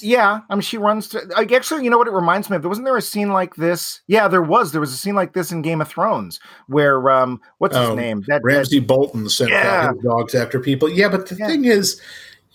Yeah, 0.00 0.40
I 0.50 0.54
mean, 0.54 0.60
she 0.60 0.76
runs 0.76 1.08
to. 1.08 1.20
Like, 1.36 1.50
actually, 1.52 1.82
you 1.84 1.90
know 1.90 1.96
what 1.98 2.08
it 2.08 2.12
reminds 2.12 2.50
me 2.50 2.56
of? 2.56 2.64
Wasn't 2.64 2.84
there 2.84 2.96
a 2.96 3.02
scene 3.02 3.32
like 3.32 3.54
this? 3.56 4.02
Yeah, 4.06 4.28
there 4.28 4.42
was. 4.42 4.72
There 4.72 4.80
was 4.82 4.92
a 4.92 4.96
scene 4.96 5.14
like 5.14 5.32
this 5.32 5.50
in 5.50 5.62
Game 5.62 5.80
of 5.80 5.88
Thrones 5.88 6.40
where, 6.66 7.08
um, 7.10 7.40
what's 7.58 7.76
his 7.76 7.88
Oh, 7.88 7.94
name? 7.94 8.22
That, 8.28 8.42
Ramsay 8.44 8.80
Bolton 8.80 9.28
sent 9.30 9.50
Yeah. 9.50 9.92
dogs 10.04 10.34
after 10.34 10.60
people. 10.60 10.90
Yeah, 10.90 11.08
but 11.08 11.26
the 11.26 11.36
Yeah. 11.36 11.46
thing 11.46 11.64
is, 11.64 12.00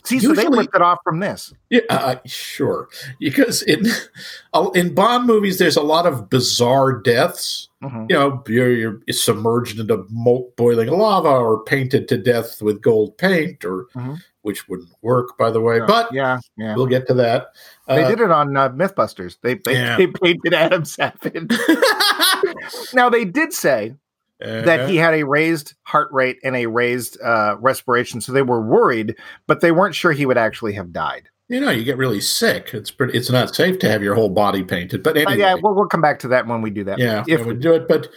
see, 0.03 0.19
so 0.19 0.33
they 0.33 0.43
usually- 0.43 0.59
ripped 0.59 0.75
it 0.75 0.81
off 0.83 0.99
from 1.03 1.19
this. 1.21 1.53
Yeah, 1.71 1.81
uh, 1.89 2.15
sure. 2.25 2.87
Because 3.19 3.63
in 3.63 3.87
in 4.75 4.93
Bond 4.93 5.25
movies, 5.25 5.57
there's 5.57 5.77
a 5.77 5.81
lot 5.81 6.05
of 6.05 6.29
bizarre 6.29 6.93
deaths. 7.01 7.67
Mhm. 7.83 8.09
You 8.11 8.15
know, 8.15 8.43
you're, 8.47 8.71
you're 8.71 8.99
submerged 9.09 9.79
into 9.79 9.97
boiling 10.55 10.89
lava 10.89 11.29
or 11.29 11.63
painted 11.63 12.07
to 12.09 12.17
death 12.17 12.61
with 12.61 12.81
gold 12.81 13.17
paint, 13.17 13.65
or 13.65 13.87
Mhm. 13.95 14.21
Which 14.43 14.69
wouldn't 14.69 14.89
work, 15.01 15.37
by 15.37 15.49
the 15.51 15.59
way. 15.59 15.79
But 15.79 16.13
yeah, 16.13 16.39
yeah. 16.57 16.75
we'll 16.75 16.85
get 16.85 17.07
to 17.07 17.13
that. 17.15 17.47
They 17.87 18.03
Uh, 18.03 18.09
did 18.09 18.21
it 18.21 18.29
on 18.31 18.55
uh, 18.55 18.69
MythBusters. 18.69 19.37
They 19.41 19.55
they, 19.55 19.73
Yeah. 19.73 19.97
they 19.97 20.07
painted 20.07 20.53
Adam 20.53 20.85
Savage. 20.85 21.51
now 22.93 23.09
they 23.09 23.25
did 23.25 23.51
say 23.53 23.95
that 24.39 24.89
he 24.89 24.97
had 24.97 25.13
a 25.13 25.23
raised 25.23 25.73
heart 25.83 26.09
rate 26.11 26.37
and 26.43 26.55
a 26.55 26.65
raised 26.65 27.19
uh, 27.21 27.55
respiration, 27.59 28.19
so 28.19 28.31
they 28.33 28.41
were 28.41 28.61
worried, 28.61 29.15
but 29.47 29.61
they 29.61 29.71
weren't 29.71 29.95
sure 29.95 30.11
he 30.11 30.25
would 30.25 30.37
actually 30.37 30.73
have 30.73 30.91
died. 30.91 31.29
you 31.47 31.59
know, 31.61 31.69
you 31.69 31.83
get 31.85 31.97
really 31.97 32.19
sick. 32.19 32.71
It's 32.73 32.91
pretty. 32.91 33.17
It's 33.17 33.29
not 33.29 33.55
safe 33.55 33.79
to 33.79 33.89
have 33.89 34.03
your 34.03 34.15
whole 34.15 34.29
body 34.29 34.63
painted. 34.63 35.01
But 35.03 35.15
anyway, 35.17 35.37
yeah, 35.37 35.55
we'll, 35.61 35.73
we'll 35.75 35.87
come 35.87 36.01
back 36.01 36.19
to 36.19 36.27
that 36.29 36.47
when 36.47 36.61
we 36.61 36.69
do 36.71 36.83
that. 36.85 36.99
Yeah, 36.99 37.23
if 37.27 37.45
we 37.45 37.53
do 37.55 37.73
it. 37.73 37.87
But 37.87 38.09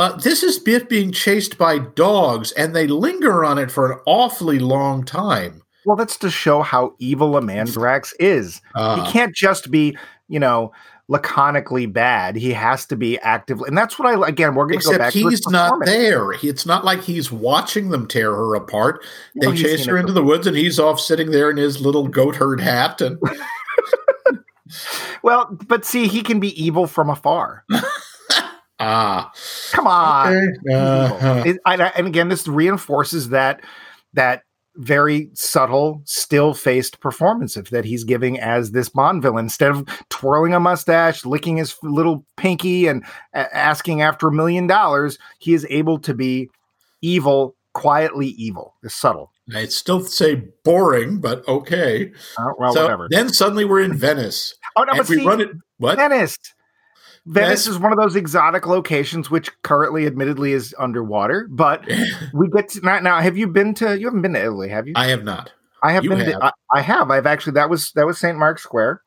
uh, 0.00 0.16
this 0.16 0.42
is 0.42 0.58
Biff 0.58 0.88
being 0.88 1.12
chased 1.12 1.58
by 1.58 1.78
dogs, 1.78 2.52
and 2.52 2.74
they 2.74 2.86
linger 2.86 3.44
on 3.44 3.58
it 3.58 3.70
for 3.70 3.92
an 3.92 3.98
awfully 4.06 4.58
long 4.58 5.04
time. 5.04 5.62
well, 5.84 5.96
that's 5.96 6.16
to 6.18 6.30
show 6.30 6.62
how 6.62 6.94
evil 6.98 7.36
a 7.36 7.42
man 7.42 7.66
Drax 7.66 8.12
is. 8.18 8.60
Uh, 8.74 9.04
he 9.04 9.12
can't 9.12 9.34
just 9.34 9.70
be, 9.70 9.96
you 10.28 10.38
know, 10.40 10.72
laconically 11.08 11.92
bad. 11.92 12.36
He 12.36 12.52
has 12.52 12.86
to 12.86 12.96
be 12.96 13.18
actively, 13.18 13.66
and 13.68 13.76
that's 13.76 13.98
what 13.98 14.06
I 14.08 14.28
again. 14.28 14.54
We're 14.54 14.66
going 14.66 14.78
to 14.80 14.90
go 14.92 14.98
back. 14.98 15.12
to 15.12 15.18
he's 15.28 15.46
not 15.48 15.84
there. 15.84 16.32
He- 16.32 16.48
It's 16.48 16.64
not 16.66 16.84
like 16.84 17.02
he's 17.02 17.30
watching 17.32 17.90
them 17.90 18.06
tear 18.06 18.30
her 18.34 18.54
apart. 18.54 19.04
They 19.40 19.48
Well, 19.48 19.56
chase 19.56 19.84
her 19.86 19.98
into 19.98 20.12
the 20.12 20.22
woods, 20.22 20.46
and 20.46 20.56
he's 20.56 20.78
off 20.78 20.98
sitting 21.00 21.30
there 21.30 21.50
in 21.50 21.56
his 21.56 21.80
little 21.80 22.06
goat 22.08 22.36
herd 22.36 22.60
hat. 22.60 23.00
And 23.00 23.18
Well, 25.22 25.58
but 25.66 25.84
see, 25.84 26.06
he 26.06 26.22
can 26.22 26.38
be 26.40 26.62
evil 26.62 26.86
from 26.86 27.10
afar. 27.10 27.64
ah, 28.80 29.30
Come 29.72 29.86
on. 29.86 30.32
okay. 30.32 30.74
Uh-huh. 30.74 31.42
It- 31.46 31.58
I- 31.64 31.76
I- 31.76 31.92
and 31.96 32.06
again, 32.06 32.28
this 32.28 32.48
reinforces 32.48 33.28
that 33.30 33.60
that 34.14 34.42
very 34.76 35.28
subtle, 35.34 36.00
still-faced 36.04 37.00
performance 37.00 37.56
of, 37.56 37.68
that 37.70 37.84
he's 37.84 38.04
giving 38.04 38.38
as 38.40 38.70
this 38.70 38.88
Bond 38.88 39.20
villain. 39.20 39.44
Instead 39.46 39.70
of 39.72 39.84
twirling 40.08 40.54
a 40.54 40.60
mustache, 40.60 41.26
licking 41.26 41.56
his 41.58 41.76
little 41.82 42.24
pinky, 42.36 42.86
and 42.86 43.04
a- 43.34 43.54
asking 43.54 44.00
after 44.02 44.28
a 44.28 44.32
million 44.32 44.66
dollars, 44.66 45.18
he 45.38 45.54
is 45.54 45.66
able 45.70 45.98
to 45.98 46.14
be 46.14 46.48
evil, 47.02 47.56
quietly 47.74 48.28
evil. 48.28 48.74
It's 48.82 48.94
subtle. 48.94 49.30
I'd 49.54 49.72
still 49.72 50.00
say 50.04 50.36
boring, 50.64 51.20
but 51.20 51.46
okay. 51.48 52.12
Uh, 52.38 52.44
well, 52.58 52.72
so 52.72 52.82
whatever. 52.84 53.08
then 53.10 53.28
suddenly 53.32 53.64
we're 53.64 53.80
in 53.82 53.94
Venice, 53.96 54.54
Oh 54.76 54.84
no, 54.84 54.92
but 54.96 55.08
we 55.08 55.16
see, 55.16 55.26
run 55.26 55.40
it. 55.40 55.50
What? 55.78 55.96
Venice. 55.98 56.36
Venice 57.26 57.66
is 57.66 57.78
one 57.78 57.92
of 57.92 57.98
those 57.98 58.16
exotic 58.16 58.66
locations, 58.66 59.30
which 59.30 59.50
currently, 59.62 60.06
admittedly, 60.06 60.52
is 60.52 60.74
underwater. 60.78 61.46
But 61.50 61.86
we 62.34 62.48
get 62.48 62.68
to, 62.70 62.80
now. 62.80 62.98
Now, 63.00 63.20
have 63.20 63.36
you 63.36 63.46
been 63.46 63.74
to? 63.74 63.98
You 63.98 64.06
haven't 64.06 64.22
been 64.22 64.32
to 64.34 64.40
Italy, 64.42 64.68
have 64.70 64.86
you? 64.88 64.94
I 64.96 65.06
have 65.08 65.24
not. 65.24 65.52
I 65.82 65.92
have 65.92 66.04
You 66.04 66.10
been. 66.10 66.20
have. 66.20 66.40
To, 66.40 66.44
I, 66.46 66.52
I 66.74 66.80
have. 66.80 67.10
I've 67.10 67.26
actually. 67.26 67.52
That 67.54 67.70
was 67.70 67.92
that 67.92 68.06
was 68.06 68.18
Saint 68.18 68.38
Mark's 68.38 68.62
Square, 68.62 69.02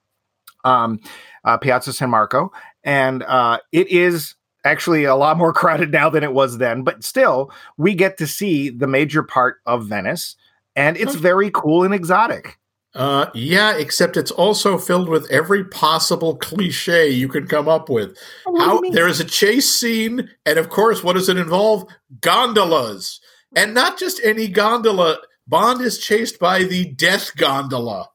um, 0.64 1.00
uh, 1.44 1.58
Piazza 1.58 1.92
San 1.94 2.10
Marco, 2.10 2.52
and 2.84 3.24
uh, 3.24 3.60
it 3.72 3.88
is 3.90 4.36
actually 4.64 5.04
a 5.04 5.16
lot 5.16 5.38
more 5.38 5.52
crowded 5.62 5.92
now 5.92 6.10
than 6.10 6.24
it 6.24 6.34
was 6.34 6.58
then. 6.60 6.84
But 6.84 7.04
still, 7.04 7.52
we 7.78 7.94
get 7.96 8.18
to 8.20 8.28
see 8.28 8.70
the 8.70 8.88
major 8.88 9.24
part 9.24 9.58
of 9.66 9.88
Venice, 9.88 10.36
and 10.76 10.98
it's 10.98 11.16
Oh. 11.16 11.20
very 11.20 11.50
cool 11.52 11.84
and 11.84 11.94
exotic. 11.94 12.58
Uh, 12.96 13.26
yeah, 13.34 13.76
except 13.76 14.18
it's 14.18 14.30
also 14.32 14.78
filled 14.78 15.10
with 15.10 15.30
every 15.32 15.64
possible 15.66 16.36
cliche 16.36 17.10
you 17.10 17.28
can 17.28 17.48
come 17.48 17.68
up 17.68 17.90
with. 17.90 18.16
How 18.46 18.82
there 18.92 19.08
is 19.08 19.20
a 19.20 19.26
chase 19.26 19.70
scene, 19.74 20.30
and 20.46 20.60
of 20.60 20.70
course, 20.70 21.04
what 21.04 21.14
does 21.14 21.28
it 21.28 21.38
involve? 21.38 21.86
Gondolas, 22.22 23.20
and 23.56 23.74
not 23.74 23.98
just 23.98 24.22
any 24.24 24.48
gondola. 24.48 25.18
Bond 25.48 25.82
is 25.82 25.98
chased 25.98 26.40
by 26.40 26.64
the 26.64 26.86
Death 26.94 27.36
Gondola. 27.36 28.10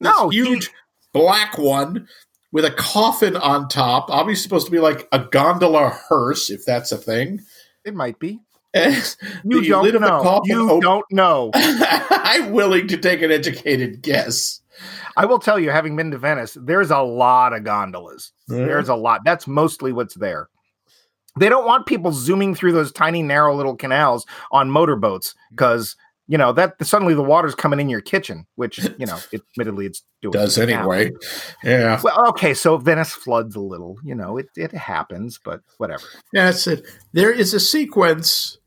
This 0.00 0.12
No, 0.16 0.30
he- 0.30 0.38
huge 0.38 0.70
black 1.12 1.58
one 1.58 2.08
with 2.52 2.64
a 2.64 2.70
coffin 2.70 3.36
on 3.36 3.68
top. 3.68 4.10
Obviously, 4.10 4.42
supposed 4.42 4.66
to 4.66 4.72
be 4.72 4.80
like 4.80 5.06
a 5.12 5.18
gondola 5.18 5.90
hearse, 6.08 6.50
if 6.50 6.64
that's 6.64 6.90
a 6.90 6.96
thing. 6.96 7.40
It 7.84 7.94
might 7.94 8.18
be. 8.18 8.40
You 9.44 9.62
don't 9.68 10.00
know. 10.00 10.40
You 10.44 10.70
op- 10.70 10.82
don't 10.82 11.04
know. 11.10 11.50
I'm 11.54 12.52
willing 12.52 12.86
to 12.88 12.96
take 12.96 13.22
an 13.22 13.32
educated 13.32 14.02
guess. 14.02 14.60
I 15.16 15.26
will 15.26 15.38
tell 15.40 15.58
you, 15.58 15.70
having 15.70 15.96
been 15.96 16.10
to 16.12 16.18
Venice, 16.18 16.56
there's 16.60 16.90
a 16.90 17.00
lot 17.00 17.52
of 17.52 17.64
gondolas. 17.64 18.32
There's 18.48 18.88
a 18.88 18.94
lot. 18.94 19.22
That's 19.24 19.46
mostly 19.46 19.92
what's 19.92 20.14
there. 20.14 20.48
They 21.38 21.48
don't 21.48 21.66
want 21.66 21.86
people 21.86 22.12
zooming 22.12 22.54
through 22.54 22.72
those 22.72 22.92
tiny, 22.92 23.22
narrow 23.22 23.54
little 23.54 23.76
canals 23.76 24.26
on 24.50 24.70
motorboats 24.70 25.34
because 25.50 25.96
you 26.26 26.38
know 26.38 26.52
that 26.52 26.74
suddenly 26.84 27.14
the 27.14 27.22
water's 27.24 27.54
coming 27.56 27.80
in 27.80 27.88
your 27.88 28.00
kitchen, 28.00 28.46
which 28.54 28.78
you 28.78 29.06
know, 29.06 29.18
admittedly, 29.32 29.86
it's 29.86 30.02
doing 30.22 30.32
It 30.34 30.38
does 30.38 30.56
now. 30.58 30.62
anyway. 30.64 31.10
Yeah. 31.64 32.00
Well, 32.02 32.28
okay, 32.28 32.54
so 32.54 32.76
Venice 32.78 33.12
floods 33.12 33.56
a 33.56 33.60
little. 33.60 33.96
You 34.04 34.14
know, 34.14 34.36
it 34.38 34.46
it 34.56 34.72
happens, 34.72 35.40
but 35.42 35.60
whatever. 35.78 36.04
That's 36.32 36.66
it. 36.66 36.86
There 37.12 37.32
is 37.32 37.52
a 37.52 37.60
sequence. 37.60 38.58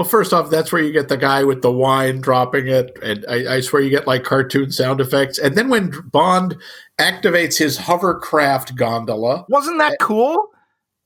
Well, 0.00 0.08
first 0.08 0.32
off, 0.32 0.48
that's 0.48 0.72
where 0.72 0.80
you 0.80 0.92
get 0.94 1.08
the 1.08 1.18
guy 1.18 1.44
with 1.44 1.60
the 1.60 1.70
wine 1.70 2.22
dropping 2.22 2.68
it, 2.68 2.96
and 3.02 3.22
I, 3.28 3.56
I 3.56 3.60
swear 3.60 3.82
you 3.82 3.90
get 3.90 4.06
like 4.06 4.24
cartoon 4.24 4.72
sound 4.72 4.98
effects. 4.98 5.36
And 5.38 5.56
then 5.56 5.68
when 5.68 5.92
Bond 6.10 6.56
activates 6.98 7.58
his 7.58 7.76
hovercraft 7.76 8.76
gondola, 8.76 9.44
Wasn't 9.50 9.76
that 9.76 9.98
cool? 10.00 10.52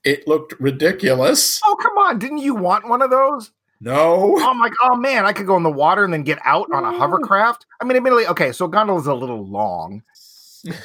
it 0.04 0.28
looked 0.28 0.54
ridiculous. 0.60 1.60
Oh, 1.64 1.74
come 1.82 1.98
on! 1.98 2.20
Didn't 2.20 2.38
you 2.38 2.54
want 2.54 2.88
one 2.88 3.02
of 3.02 3.10
those? 3.10 3.50
No, 3.80 4.36
Oh 4.38 4.56
like, 4.60 4.74
Oh 4.80 4.94
man, 4.94 5.26
I 5.26 5.32
could 5.32 5.46
go 5.48 5.56
in 5.56 5.64
the 5.64 5.72
water 5.72 6.04
and 6.04 6.12
then 6.12 6.22
get 6.22 6.38
out 6.44 6.70
on 6.72 6.84
a 6.84 6.96
hovercraft. 6.96 7.66
I 7.80 7.84
mean, 7.84 7.96
admittedly, 7.96 8.28
okay, 8.28 8.52
so 8.52 8.68
gondola's 8.68 9.08
a 9.08 9.14
little 9.14 9.44
long, 9.44 10.04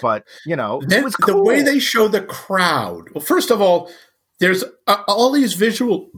but 0.01 0.25
you 0.47 0.55
know, 0.55 0.81
it 0.81 0.89
Then 0.89 1.03
was 1.03 1.13
the 1.27 1.43
way 1.43 1.61
they 1.61 1.77
show 1.77 2.07
the 2.07 2.23
crowd. 2.23 3.03
Well, 3.13 3.23
first 3.23 3.51
of 3.51 3.61
all, 3.61 3.91
there's 4.39 4.63
uh, 4.87 5.03
all 5.07 5.31
these 5.31 5.53
visual 5.53 6.09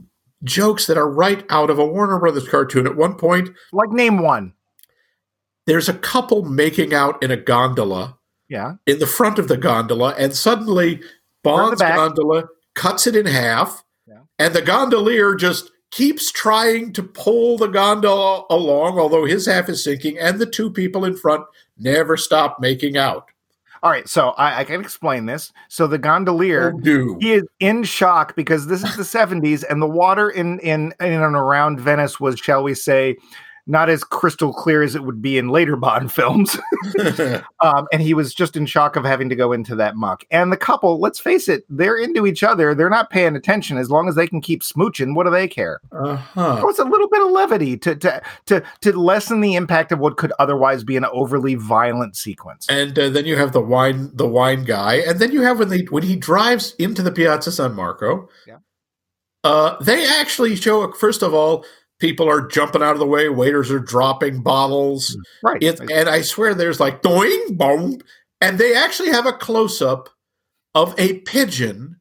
jokes 0.44 0.86
that 0.86 0.98
are 0.98 1.10
right 1.10 1.44
out 1.50 1.70
of 1.70 1.78
a 1.78 1.86
Warner 1.86 2.18
Brothers 2.18 2.48
cartoon. 2.48 2.86
At 2.86 2.96
one 2.96 3.14
point, 3.16 3.50
like 3.72 3.90
name 3.90 4.18
one. 4.22 4.52
there's 5.66 5.88
a 5.88 5.94
couple 5.94 6.42
making 6.44 6.92
out 6.94 7.22
in 7.22 7.30
a 7.30 7.36
gondola. 7.36 8.18
Yeah. 8.48 8.74
in 8.86 8.98
the 8.98 9.06
front 9.06 9.38
of 9.38 9.48
the 9.48 9.56
gondola, 9.56 10.14
and 10.18 10.34
suddenly 10.34 11.00
Bond's 11.42 11.80
gondola 11.80 12.44
cuts 12.74 13.06
it 13.06 13.16
in 13.16 13.24
half, 13.24 13.82
Yeah. 14.06 14.18
and 14.38 14.52
the 14.54 14.60
gondolier 14.60 15.34
just 15.34 15.70
keeps 15.90 16.30
trying 16.30 16.92
to 16.92 17.02
pull 17.02 17.56
the 17.56 17.66
gondola 17.68 18.44
along, 18.50 18.98
although 18.98 19.24
his 19.24 19.46
half 19.46 19.70
is 19.70 19.82
sinking, 19.82 20.18
and 20.18 20.38
the 20.38 20.44
two 20.44 20.70
people 20.70 21.06
in 21.06 21.16
front 21.16 21.44
never 21.78 22.18
stop 22.18 22.60
making 22.60 22.98
out. 22.98 23.30
All 23.82 23.90
right, 23.90 24.08
so 24.08 24.30
I, 24.30 24.60
I 24.60 24.64
can 24.64 24.80
explain 24.80 25.26
this. 25.26 25.52
So 25.68 25.88
the 25.88 25.98
gondolier, 25.98 26.72
Oh, 26.72 26.78
he 27.20 27.32
is 27.32 27.42
in 27.58 27.82
shock 27.82 28.36
because 28.36 28.68
this 28.68 28.84
is 28.84 28.96
the 28.96 29.02
'70s, 29.02 29.64
and 29.68 29.82
the 29.82 29.88
water 29.88 30.30
in 30.30 30.60
in 30.60 30.94
in 31.00 31.12
and 31.20 31.34
around 31.34 31.80
Venice 31.80 32.20
was, 32.20 32.38
shall 32.38 32.62
we 32.62 32.74
say, 32.74 33.16
not 33.66 33.88
as 33.88 34.02
crystal 34.02 34.52
clear 34.52 34.82
as 34.82 34.94
it 34.94 35.04
would 35.04 35.22
be 35.22 35.38
in 35.38 35.48
later 35.48 35.76
Bond 35.82 36.12
films. 36.12 36.58
um, 37.60 37.86
and 37.92 38.02
he 38.02 38.14
was 38.14 38.34
just 38.34 38.56
in 38.56 38.66
shock 38.66 38.96
of 38.96 39.04
having 39.04 39.28
to 39.28 39.36
go 39.36 39.52
into 39.52 39.74
that 39.76 39.96
muck. 39.96 40.24
And 40.30 40.52
the 40.52 40.56
couple, 40.56 41.00
let's 41.00 41.20
face 41.20 41.48
it, 41.48 41.64
they're 41.68 41.96
into 41.96 42.26
each 42.26 42.42
other. 42.42 42.74
They're 42.74 42.90
not 42.90 43.10
paying 43.10 43.36
attention 43.36 43.78
as 43.78 43.90
long 43.90 44.08
as 44.08 44.14
they 44.14 44.26
can 44.26 44.40
keep 44.40 44.62
smooching. 44.62 45.14
What 45.14 45.24
do 45.24 45.30
they 45.30 45.48
care? 45.48 45.80
uh-huh. 45.92 46.64
It's 46.68 46.78
a 46.78 46.84
little 46.84 47.08
bit 47.08 47.22
of 47.22 47.30
levity 47.30 47.76
to 47.78 47.94
to 47.96 48.22
to 48.46 48.62
to 48.80 48.92
lessen 48.98 49.40
the 49.40 49.54
impact 49.54 49.92
of 49.92 49.98
what 49.98 50.16
could 50.16 50.32
otherwise 50.38 50.84
be 50.84 50.96
an 50.96 51.04
overly 51.06 51.54
violent 51.54 52.16
sequence. 52.16 52.66
And 52.68 52.98
uh, 52.98 53.10
then 53.10 53.26
you 53.26 53.36
have 53.36 53.52
the 53.52 53.60
wine, 53.60 54.10
the 54.14 54.26
wine 54.26 54.64
guy, 54.64 54.96
and 54.96 55.18
then 55.18 55.32
you 55.32 55.42
have 55.42 55.58
when 55.58 55.68
they 55.68 55.82
when 55.90 56.02
he 56.02 56.16
drives 56.16 56.74
into 56.78 57.02
the 57.02 57.12
Piazza 57.12 57.52
San 57.52 57.74
Marco. 57.74 58.28
Yeah. 58.46 58.58
Uh, 59.44 59.76
they 59.82 60.06
actually 60.06 60.56
show. 60.56 60.90
First 60.92 61.22
of 61.22 61.34
all, 61.34 61.64
people 62.02 62.28
are 62.28 62.48
jumping 62.48 62.82
out 62.82 62.94
of 62.94 62.98
the 62.98 63.06
way. 63.06 63.28
Waiters 63.28 63.70
are 63.70 63.78
dropping 63.78 64.42
bottles. 64.42 65.16
Mm, 65.16 65.22
right. 65.44 65.62
It, 65.62 65.80
and 65.80 66.08
I 66.08 66.22
swear 66.22 66.52
there's 66.52 66.80
like 66.80 67.00
doing 67.00 67.56
boom, 67.56 68.00
and 68.40 68.58
they 68.58 68.74
actually 68.74 69.10
have 69.10 69.24
a 69.24 69.32
close 69.32 69.80
up 69.80 70.10
of 70.74 70.98
a 70.98 71.20
pigeon 71.20 72.00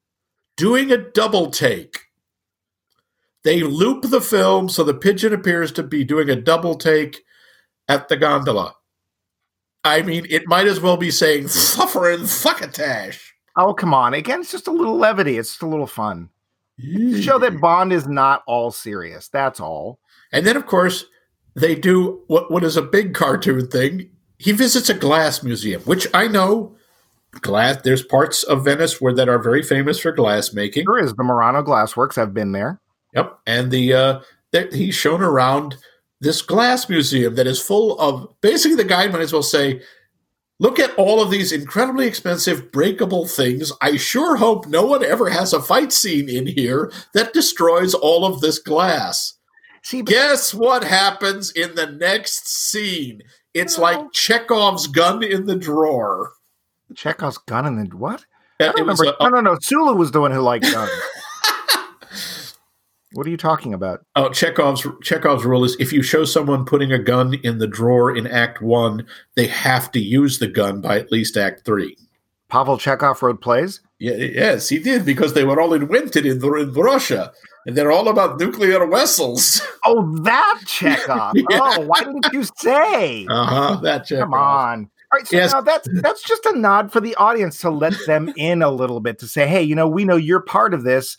doing 0.58 0.92
a 0.92 0.98
double 0.98 1.52
take. 1.52 2.00
They 3.44 3.62
loop 3.62 4.06
the 4.06 4.22
film 4.22 4.70
so 4.70 4.84
the 4.84 4.96
pigeon 4.96 5.34
appears 5.34 5.72
to 5.74 5.84
be 5.84 6.04
doing 6.04 6.32
a 6.32 6.36
double 6.36 6.76
take 6.76 7.22
at 7.88 8.10
the 8.10 8.18
gondola. 8.18 8.74
I 9.84 10.02
mean, 10.02 10.26
it 10.30 10.48
might 10.48 10.68
as 10.68 10.80
well 10.80 10.98
be 10.98 11.12
saying 11.12 11.48
suffering 11.48 12.22
fuckatash. 12.22 13.20
oh, 13.56 13.76
come 13.76 13.94
on. 13.94 14.16
Again, 14.16 14.42
it's 14.42 14.52
just 14.52 14.68
a 14.68 14.72
little 14.72 14.98
levity. 14.98 15.38
It's 15.38 15.50
just 15.50 15.62
a 15.62 15.68
little 15.68 15.88
fun. 15.88 16.30
To 16.82 17.22
show 17.22 17.38
that 17.40 17.62
Bond 17.62 17.94
is 17.94 18.08
not 18.08 18.44
all 18.48 18.72
serious. 18.72 19.28
That's 19.28 19.60
all. 19.60 20.00
And 20.32 20.46
then, 20.46 20.56
of 20.56 20.66
course, 20.66 21.06
they 21.56 21.76
do 21.76 22.24
what, 22.28 22.52
what 22.52 22.64
is 22.64 22.78
a 22.78 22.82
big 22.82 23.14
cartoon 23.14 23.68
thing. 23.68 24.10
He 24.38 24.52
visits 24.52 24.90
a 24.90 24.94
glass 24.94 25.44
museum, 25.44 25.82
which 25.84 26.08
I 26.14 26.28
know 26.28 26.76
glass. 27.42 27.82
There's 27.84 28.04
parts 28.04 28.44
of 28.44 28.66
Venice 28.66 29.00
where 29.00 29.14
that 29.14 29.30
are 29.30 29.40
very 29.40 29.64
famous 29.64 30.00
for 30.00 30.12
glass 30.12 30.54
making. 30.54 30.86
There 30.86 30.98
is 30.98 31.14
the 31.14 31.24
Murano 31.24 31.62
Glassworks. 31.62 32.18
I've 32.18 32.34
been 32.34 32.52
there. 32.52 32.80
Yep, 33.14 33.40
and 33.46 33.72
the 33.72 33.94
uh, 33.94 34.20
that 34.52 34.74
he's 34.74 34.96
shown 34.96 35.22
around 35.22 35.78
this 36.22 36.42
glass 36.42 36.88
museum 36.88 37.36
that 37.36 37.48
is 37.48 37.62
full 37.62 38.00
of 38.00 38.28
basically 38.42 38.76
the 38.76 38.84
guy 38.84 39.08
might 39.08 39.22
as 39.22 39.34
well 39.34 39.44
say, 39.44 39.82
"Look 40.62 40.80
at 40.80 40.94
all 40.96 41.22
of 41.22 41.32
these 41.32 41.52
incredibly 41.52 42.06
expensive 42.08 42.72
breakable 42.72 43.28
things. 43.28 43.72
I 43.82 43.98
sure 43.98 44.36
hope 44.38 44.68
no 44.68 44.84
one 44.86 45.04
ever 45.04 45.30
has 45.30 45.54
a 45.54 45.62
fight 45.62 45.92
scene 45.92 46.30
in 46.30 46.46
here 46.46 46.92
that 47.16 47.34
destroys 47.34 47.94
all 47.94 48.26
of 48.26 48.40
this 48.42 48.60
glass." 48.60 49.34
See, 49.84 50.04
Guess 50.04 50.54
what 50.54 50.84
happens 50.84 51.50
in 51.52 51.74
the 51.74 51.88
next 51.88 52.48
scene? 52.48 53.24
It's 53.56 53.78
No. 53.78 53.84
like 53.84 54.12
Chekhov's 54.14 54.86
gun 54.88 55.24
in 55.24 55.48
the 55.48 55.56
drawer. 55.56 56.34
Chekhov's 56.96 57.40
gun 57.40 57.66
in 57.66 57.90
the 57.90 57.98
what? 57.98 58.24
I 58.60 58.66
don't 58.66 58.82
remember. 58.82 59.06
a- 59.06 59.16
no, 59.24 59.30
no, 59.30 59.42
no. 59.42 59.58
Sulu 59.60 59.94
was 59.96 60.12
the 60.12 60.22
one 60.22 60.32
who 60.32 60.42
liked 60.42 60.72
guns. 60.72 60.92
what 63.14 63.28
are 63.28 63.30
you 63.30 63.38
talking 63.38 63.74
about? 63.74 64.06
Oh, 64.16 64.30
Chekhov's 64.30 64.86
Chekhov's 65.04 65.46
rule 65.46 65.64
is 65.64 65.76
if 65.80 65.92
you 65.94 66.02
show 66.04 66.26
someone 66.26 66.66
putting 66.66 66.92
a 66.92 67.00
gun 67.00 67.34
in 67.44 67.58
the 67.58 67.68
drawer 67.68 68.16
in 68.16 68.28
Act 68.28 68.62
One, 68.62 69.06
they 69.36 69.48
have 69.48 69.92
to 69.94 70.00
use 70.00 70.40
the 70.40 70.48
gun 70.48 70.82
by 70.82 71.00
at 71.00 71.12
least 71.12 71.38
Act 71.38 71.66
Three. 71.66 71.98
Pavel 72.50 72.78
Chekhov 72.78 73.22
wrote 73.24 73.42
plays. 73.42 73.80
Yeah, 74.00 74.16
yes, 74.16 74.68
he 74.68 74.80
did 74.80 75.06
because 75.06 75.34
they 75.34 75.44
were 75.46 75.62
all 75.62 75.74
invented 75.74 76.26
in, 76.26 76.44
in 76.44 76.74
Russia, 76.74 77.32
and 77.66 77.78
they're 77.78 77.92
all 77.92 78.10
about 78.10 78.40
nuclear 78.40 78.86
vessels. 78.88 79.62
Oh, 79.86 80.16
that 80.24 80.62
Chekhov. 80.68 81.34
Yeah. 81.50 81.60
Oh, 81.60 81.82
why 81.88 82.04
didn't 82.04 82.28
you 82.32 82.44
say? 82.58 83.26
Uh 83.30 83.46
huh. 83.46 83.76
That 83.82 84.06
Chekhov. 84.06 84.26
Come 84.26 84.34
on. 84.36 84.90
All 85.12 85.18
right, 85.20 85.28
so 85.28 85.36
Yes. 85.38 85.52
now 85.54 85.62
that's 85.62 85.88
that's 86.02 86.22
just 86.24 86.46
a 86.46 86.58
nod 86.58 86.92
for 86.92 87.02
the 87.02 87.16
audience 87.16 87.60
to 87.62 87.70
let 87.72 87.94
them 88.06 88.32
in 88.38 88.62
a 88.62 88.70
little 88.70 89.00
bit 89.00 89.18
to 89.20 89.28
say, 89.28 89.48
hey, 89.48 89.62
you 89.64 89.74
know, 89.76 89.88
we 89.88 90.06
know 90.06 90.16
you're 90.18 90.40
part 90.42 90.74
of 90.74 90.84
this. 90.84 91.18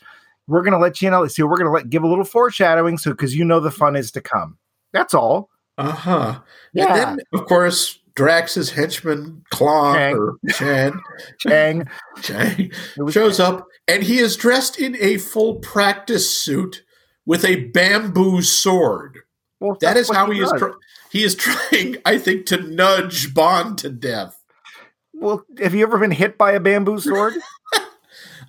We're 0.49 0.63
gonna 0.63 0.79
let 0.79 1.01
you 1.01 1.11
know. 1.11 1.27
See, 1.27 1.43
we're 1.43 1.57
gonna 1.57 1.73
let 1.73 1.91
give 1.91 2.03
a 2.03 2.09
little 2.09 2.25
foreshadowing, 2.25 2.99
so 2.99 3.11
because 3.13 3.35
you 3.35 3.45
know 3.45 3.61
the 3.61 3.71
fun 3.71 3.97
is 3.97 4.11
to 4.13 4.21
come. 4.21 4.59
That's 4.93 5.15
all. 5.15 5.49
Uh 5.79 5.93
huh. 5.93 6.41
Yeah. 6.75 6.87
And 6.87 7.19
then, 7.19 7.19
of 7.33 7.47
course, 7.47 7.99
Drax's 8.15 8.71
henchman 8.71 9.43
Klon 9.53 9.95
Chang. 9.95 10.17
or 10.17 10.35
Chan, 10.51 11.01
Chang 11.39 11.89
Chang 12.21 12.71
shows 13.11 13.41
up, 13.41 13.67
and 13.89 14.03
he 14.03 14.19
is 14.19 14.37
dressed 14.37 14.79
in 14.79 14.97
a 15.01 15.17
full 15.19 15.57
practice 15.57 16.31
suit 16.31 16.83
with 17.25 17.45
a 17.45 17.67
bamboo 17.71 18.43
sword. 18.43 19.21
Well, 19.61 19.79
that's 19.81 20.13
how 20.13 20.31
he 20.31 20.41
is. 20.41 20.53
Tr- 20.59 20.73
he 21.11 21.23
is 21.23 21.35
trying, 21.37 21.97
I 22.05 22.19
think, 22.19 22.47
to 22.47 22.57
nudge 22.61 23.33
Bond 23.33 23.79
to 23.79 23.89
death. 23.91 24.43
well, 25.15 25.45
have 25.61 25.75
you 25.75 25.85
ever 25.85 25.99
been 25.99 26.11
hit 26.11 26.37
by 26.37 26.53
a 26.53 26.61
bamboo 26.61 26.99
sword? 26.99 27.35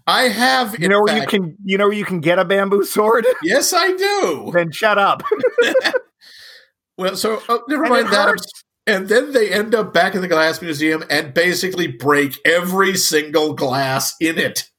I 0.05 0.23
have. 0.23 0.79
You 0.79 0.89
know 0.89 1.01
where 1.01 1.17
you 1.17 1.27
can 1.27 1.55
you 1.63 1.77
know 1.77 1.87
where 1.87 1.97
you 1.97 2.05
can 2.05 2.19
get 2.19 2.39
a 2.39 2.45
bamboo 2.45 2.83
sword? 2.83 3.25
Yes, 3.43 3.73
I 3.73 3.91
do. 3.93 4.51
then 4.53 4.71
shut 4.71 4.97
up. 4.97 5.23
Well, 6.95 7.15
so 7.15 7.41
oh, 7.49 7.63
never 7.67 7.87
mind 7.87 8.09
that. 8.09 8.27
hurts. 8.27 8.63
And 8.85 9.07
then 9.07 9.31
they 9.31 9.49
end 9.49 9.73
up 9.73 9.93
back 9.93 10.13
in 10.13 10.21
the 10.21 10.27
glass 10.27 10.61
museum 10.61 11.03
and 11.09 11.33
basically 11.33 11.87
break 11.87 12.39
every 12.45 12.95
single 12.97 13.53
glass 13.53 14.13
in 14.19 14.37
it. 14.37 14.69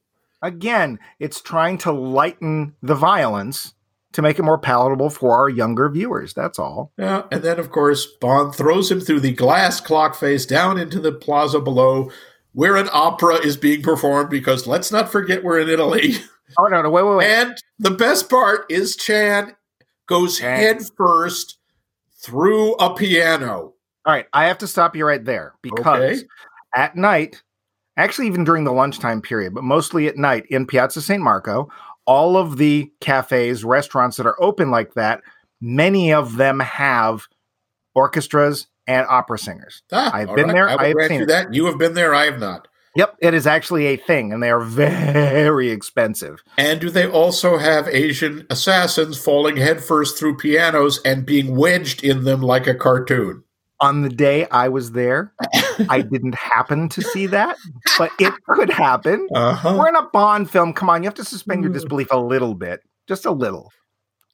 Again, 0.42 1.00
it's 1.18 1.40
trying 1.40 1.78
to 1.78 1.90
lighten 1.90 2.76
the 2.82 2.94
violence 2.94 3.74
to 4.12 4.22
make 4.22 4.38
it 4.38 4.42
more 4.42 4.58
palatable 4.58 5.10
for 5.10 5.34
our 5.34 5.48
younger 5.48 5.88
viewers. 5.88 6.34
That's 6.34 6.58
all. 6.58 6.92
Yeah, 6.98 7.24
and 7.32 7.42
then 7.42 7.58
of 7.58 7.70
course 7.70 8.06
Bond 8.20 8.54
throws 8.54 8.90
him 8.90 9.00
through 9.00 9.20
the 9.20 9.32
glass 9.32 9.80
clock 9.80 10.14
face 10.14 10.46
down 10.46 10.78
into 10.78 11.00
the 11.00 11.12
plaza 11.12 11.58
below, 11.58 12.10
where 12.55 12.76
an 12.76 12.88
opera 12.92 13.34
is 13.36 13.57
being 13.57 13.82
performed. 13.82 14.30
Because 14.30 14.66
let's 14.66 14.90
not 14.90 15.12
forget 15.12 15.44
we're 15.44 15.61
in 15.61 15.68
Italy. 15.68 16.14
Oh 16.59 16.66
no, 16.66 16.82
no, 16.82 16.90
wait, 16.90 17.02
wait, 17.02 17.16
wait. 17.16 17.26
And 17.30 17.57
the 17.78 17.90
best 17.90 18.28
part 18.28 18.66
is 18.70 18.96
Chan 18.96 19.55
goes 20.07 20.38
Chan. 20.38 20.59
head 20.61 20.82
first 20.96 21.59
through 22.22 22.74
a 22.74 22.94
piano. 22.94 23.72
All 24.07 24.12
right, 24.12 24.26
I 24.34 24.44
have 24.46 24.59
to 24.59 24.66
stop 24.66 24.94
you 24.94 25.07
right 25.07 25.24
there 25.24 25.55
because 25.62 26.18
Okay. 26.20 26.22
at 26.76 26.96
night, 26.96 27.42
actually 27.96 28.26
even 28.26 28.44
during 28.44 28.64
the 28.64 28.72
lunchtime 28.72 29.22
period, 29.22 29.55
but 29.55 29.64
mostly 29.64 30.07
at 30.07 30.16
night 30.18 30.44
in 30.50 30.66
Piazza 30.66 31.00
San 31.00 31.22
Marco, 31.22 31.70
all 32.07 32.36
of 32.36 32.59
the 32.59 32.92
cafes, 33.00 33.64
restaurants 33.64 34.18
that 34.18 34.26
are 34.26 34.40
open 34.40 34.70
like 34.70 34.92
that, 34.94 35.22
many 35.62 36.12
of 36.12 36.36
them 36.36 36.61
have 36.61 37.26
orchestras 37.94 38.66
and 38.87 39.07
opera 39.09 39.39
singers. 39.39 39.82
Ah, 39.93 40.11
I've 40.14 40.35
been 40.35 40.49
there, 40.49 40.68
I 40.68 40.74
I 40.74 40.87
have 40.89 40.97
seen 41.09 41.18
you 41.18 41.22
it. 41.24 41.28
that. 41.28 41.55
You 41.55 41.66
have 41.66 41.78
been 41.78 41.95
there. 41.95 42.14
I 42.14 42.24
have 42.26 42.39
not. 42.39 42.68
Yep, 42.97 43.16
it 43.20 43.35
is 43.35 43.45
actually 43.47 43.87
a 43.87 43.97
thing, 43.97 44.32
and 44.32 44.41
they 44.41 44.51
are 44.51 44.61
very 44.64 45.70
expensive. 45.70 46.43
And 46.57 46.80
do 46.80 46.91
they 46.91 47.09
also 47.09 47.59
have 47.59 47.89
Asian 47.89 48.47
assassins 48.51 49.18
falling 49.18 49.57
headfirst 49.57 50.16
through 50.18 50.37
pianos 50.37 51.01
and 51.05 51.26
being 51.26 51.57
wedged 51.57 52.05
in 52.05 52.22
them 52.24 52.41
like 52.41 52.66
a 52.68 52.74
cartoon? 52.74 53.43
On 53.80 54.03
the 54.03 54.09
day 54.09 54.47
I 54.51 54.68
was 54.68 54.93
there, 54.93 55.32
I 55.91 56.01
didn't 56.12 56.37
happen 56.37 56.89
to 56.91 57.03
see 57.03 57.26
that, 57.26 57.57
but 57.99 58.12
it 58.20 58.32
could 58.47 58.70
happen. 58.70 59.26
Uh-huh. 59.35 59.74
We're 59.76 59.89
in 59.89 59.97
a 59.97 60.09
Bond 60.11 60.49
film. 60.49 60.72
Come 60.72 60.89
on, 60.89 61.03
you 61.03 61.09
have 61.09 61.14
to 61.14 61.24
suspend 61.24 61.62
your 61.64 61.70
Mm. 61.72 61.74
disbelief 61.74 62.09
a 62.12 62.16
little 62.16 62.55
bit, 62.55 62.80
just 63.09 63.26
a 63.26 63.32
little. 63.32 63.72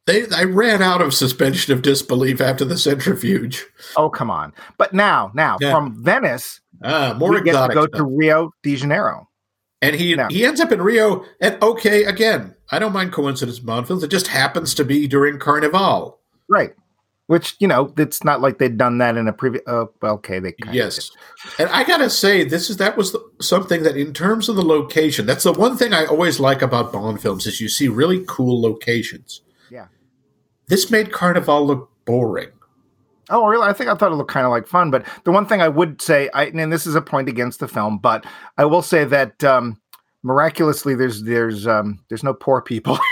They, 0.06 0.26
I 0.30 0.44
ran 0.44 0.82
out 0.82 1.02
of 1.02 1.14
suspension 1.14 1.72
of 1.72 1.82
disbelief 1.82 2.40
after 2.40 2.64
the 2.64 2.78
centrifuge. 2.78 3.64
Oh, 3.96 4.08
come 4.08 4.30
on. 4.30 4.52
But 4.78 4.92
now, 4.92 5.30
now 5.34 5.56
Yeah. 5.60 5.72
from 5.72 6.02
Venice, 6.02 6.60
Ah, 6.82 7.14
more 7.18 7.30
we 7.30 7.36
get 7.36 7.44
to 7.44 7.48
exotic 7.50 7.74
go 7.74 7.82
stuff. 7.86 7.98
to 7.98 8.04
Rio 8.04 8.50
de 8.62 8.76
Janeiro. 8.76 9.28
And 9.82 9.94
he 9.96 10.14
No. 10.14 10.26
he 10.28 10.44
ends 10.44 10.60
up 10.60 10.72
in 10.72 10.82
Rio. 10.82 11.24
And 11.40 11.62
okay, 11.62 12.04
again, 12.04 12.54
I 12.70 12.78
don't 12.78 12.92
mind 12.92 13.12
coincidence 13.12 13.58
Bond 13.58 13.86
films. 13.86 14.02
It 14.02 14.10
just 14.10 14.28
happens 14.28 14.74
to 14.74 14.84
be 14.84 15.06
during 15.06 15.38
Carnival. 15.38 16.18
Right. 16.48 16.74
Which, 17.26 17.54
you 17.60 17.68
know, 17.68 17.92
it's 17.96 18.24
not 18.24 18.40
like 18.40 18.58
they'd 18.58 18.76
done 18.76 18.98
that 18.98 19.16
in 19.16 19.28
a 19.28 19.32
previous. 19.32 19.62
Uh, 19.66 19.84
well, 20.02 20.14
okay, 20.14 20.40
they 20.40 20.50
kind 20.52 20.74
Yes, 20.74 21.12
and 21.60 21.68
I 21.70 21.84
gotta 21.84 22.10
say, 22.10 22.42
this 22.42 22.68
is 22.68 22.78
that 22.78 22.96
was 22.96 23.12
the, 23.12 23.20
something 23.40 23.84
that, 23.84 23.96
in 23.96 24.12
terms 24.12 24.48
of 24.48 24.56
the 24.56 24.64
location, 24.64 25.26
that's 25.26 25.44
the 25.44 25.52
one 25.52 25.76
thing 25.76 25.92
I 25.92 26.06
always 26.06 26.40
like 26.40 26.60
about 26.60 26.92
Bond 26.92 27.22
films 27.22 27.46
is 27.46 27.60
you 27.60 27.68
see 27.68 27.86
really 27.86 28.24
cool 28.26 28.60
locations. 28.60 29.42
Yeah. 30.70 30.76
this 30.76 30.90
made 30.90 31.12
Carnival 31.12 31.66
look 31.66 31.90
boring. 32.04 32.50
Oh, 33.28 33.46
really? 33.46 33.66
I 33.68 33.72
think 33.72 33.88
I 33.90 33.94
thought 33.94 34.10
it 34.12 34.16
looked 34.16 34.30
kind 34.30 34.44
of 34.46 34.50
like 34.50 34.66
fun. 34.66 34.90
But 34.90 35.06
the 35.24 35.30
one 35.30 35.46
thing 35.46 35.60
I 35.62 35.68
would 35.68 36.02
say, 36.02 36.28
I, 36.34 36.46
and 36.46 36.72
this 36.72 36.86
is 36.86 36.94
a 36.96 37.00
point 37.02 37.28
against 37.28 37.60
the 37.60 37.68
film, 37.68 37.98
but 37.98 38.24
I 38.58 38.64
will 38.64 38.82
say 38.82 39.04
that 39.04 39.44
um, 39.44 39.80
miraculously, 40.24 40.94
there's 40.96 41.22
there's 41.22 41.66
um, 41.66 42.00
there's 42.08 42.24
no 42.24 42.34
poor 42.34 42.60
people. 42.60 42.98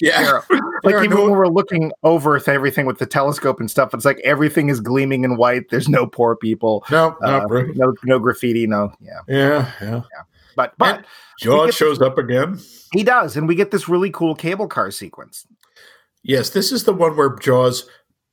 Yeah. 0.00 0.40
like 0.82 0.94
even 0.96 1.10
no- 1.10 1.22
when 1.22 1.30
we're 1.30 1.46
looking 1.46 1.92
over 2.02 2.40
th- 2.40 2.48
everything 2.48 2.86
with 2.86 2.98
the 2.98 3.06
telescope 3.06 3.60
and 3.60 3.70
stuff, 3.70 3.94
it's 3.94 4.04
like 4.04 4.18
everything 4.24 4.68
is 4.68 4.80
gleaming 4.80 5.22
in 5.22 5.36
white. 5.36 5.68
There's 5.70 5.88
no 5.88 6.06
poor 6.08 6.34
people. 6.34 6.84
No, 6.90 7.16
Uh, 7.22 7.30
not 7.30 7.50
really. 7.50 7.72
no, 7.76 7.94
no 8.04 8.18
graffiti. 8.18 8.66
No, 8.66 8.92
yeah. 9.00 9.20
Yeah, 9.28 9.70
yeah. 9.80 10.02
But 10.56 10.74
but 10.76 10.96
And 10.96 11.06
Jaws 11.40 11.74
shows 11.76 12.00
up 12.02 12.18
again. 12.18 12.58
he 12.92 13.04
does, 13.04 13.36
and 13.36 13.46
we 13.46 13.54
get 13.54 13.70
this 13.70 13.88
really 13.88 14.10
cool 14.10 14.34
cable 14.34 14.66
car 14.66 14.90
sequence. 14.90 15.46
Yes, 16.22 16.50
this 16.50 16.70
is 16.72 16.84
the 16.84 16.92
one 16.92 17.16
where 17.16 17.36
Jaws 17.36 17.88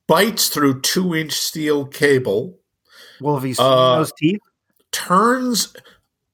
bites 0.08 0.50
through 0.50 0.82
two-inch 0.82 1.32
steel 1.34 1.86
cable, 1.86 2.58
Well, 3.22 3.36
have 3.36 3.46
you 3.46 3.54
seen 3.54 3.66
Uh, 3.66 3.98
those 3.98 4.14
teeth? 4.18 4.40
turns 4.92 5.74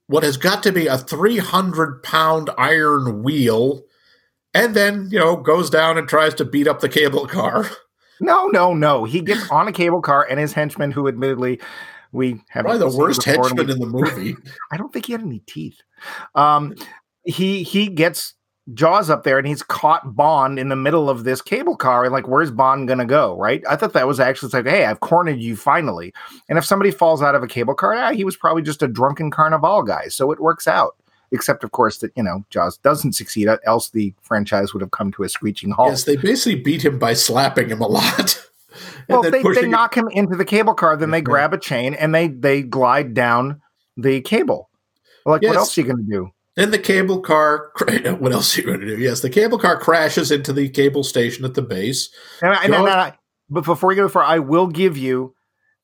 what 0.07 0.23
has 0.23 0.37
got 0.37 0.61
to 0.63 0.71
be 0.71 0.87
a 0.87 0.97
300 0.97 2.03
pound 2.03 2.49
iron 2.57 3.23
wheel, 3.23 3.83
and 4.53 4.75
then, 4.75 5.07
you 5.11 5.19
know, 5.19 5.35
goes 5.35 5.69
down 5.69 5.97
and 5.97 6.07
tries 6.07 6.33
to 6.35 6.45
beat 6.45 6.67
up 6.67 6.79
the 6.81 6.89
cable 6.89 7.25
car. 7.27 7.69
No, 8.21 8.47
no, 8.47 8.73
no. 8.73 9.03
He 9.03 9.19
gets 9.19 9.49
on 9.51 9.67
a 9.67 9.73
cable 9.73 10.01
car, 10.01 10.25
and 10.29 10.39
his 10.39 10.53
henchman, 10.53 10.89
who 10.89 11.09
admittedly 11.09 11.59
we 12.13 12.41
have 12.47 12.63
Probably 12.63 12.79
the 12.79 12.97
worst 12.97 13.21
henchman 13.25 13.69
in 13.69 13.77
the 13.77 13.85
movie. 13.85 14.37
I 14.71 14.77
don't 14.77 14.93
think 14.93 15.07
he 15.07 15.11
had 15.11 15.19
any 15.21 15.39
teeth. 15.39 15.81
Um, 16.33 16.75
he 17.25 17.63
he 17.63 17.87
gets 17.89 18.34
Jaws 18.73 19.11
up 19.11 19.23
there, 19.23 19.37
and 19.37 19.47
he's 19.47 19.61
caught 19.61 20.15
Bond 20.15 20.57
in 20.57 20.69
the 20.69 20.75
middle 20.75 21.07
of 21.09 21.23
this 21.23 21.41
cable 21.41 21.75
car, 21.75 22.03
and 22.03 22.11
like, 22.11 22.27
where's 22.27 22.49
Bond 22.49 22.87
gonna 22.87 23.05
go? 23.05 23.37
Right? 23.37 23.63
I 23.69 23.75
thought 23.75 23.93
that 23.93 24.07
was 24.07 24.19
actually 24.19 24.47
it's 24.47 24.53
like, 24.55 24.65
hey, 24.65 24.85
I've 24.85 25.01
cornered 25.01 25.39
you 25.39 25.55
finally. 25.55 26.13
And 26.49 26.57
if 26.57 26.65
somebody 26.65 26.89
falls 26.89 27.21
out 27.21 27.35
of 27.35 27.43
a 27.43 27.47
cable 27.47 27.75
car, 27.75 27.93
yeah, 27.93 28.11
he 28.11 28.23
was 28.23 28.35
probably 28.35 28.63
just 28.63 28.81
a 28.81 28.87
drunken 28.87 29.29
carnival 29.29 29.83
guy, 29.83 30.07
so 30.07 30.31
it 30.31 30.39
works 30.39 30.67
out. 30.67 30.95
Except, 31.31 31.63
of 31.63 31.71
course, 31.71 31.99
that 31.99 32.11
you 32.15 32.23
know 32.23 32.43
Jaws 32.49 32.77
doesn't 32.79 33.13
succeed, 33.13 33.47
uh, 33.47 33.57
else 33.65 33.89
the 33.89 34.13
franchise 34.21 34.73
would 34.73 34.81
have 34.81 34.91
come 34.91 35.11
to 35.13 35.23
a 35.23 35.29
screeching 35.29 35.69
halt. 35.71 35.89
yes, 35.89 36.03
they 36.05 36.15
basically 36.15 36.59
beat 36.61 36.83
him 36.85 36.97
by 36.97 37.13
slapping 37.13 37.69
him 37.69 37.81
a 37.81 37.87
lot. 37.87 38.41
Well, 39.07 39.21
they, 39.21 39.41
they 39.41 39.67
knock 39.67 39.95
him 39.95 40.09
into 40.11 40.35
the 40.35 40.43
cable 40.43 40.73
car, 40.73 40.97
then 40.97 41.11
they 41.11 41.21
grab 41.21 41.53
a 41.53 41.57
chain 41.57 41.93
and 41.93 42.13
they 42.13 42.27
they 42.27 42.61
glide 42.61 43.13
down 43.13 43.61
the 43.95 44.19
cable. 44.19 44.69
Like, 45.25 45.43
Yes. 45.43 45.49
what 45.51 45.57
else 45.57 45.77
are 45.77 45.81
you 45.81 45.87
to 45.95 46.03
do? 46.03 46.31
Then 46.55 46.71
the 46.71 46.79
cable 46.79 47.19
car. 47.21 47.71
What 48.19 48.31
else 48.31 48.57
are 48.57 48.61
you 48.61 48.67
going 48.67 48.79
to 48.81 48.85
do? 48.87 48.97
Yes, 48.97 49.21
the 49.21 49.29
cable 49.29 49.57
car 49.57 49.79
crashes 49.79 50.31
into 50.31 50.53
the 50.53 50.69
cable 50.69 51.03
station 51.03 51.43
at 51.45 51.53
the 51.53 51.61
base. 51.61 52.09
And, 52.41 52.53
I, 52.53 52.63
and, 52.63 52.73
and 52.73 52.87
I, 52.87 53.17
but 53.49 53.65
before 53.65 53.89
we 53.89 53.95
go 53.95 54.07
far, 54.09 54.23
I 54.23 54.39
will 54.39 54.67
give 54.67 54.97
you 54.97 55.33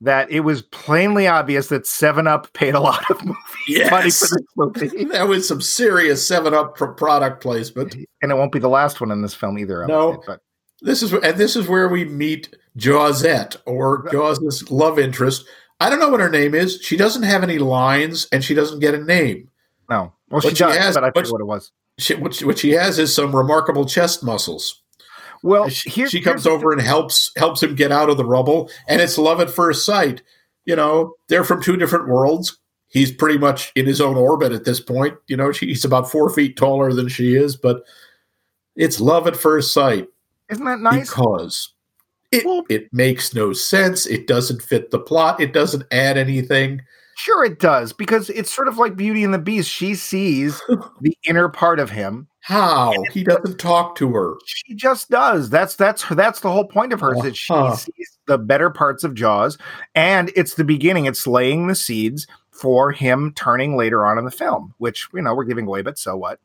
that 0.04 0.32
it 0.32 0.40
was 0.40 0.64
plainly 0.64 1.28
obvious 1.28 1.68
that 1.68 1.86
Seven 1.86 2.26
Up 2.26 2.52
paid 2.54 2.74
a 2.74 2.80
lot 2.80 3.04
of 3.12 3.24
money 3.24 3.38
Yes. 3.68 3.90
for 4.20 4.36
this 4.36 4.46
movie, 4.58 5.06
That 5.12 5.28
was 5.28 5.48
some 5.48 5.62
serious 5.62 6.26
Seven 6.26 6.54
Up 6.56 6.76
pro- 6.76 6.94
product 6.96 7.42
placement. 7.44 7.94
and 8.22 8.32
it 8.32 8.36
won't 8.36 8.52
be 8.52 8.58
the 8.60 8.68
last 8.70 9.00
one 9.00 9.12
in 9.12 9.22
this 9.22 9.36
film 9.36 9.60
either. 9.60 9.86
No. 9.86 10.24
but 10.26 10.40
This 10.82 11.04
is 11.04 11.14
and 11.14 11.38
this 11.38 11.56
is 11.56 11.68
where 11.68 11.88
we 11.88 12.06
meet 12.06 12.56
Jawsette 12.80 13.58
or 13.68 14.08
Jaws' 14.12 14.72
love 14.72 14.98
interest. 14.98 15.46
I 15.80 15.90
don't 15.92 16.00
know 16.00 16.10
what 16.10 16.20
her 16.20 16.30
name 16.30 16.56
is. 16.56 16.80
She 16.82 16.98
doesn't 16.98 17.24
have 17.24 17.44
any 17.44 17.60
lines 17.60 18.28
and 18.32 18.44
she 18.44 18.56
doesn't 18.56 18.80
get 18.80 18.96
a 18.96 19.04
name. 19.04 19.50
No, 19.92 20.14
well, 20.30 20.42
she 20.42 20.50
she 20.50 20.56
does, 20.56 20.76
has- 20.78 20.96
but 20.96 21.04
I 21.04 21.12
forget 21.12 21.32
what 21.32 21.42
it 21.42 21.46
was. 21.46 21.72
She, 22.00 22.16
what, 22.16 22.34
she, 22.34 22.46
what 22.46 22.58
she 22.58 22.72
has 22.72 22.98
is 22.98 23.14
some 23.14 23.36
remarkable 23.36 23.86
chest 23.86 24.24
muscles. 24.24 24.82
Well, 25.44 25.70
she, 25.70 25.90
here, 25.90 26.08
she 26.08 26.22
comes 26.22 26.48
over 26.48 26.72
and 26.72 26.82
helps 26.82 27.32
helps 27.38 27.62
him 27.62 27.76
get 27.76 27.92
out 27.92 28.10
of 28.10 28.18
the 28.18 28.26
rubble, 28.26 28.70
and 28.88 29.02
it's 29.02 29.18
love 29.18 29.40
at 29.42 29.50
first 29.52 29.86
sight. 29.86 30.24
You 30.66 30.76
know, 30.76 31.14
they're 31.28 31.44
from 31.44 31.62
two 31.62 31.76
different 31.78 32.08
worlds. 32.08 32.58
He's 32.88 33.12
pretty 33.12 33.38
much 33.38 33.72
in 33.76 33.86
his 33.86 34.00
own 34.02 34.16
orbit 34.18 34.52
at 34.52 34.66
this 34.66 34.80
point. 34.80 35.16
You 35.28 35.38
know, 35.38 35.52
she, 35.52 35.68
he's 35.68 35.86
about 35.86 36.10
four 36.12 36.30
feet 36.30 36.58
taller 36.58 36.94
than 36.94 37.08
she 37.08 37.36
is, 37.36 37.56
but 37.56 37.84
it's 38.76 39.00
love 39.02 39.28
at 39.28 39.36
first 39.36 39.74
sight 39.74 40.08
Isn't 40.50 40.66
that 40.66 40.80
nice? 40.80 41.10
because 41.10 41.74
it 42.32 42.46
Well- 42.46 42.66
it 42.70 42.92
makes 42.94 43.34
no 43.34 43.54
sense. 43.54 44.06
It 44.06 44.28
doesn't 44.28 44.62
fit 44.62 44.92
the 44.92 45.00
plot. 45.00 45.40
It 45.42 45.54
doesn't 45.54 45.84
add 45.92 46.18
anything. 46.18 46.82
Sure, 47.24 47.46
it 47.46 47.60
does 47.60 47.94
because 47.94 48.30
it's 48.32 48.52
sort 48.52 48.68
of 48.68 48.78
like 48.80 48.96
Beauty 48.96 49.24
and 49.24 49.34
the 49.34 49.38
Beast. 49.40 49.70
She 49.70 49.94
sees 49.94 50.60
the 51.02 51.16
inner 51.28 51.50
part 51.50 51.80
of 51.80 51.90
him. 51.92 52.28
How 52.40 53.06
he 53.12 53.24
doesn't 53.24 53.60
talk 53.60 53.96
to 53.98 54.10
her. 54.14 54.34
She 54.46 54.74
just 54.74 55.12
does. 55.12 55.52
That's 55.52 55.76
that's 55.76 56.02
her. 56.02 56.16
That's 56.16 56.40
the 56.40 56.52
whole 56.52 56.66
point 56.66 56.92
of 56.94 57.00
her 57.02 57.14
is 57.14 57.22
that 57.22 57.36
she 57.38 57.54
Uh-huh. 57.54 57.76
sees 57.76 58.18
the 58.26 58.40
better 58.40 58.72
parts 58.72 59.04
of 59.04 59.14
Jaws, 59.14 59.60
and 59.94 60.32
it's 60.36 60.56
the 60.56 60.64
beginning. 60.64 61.06
It's 61.06 61.28
laying 61.28 61.68
the 61.68 61.76
seeds 61.76 62.26
for 62.50 62.92
him 62.92 63.32
turning 63.36 63.78
later 63.78 64.06
on 64.08 64.18
in 64.18 64.26
the 64.26 64.32
film, 64.32 64.74
which 64.80 65.08
you 65.14 65.22
know 65.22 65.36
we're 65.36 65.44
giving 65.44 65.68
away, 65.68 65.84
but 65.84 66.00
so 66.00 66.18
what? 66.18 66.40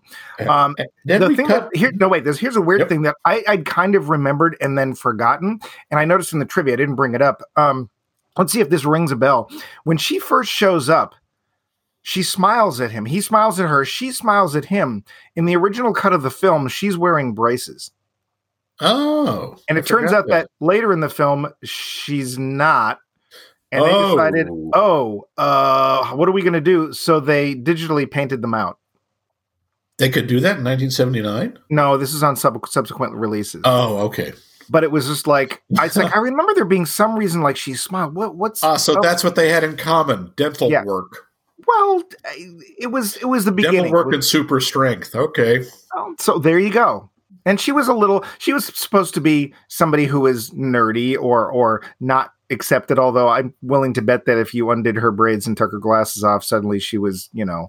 Um, 0.46 0.74
And 0.78 0.88
then 1.06 1.20
the 1.22 1.34
thing 1.34 1.46
cut. 1.46 1.70
that 1.70 1.76
here, 1.78 1.90
no 1.94 2.08
wait, 2.08 2.24
there's 2.24 2.38
here's 2.38 2.56
a 2.56 2.60
weird 2.60 2.80
Yep. 2.80 2.88
thing 2.90 3.02
that 3.02 3.16
I 3.24 3.42
I'd 3.48 3.64
kind 3.64 3.94
of 3.94 4.10
remembered 4.10 4.56
and 4.60 4.76
then 4.76 4.94
forgotten, 4.94 5.58
and 5.90 5.98
I 5.98 6.04
noticed 6.04 6.34
in 6.34 6.38
the 6.38 6.44
trivia 6.44 6.74
I 6.74 6.76
didn't 6.76 6.96
bring 6.96 7.14
it 7.14 7.22
up. 7.22 7.42
Um, 7.56 7.88
let's 8.36 8.52
see 8.52 8.60
if 8.60 8.70
this 8.70 8.84
rings 8.84 9.10
a 9.12 9.16
bell. 9.16 9.50
When 9.84 9.96
she 9.96 10.18
first 10.18 10.50
shows 10.50 10.88
up, 10.88 11.14
she 12.02 12.22
smiles 12.22 12.80
at 12.80 12.90
him. 12.92 13.04
He 13.06 13.20
smiles 13.20 13.58
at 13.58 13.68
her. 13.68 13.84
She 13.84 14.12
smiles 14.12 14.54
at 14.54 14.66
him. 14.66 15.04
In 15.34 15.44
the 15.46 15.56
original 15.56 15.92
cut 15.92 16.12
of 16.12 16.22
the 16.22 16.30
film, 16.30 16.68
she's 16.68 16.96
wearing 16.96 17.34
braces, 17.34 17.90
oh, 18.80 19.56
and 19.68 19.76
I 19.76 19.80
it 19.80 19.86
turns 19.86 20.12
out 20.12 20.28
that 20.28 20.48
later 20.60 20.92
in 20.92 21.00
the 21.00 21.08
film 21.08 21.48
she's 21.64 22.38
not. 22.38 22.98
And 23.72 23.84
they 23.84 23.90
Oh. 23.92 24.10
decided, 24.16 24.46
oh, 24.74 25.26
uh, 25.36 26.10
what 26.14 26.28
are 26.28 26.32
we 26.32 26.42
going 26.42 26.52
to 26.52 26.60
do? 26.60 26.92
So 26.92 27.18
they 27.18 27.56
digitally 27.56 28.08
painted 28.08 28.40
them 28.40 28.54
out. 28.54 28.78
they 29.98 30.08
could 30.10 30.26
do 30.28 30.38
that 30.40 30.58
in 30.58 30.64
1979. 30.64 31.58
No, 31.70 31.96
this 31.96 32.12
is 32.12 32.22
on 32.22 32.36
sub- 32.36 32.66
subsequent 32.68 33.14
releases. 33.14 33.62
Oh, 33.64 33.98
okay. 34.06 34.34
But 34.70 34.84
it 34.84 34.90
was 34.90 35.06
just 35.06 35.26
like 35.26 35.62
I 35.78 35.84
was 35.84 35.96
like 35.96 36.14
I 36.16 36.20
remember 36.20 36.54
there 36.54 36.64
being 36.64 36.86
some 36.86 37.16
reason 37.16 37.42
like 37.42 37.56
she 37.56 37.74
smiled. 37.74 38.14
What 38.14 38.36
what's 38.36 38.62
Ah, 38.62 38.76
so 38.76 38.96
oh, 38.98 39.02
that's 39.02 39.22
what 39.24 39.34
they 39.36 39.48
had 39.50 39.64
in 39.64 39.76
common: 39.76 40.32
dental 40.36 40.70
Yeah. 40.70 40.84
work, 40.84 41.26
well 41.66 42.02
it 42.78 42.88
was 42.90 43.16
it 43.16 43.26
was 43.26 43.44
the 43.44 43.52
beginning. 43.52 43.82
dental 43.84 43.92
work 44.04 44.12
and 44.12 44.24
super 44.24 44.60
strength. 44.60 45.14
Okay, 45.14 45.64
Oh, 45.94 46.14
so 46.18 46.38
there 46.38 46.58
you 46.58 46.70
go. 46.72 47.10
and 47.44 47.60
she 47.60 47.72
was 47.72 47.88
a 47.88 47.94
little 47.94 48.24
she 48.38 48.52
was 48.52 48.66
supposed 48.66 49.14
to 49.14 49.20
be 49.20 49.52
somebody 49.68 50.04
who 50.06 50.20
was 50.20 50.50
nerdy 50.50 51.16
or 51.16 51.50
or 51.50 51.82
not 52.00 52.32
accepted 52.50 52.96
although 52.96 53.28
i'm 53.28 53.52
willing 53.62 53.92
to 53.92 54.00
bet 54.00 54.24
that 54.26 54.38
if 54.38 54.54
you 54.54 54.70
undid 54.70 54.94
her 54.94 55.10
braids 55.10 55.48
and 55.48 55.56
took 55.56 55.72
her 55.72 55.80
glasses 55.80 56.22
off 56.22 56.44
suddenly 56.44 56.78
she 56.78 56.96
was 56.96 57.28
you 57.32 57.44
know 57.44 57.68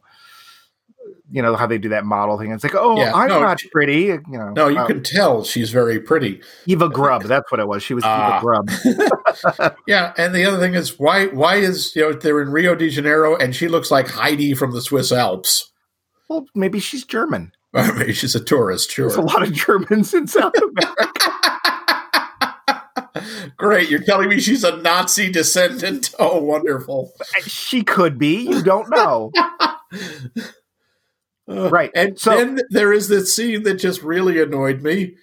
you 1.30 1.42
know 1.42 1.56
how 1.56 1.68
they 1.68 1.78
do 1.78 1.90
that 1.90 2.06
model 2.06 2.38
thing 2.40 2.52
it's 2.52 2.64
like 2.64 2.74
oh 2.76 2.98
Yeah, 2.98 3.14
i'm 3.14 3.28
no, 3.28 3.42
not 3.42 3.60
she- 3.60 3.70
pretty 3.70 4.02
you 4.04 4.22
know 4.28 4.52
No, 4.56 4.68
you 4.70 4.78
uh, 4.80 4.88
can 4.88 5.04
tell 5.04 5.44
she's 5.44 5.70
very 5.72 6.00
pretty. 6.00 6.42
eva 6.68 6.88
grubb 6.90 7.24
that's 7.24 7.52
what 7.52 7.60
it 7.60 7.68
was 7.68 7.84
she 7.84 7.94
was 7.94 8.04
Ah. 8.06 8.38
eva 8.38 8.42
grubb 8.42 8.70
Yeah, 9.88 10.14
and 10.18 10.34
the 10.34 10.46
other 10.46 10.60
thing 10.60 10.74
is 10.74 10.98
why 10.98 11.26
why 11.28 11.58
is 11.58 11.96
you 11.96 12.02
know 12.04 12.14
they're 12.14 12.42
in 12.42 12.50
Rio 12.52 12.76
de 12.76 12.90
Janeiro 12.90 13.36
and 13.36 13.56
she 13.56 13.68
looks 13.68 13.92
like 13.92 14.08
Heidi 14.08 14.54
from 14.54 14.72
the 14.72 14.82
Swiss 14.82 15.12
Alps. 15.12 15.72
well 16.30 16.46
maybe 16.56 16.80
she's 16.80 17.04
german 17.06 17.52
I 17.74 17.92
mean, 17.92 18.14
she's 18.14 18.34
a 18.34 18.44
tourist, 18.44 18.92
sure. 18.92 19.08
there's 19.10 19.18
a 19.18 19.22
lot 19.22 19.44
of 19.44 19.52
germans 19.52 20.14
in 20.14 20.28
south 20.28 20.54
america 20.58 21.34
Great, 23.58 23.90
you're 23.90 24.04
telling 24.04 24.30
me 24.30 24.40
she's 24.40 24.64
a 24.64 24.78
Nazi 24.78 25.32
descendant? 25.32 26.14
Oh, 26.20 26.40
wonderful. 26.42 27.12
she 27.42 27.84
could 27.84 28.20
be 28.20 28.38
you 28.48 28.62
don't 28.62 28.88
know 28.92 29.32
Uh, 31.50 31.70
Right, 31.70 31.92
And 31.96 32.20
so- 32.20 32.32
then 32.38 32.60
there 32.70 32.92
is 32.94 33.08
this 33.08 33.34
scene 33.34 33.64
that 33.64 33.76
just 33.76 34.04
really 34.04 34.42
annoyed 34.42 34.82
me 34.82 35.16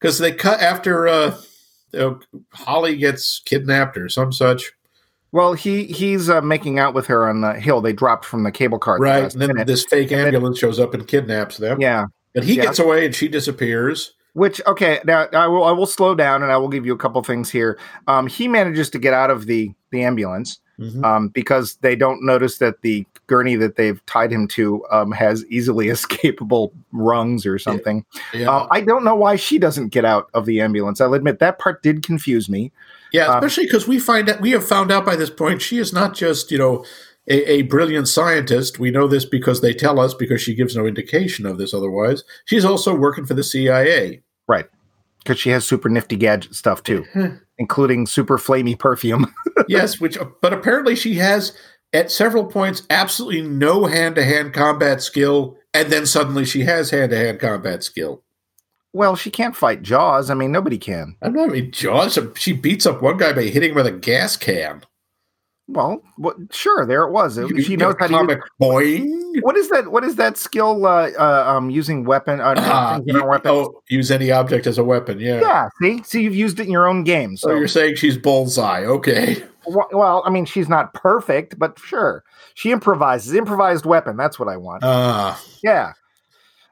because 0.00 0.18
they 0.18 0.32
cut 0.32 0.60
after 0.60 1.06
uh, 1.08 1.36
know, 1.92 2.20
Holly 2.52 2.96
gets 2.96 3.40
kidnapped 3.44 3.96
or 3.96 4.08
some 4.08 4.32
such. 4.32 4.72
well 5.32 5.52
he 5.52 5.84
he's 5.84 6.28
uh, 6.30 6.40
making 6.40 6.78
out 6.78 6.94
with 6.94 7.06
her 7.06 7.28
on 7.28 7.42
the 7.42 7.54
hill 7.54 7.80
they 7.80 7.92
dropped 7.92 8.24
from 8.24 8.42
the 8.44 8.50
cable 8.50 8.78
car 8.78 8.96
the 8.98 9.02
Right. 9.02 9.32
And 9.32 9.40
then 9.42 9.66
this 9.66 9.84
fake 9.84 10.10
ambulance 10.12 10.58
shows 10.58 10.78
up 10.80 10.94
and 10.94 11.06
kidnaps 11.06 11.58
them. 11.58 11.80
yeah 11.80 12.06
And 12.34 12.44
he 12.44 12.54
Yeah. 12.56 12.64
gets 12.64 12.78
away 12.78 13.06
and 13.06 13.14
she 13.14 13.28
disappears. 13.28 14.14
Which 14.34 14.60
okay, 14.66 15.00
now 15.04 15.26
I 15.32 15.46
will 15.48 15.64
I 15.64 15.72
will 15.72 15.86
slow 15.86 16.14
down 16.14 16.42
and 16.42 16.52
I 16.52 16.56
will 16.58 16.68
give 16.68 16.84
you 16.86 16.92
a 16.94 16.98
couple 16.98 17.20
things 17.22 17.50
here. 17.50 17.78
Um, 18.06 18.26
he 18.26 18.46
manages 18.48 18.88
to 18.90 18.98
get 18.98 19.12
out 19.14 19.30
of 19.30 19.46
the 19.46 19.70
the 19.90 20.02
ambulance 20.04 20.60
Mhm. 20.78 21.04
um, 21.04 21.28
because 21.28 21.76
they 21.82 21.96
don't 21.96 22.24
notice 22.24 22.58
that 22.58 22.82
the 22.82 23.04
gurney 23.26 23.56
that 23.56 23.76
they've 23.76 24.04
tied 24.06 24.32
him 24.32 24.46
to 24.48 24.84
um, 24.90 25.10
has 25.12 25.44
easily 25.46 25.86
escapable 25.88 26.70
rungs 26.92 27.44
or 27.44 27.58
something. 27.58 28.04
yeah. 28.32 28.50
Uh, 28.50 28.66
I 28.70 28.80
don't 28.80 29.04
know 29.04 29.14
why 29.16 29.36
she 29.36 29.58
doesn't 29.58 29.88
get 29.88 30.04
out 30.04 30.28
of 30.34 30.46
the 30.46 30.60
ambulance. 30.60 31.00
I'll 31.00 31.14
admit 31.14 31.38
that 31.40 31.58
part 31.58 31.82
did 31.82 32.02
confuse 32.02 32.48
me. 32.48 32.72
Yeah, 33.12 33.26
Um, 33.26 33.36
especially 33.38 33.64
because 33.64 33.88
we 33.88 33.98
find 33.98 34.28
out 34.28 34.40
we 34.40 34.50
have 34.52 34.66
found 34.66 34.90
out 34.92 35.04
by 35.04 35.16
this 35.16 35.30
point 35.30 35.62
she 35.62 35.78
is 35.78 35.92
not 35.92 36.14
just 36.14 36.50
you 36.50 36.58
know 36.58 36.84
a, 37.30 37.50
a 37.50 37.62
brilliant 37.62 38.06
scientist. 38.08 38.78
We 38.78 38.90
know 38.90 39.06
this 39.06 39.24
because 39.24 39.60
they 39.60 39.74
tell 39.74 39.98
us 40.00 40.14
because 40.14 40.40
she 40.40 40.54
gives 40.54 40.76
no 40.76 40.86
indication 40.86 41.44
of 41.46 41.58
this 41.58 41.74
otherwise. 41.74 42.24
She's 42.46 42.64
also 42.64 42.94
working 42.94 43.26
for 43.26 43.34
the 43.34 43.42
CIA. 43.42 44.22
Because 45.28 45.38
she 45.38 45.50
has 45.50 45.66
super 45.66 45.90
nifty 45.90 46.16
gadget 46.16 46.54
stuff 46.54 46.82
too, 46.82 47.02
hmm. 47.12 47.36
including 47.58 48.06
super 48.06 48.38
flamey 48.38 48.78
perfume. 48.78 49.34
yes, 49.68 50.00
which 50.00 50.16
uh, 50.16 50.24
but 50.40 50.54
apparently 50.54 50.96
she 50.96 51.16
has 51.16 51.54
at 51.92 52.10
several 52.10 52.46
points 52.46 52.82
absolutely 52.88 53.42
no 53.42 53.84
hand 53.84 54.14
to 54.14 54.24
hand 54.24 54.54
combat 54.54 55.02
skill, 55.02 55.58
and 55.74 55.90
then 55.92 56.06
suddenly 56.06 56.46
she 56.46 56.62
has 56.62 56.88
hand 56.88 57.10
to 57.10 57.18
hand 57.18 57.40
combat 57.40 57.84
skill. 57.84 58.22
well, 58.94 59.16
she 59.16 59.30
can't 59.30 59.54
fight 59.54 59.82
Jaws. 59.82 60.30
I 60.30 60.34
mean, 60.34 60.50
nobody 60.50 60.78
can. 60.78 61.16
I'm 61.20 61.34
not 61.34 61.50
I 61.50 61.52
mean 61.52 61.72
Jaws. 61.72 62.18
She 62.36 62.54
beats 62.54 62.86
up 62.86 63.02
one 63.02 63.18
guy 63.18 63.34
by 63.34 63.42
hitting 63.42 63.70
him 63.70 63.76
with 63.76 63.86
a 63.86 63.92
gas 63.92 64.36
can. 64.36 64.82
Well, 65.70 66.02
what, 66.16 66.36
sure, 66.50 66.86
there 66.86 67.04
it 67.04 67.12
was. 67.12 67.36
You- 67.36 67.60
she 67.60 67.76
knows 67.76 67.94
how 67.98 68.06
to 68.06 68.14
use. 68.14 69.42
What 69.42 69.56
is 69.56 69.68
that? 69.68 69.92
What 69.92 70.02
is 70.02 70.16
that 70.16 70.38
skill? 70.38 70.86
Uh, 70.86 71.10
uh, 71.18 71.44
um, 71.46 71.68
using 71.68 72.04
weapon, 72.04 72.40
uh, 72.40 72.54
Ah, 72.56 72.92
aren't 72.94 73.06
you- 73.06 73.22
oh, 73.44 73.82
use 73.90 74.10
any 74.10 74.30
object 74.32 74.66
as 74.66 74.78
a 74.78 74.84
weapon. 74.84 75.20
Yeah. 75.20 75.40
Yeah, 75.40 75.68
see, 75.80 76.02
see, 76.02 76.22
you've 76.22 76.34
used 76.34 76.58
it 76.58 76.66
in 76.66 76.72
your 76.72 76.86
own 76.88 77.04
game. 77.04 77.36
So 77.36 77.54
you're 77.54 77.68
saying 77.68 77.96
she's 77.96 78.16
bullseye. 78.16 78.84
Okay. 78.84 79.44
Wh- 79.66 79.92
well, 79.92 80.22
I 80.24 80.30
mean, 80.30 80.46
she's 80.46 80.70
not 80.70 80.94
perfect, 80.94 81.58
but 81.58 81.78
sure, 81.78 82.24
she 82.54 82.72
improvises. 82.72 83.34
Improvised 83.34 83.84
weapon. 83.84 84.16
That's 84.16 84.38
what 84.38 84.48
I 84.48 84.56
want. 84.56 84.82
Ah. 84.84 85.38
yeah. 85.62 85.92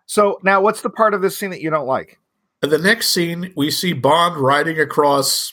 So 0.06 0.38
now, 0.42 0.62
what's 0.62 0.80
the 0.80 0.90
part 0.90 1.12
of 1.12 1.20
this 1.20 1.36
scene 1.36 1.50
that 1.50 1.60
you 1.60 1.68
don't 1.70 1.86
like? 1.86 2.18
the 2.62 2.78
next 2.78 3.10
scene, 3.10 3.52
we 3.56 3.70
see 3.70 3.92
Bond 3.92 4.36
riding 4.38 4.80
across 4.80 5.52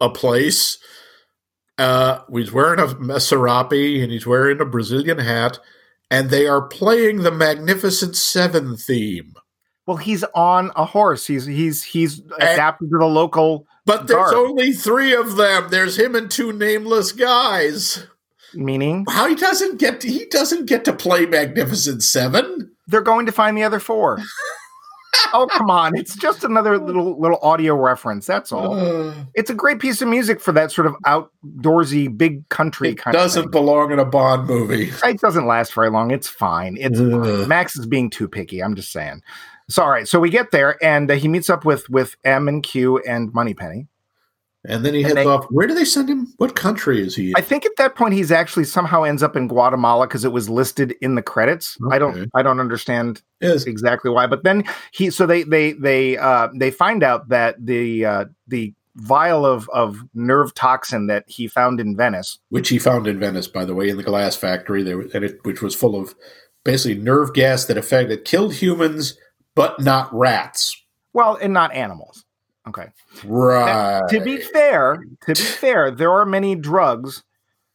a 0.00 0.10
place. 0.10 0.76
Uh, 1.78 2.20
he's 2.32 2.52
wearing 2.52 2.80
a, 2.80 3.14
a 3.14 3.20
serape 3.20 3.72
and 4.02 4.10
he's 4.12 4.26
wearing 4.26 4.60
a 4.60 4.64
Brazilian 4.64 5.18
hat, 5.18 5.58
and 6.10 6.30
they 6.30 6.46
are 6.46 6.62
playing 6.62 7.18
the 7.22 7.30
Magnificent 7.30 8.16
Seven 8.16 8.76
theme. 8.76 9.34
Well, 9.86 9.96
he's 9.96 10.24
on 10.34 10.70
a 10.76 10.84
horse. 10.84 11.26
He's 11.26 11.46
he's 11.46 11.82
he's 11.82 12.20
adapted 12.36 12.90
to 12.90 12.98
the 12.98 13.06
local. 13.06 13.66
But 13.86 14.06
there's 14.06 14.32
Guard. 14.32 14.34
only 14.34 14.72
three 14.72 15.14
of 15.14 15.36
them. 15.36 15.68
There's 15.70 15.98
him 15.98 16.14
and 16.14 16.30
two 16.30 16.52
nameless 16.52 17.12
guys. 17.12 18.06
Meaning, 18.54 19.06
How 19.08 19.28
he 19.28 19.34
doesn't 19.34 19.78
get 19.78 20.00
to, 20.02 20.08
he 20.08 20.26
doesn't 20.26 20.66
get 20.66 20.84
to 20.86 20.92
play 20.92 21.24
Magnificent 21.26 22.02
Seven. 22.02 22.70
they're 22.86 23.00
going 23.02 23.26
to 23.26 23.32
find 23.32 23.56
the 23.56 23.62
other 23.62 23.80
four. 23.80 24.18
oh 25.32 25.46
come 25.52 25.70
on! 25.70 25.96
It's 25.96 26.14
just 26.16 26.44
another 26.44 26.78
little 26.88 27.18
little 27.20 27.38
audio 27.42 27.74
reference. 27.74 28.26
That's 28.26 28.52
all. 28.52 28.74
Uh, 28.74 29.12
It's 29.34 29.50
a 29.50 29.54
great 29.54 29.78
piece 29.80 30.02
of 30.02 30.08
music 30.08 30.40
for 30.40 30.52
that 30.52 30.70
sort 30.72 30.86
of 30.86 30.94
outdoorsy, 31.06 32.16
big 32.16 32.48
country 32.48 32.90
it 32.90 32.96
kind 32.98 33.14
doesn't 33.14 33.42
thing. 33.44 33.50
belong 33.50 33.92
in 33.92 33.98
a 33.98 34.04
Bond 34.04 34.46
movie. 34.48 34.90
It 35.04 35.20
doesn't 35.20 35.46
last 35.46 35.74
very 35.74 35.90
long. 35.90 36.10
It's 36.10 36.28
fine. 36.28 36.76
It's. 36.78 36.98
Max 36.98 37.76
is 37.76 37.86
being 37.86 38.10
too 38.10 38.28
picky. 38.28 38.62
I'm 38.62 38.74
just 38.74 38.92
saying. 38.92 39.22
So 39.70 39.82
all 39.82 39.90
right, 39.90 40.08
so 40.08 40.18
we 40.18 40.30
get 40.30 40.50
there, 40.50 40.82
and 40.82 41.10
uh, 41.10 41.14
he 41.14 41.28
meets 41.28 41.50
up 41.50 41.64
with 41.64 41.88
with 41.90 42.16
M 42.24 42.48
and 42.48 42.62
Q 42.62 42.98
and 43.06 43.32
Moneypenny. 43.34 43.86
And 44.68 44.84
then 44.84 44.92
he 44.94 45.00
And 45.02 45.08
heads 45.16 45.24
they- 45.24 45.24
off. 45.24 45.46
Where 45.50 45.66
do 45.66 45.74
they 45.74 45.84
send 45.86 46.08
him? 46.10 46.32
What 46.36 46.54
country 46.54 47.00
is 47.02 47.16
he 47.16 47.30
in? 47.30 47.34
I 47.36 47.40
think 47.40 47.64
at 47.66 47.72
that 47.78 47.96
point 47.96 48.12
he's 48.14 48.30
actually 48.30 48.64
somehow 48.64 49.02
ends 49.02 49.22
up 49.22 49.34
in 49.34 49.48
Guatemala 49.48 50.06
because 50.06 50.24
it 50.24 50.30
was 50.32 50.48
listed 50.50 50.94
in 51.00 51.14
the 51.14 51.22
credits. 51.22 51.76
I 51.90 51.98
don't 51.98 52.30
I 52.34 52.42
don't 52.42 52.60
understand 52.60 53.22
Yes. 53.40 53.64
exactly 53.64 54.10
why, 54.10 54.26
but 54.26 54.44
then 54.44 54.64
he 54.92 55.10
so 55.10 55.26
they 55.26 55.42
they 55.42 55.72
they 55.72 56.18
uh, 56.18 56.48
they 56.54 56.70
find 56.70 57.02
out 57.02 57.30
that 57.30 57.56
the 57.64 58.04
uh, 58.04 58.24
the 58.46 58.74
vial 58.96 59.46
of 59.46 59.68
of 59.72 59.96
nerve 60.12 60.52
toxin 60.54 61.06
that 61.06 61.24
he 61.28 61.46
found 61.48 61.80
in 61.80 61.96
Venice. 61.96 62.38
Which 62.50 62.68
he 62.68 62.78
found 62.78 63.06
in 63.06 63.18
Venice, 63.18 63.48
by 63.48 63.64
the 63.64 63.74
way, 63.74 63.88
in 63.88 63.96
the 63.96 64.02
glass 64.02 64.36
factory, 64.36 64.82
there, 64.82 65.00
and 65.00 65.24
it, 65.24 65.38
which 65.44 65.62
was 65.62 65.74
full 65.74 65.94
of 65.96 66.14
basically 66.64 67.00
nerve 67.00 67.32
gas 67.32 67.64
that 67.66 67.78
affected 67.78 68.24
killed 68.26 68.52
humans, 68.54 69.16
but 69.54 69.80
not 69.80 70.12
rats. 70.12 70.76
Well, 71.14 71.38
and 71.40 71.54
not 71.54 71.72
animals. 71.72 72.24
Okay. 72.68 72.86
Right. 73.24 74.02
to 74.08 74.20
be 74.20 74.38
fair, 74.38 75.02
to 75.26 75.34
be 75.34 75.40
fair, 75.40 75.90
there 75.90 76.12
are 76.12 76.24
many 76.24 76.54
drugs 76.54 77.22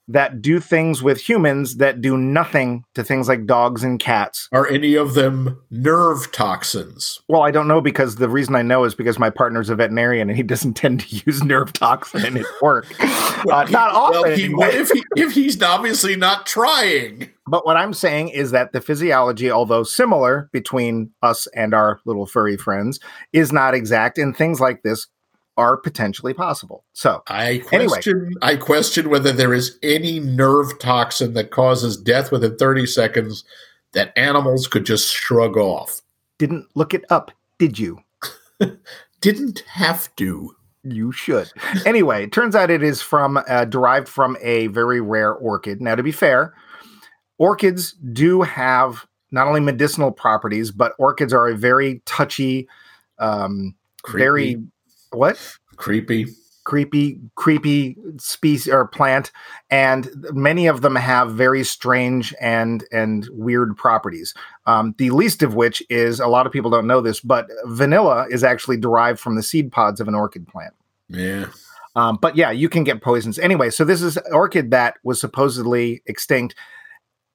that 0.07 0.41
do 0.41 0.59
things 0.59 1.01
with 1.01 1.17
humans 1.17 1.77
that 1.77 2.01
do 2.01 2.17
nothing 2.17 2.83
to 2.93 3.03
things 3.03 3.29
like 3.29 3.45
dogs 3.45 3.83
and 3.83 3.99
cats. 3.99 4.49
Are 4.51 4.67
any 4.67 4.95
of 4.95 5.13
them 5.13 5.61
nerve 5.71 6.31
toxins? 6.31 7.21
Well, 7.29 7.41
I 7.41 7.51
don't 7.51 7.67
know 7.67 7.79
because 7.79 8.17
the 8.17 8.27
reason 8.27 8.55
I 8.55 8.63
know 8.63 8.83
is 8.83 8.95
because 8.95 9.17
my 9.17 9.29
partner's 9.29 9.69
a 9.69 9.75
veterinarian 9.75 10.29
and 10.29 10.35
he 10.35 10.43
doesn't 10.43 10.73
tend 10.75 11.01
to 11.01 11.21
use 11.25 11.41
nerve 11.43 11.71
toxin 11.73 12.25
in 12.25 12.35
his 12.35 12.47
work. 12.61 12.85
uh, 12.99 13.65
not 13.69 13.91
often. 13.91 14.21
Well, 14.21 14.35
he 14.35 14.43
anyway. 14.45 14.69
if, 14.73 14.89
he, 14.89 15.03
if 15.15 15.31
he's 15.33 15.61
obviously 15.61 16.15
not 16.15 16.45
trying. 16.45 17.29
But 17.47 17.65
what 17.65 17.75
I'm 17.75 17.93
saying 17.93 18.29
is 18.29 18.51
that 18.51 18.71
the 18.71 18.79
physiology, 18.81 19.51
although 19.51 19.83
similar 19.83 20.49
between 20.53 21.11
us 21.21 21.47
and 21.47 21.73
our 21.73 21.99
little 22.05 22.25
furry 22.25 22.55
friends, 22.57 22.99
is 23.33 23.51
not 23.51 23.73
exact, 23.73 24.17
and 24.17 24.35
things 24.35 24.59
like 24.61 24.83
this 24.83 25.07
are 25.57 25.77
potentially 25.77 26.33
possible. 26.33 26.83
So, 26.93 27.21
I 27.27 27.63
Anyway. 27.71 27.89
question. 27.89 28.33
I 28.41 28.55
question 28.55 29.09
whether 29.09 29.31
there 29.31 29.53
is 29.53 29.77
any 29.83 30.19
nerve 30.19 30.79
toxin 30.79 31.33
that 31.33 31.51
causes 31.51 31.95
death 31.97 32.31
within 32.31 32.57
30 32.57 32.85
seconds 32.87 33.43
that 33.91 34.17
animals 34.17 34.67
could 34.67 34.85
just 34.85 35.13
shrug 35.13 35.57
off. 35.57 36.01
didn't 36.39 36.67
look 36.75 36.93
it 36.93 37.05
up, 37.09 37.31
did 37.59 37.77
you? 37.77 37.99
Didn't 39.21 39.59
have 39.67 40.13
to. 40.17 40.55
You 40.83 41.11
should. 41.13 41.49
Anyway, 41.85 42.23
it 42.23 42.33
turns 42.33 42.55
out 42.55 42.69
it 42.69 42.83
is 42.83 43.01
from 43.01 43.41
uh, 43.47 43.63
derived 43.65 44.09
from 44.09 44.35
a 44.41 44.67
very 44.67 44.99
rare 44.99 45.31
orchid. 45.33 45.81
Now, 45.81 45.95
to 45.95 46.03
be 46.03 46.11
fair, 46.11 46.53
orchids 47.37 47.93
do 48.13 48.41
have 48.41 49.05
not 49.31 49.47
only 49.47 49.59
medicinal 49.59 50.11
properties, 50.11 50.71
but 50.71 50.93
orchids 50.99 51.33
are 51.33 51.47
a 51.47 51.55
very 51.55 52.01
touchy, 52.05 52.67
um, 53.19 53.75
Creepy. 54.03 54.23
very 54.23 54.57
what 55.11 55.57
creepy. 55.77 56.27
creepy, 56.65 57.19
creepy 57.35 57.97
species 58.17 58.71
or 58.71 58.87
plant, 58.87 59.31
and 59.69 60.09
many 60.33 60.67
of 60.67 60.81
them 60.81 60.95
have 60.95 61.31
very 61.31 61.63
strange 61.63 62.33
and 62.39 62.83
and 62.91 63.27
weird 63.31 63.75
properties. 63.77 64.33
Um, 64.65 64.93
the 64.97 65.09
least 65.11 65.41
of 65.43 65.55
which 65.55 65.81
is 65.89 66.19
a 66.19 66.27
lot 66.27 66.45
of 66.45 66.51
people 66.51 66.69
don't 66.71 66.87
know 66.87 67.01
this, 67.01 67.19
but 67.19 67.47
vanilla 67.65 68.27
is 68.29 68.43
actually 68.43 68.77
derived 68.77 69.19
from 69.19 69.35
the 69.35 69.43
seed 69.43 69.71
pods 69.71 69.99
of 69.99 70.07
an 70.07 70.15
orchid 70.15 70.47
plant. 70.47 70.73
Yeah. 71.09 71.45
Um, 71.95 72.17
but 72.21 72.35
yeah, 72.35 72.49
you 72.49 72.69
can 72.69 72.83
get 72.83 73.01
poisons 73.01 73.37
anyway. 73.37 73.69
So 73.69 73.83
this 73.85 74.01
is 74.01 74.17
an 74.17 74.33
orchid 74.33 74.71
that 74.71 74.95
was 75.03 75.19
supposedly 75.21 76.01
extinct. 76.07 76.55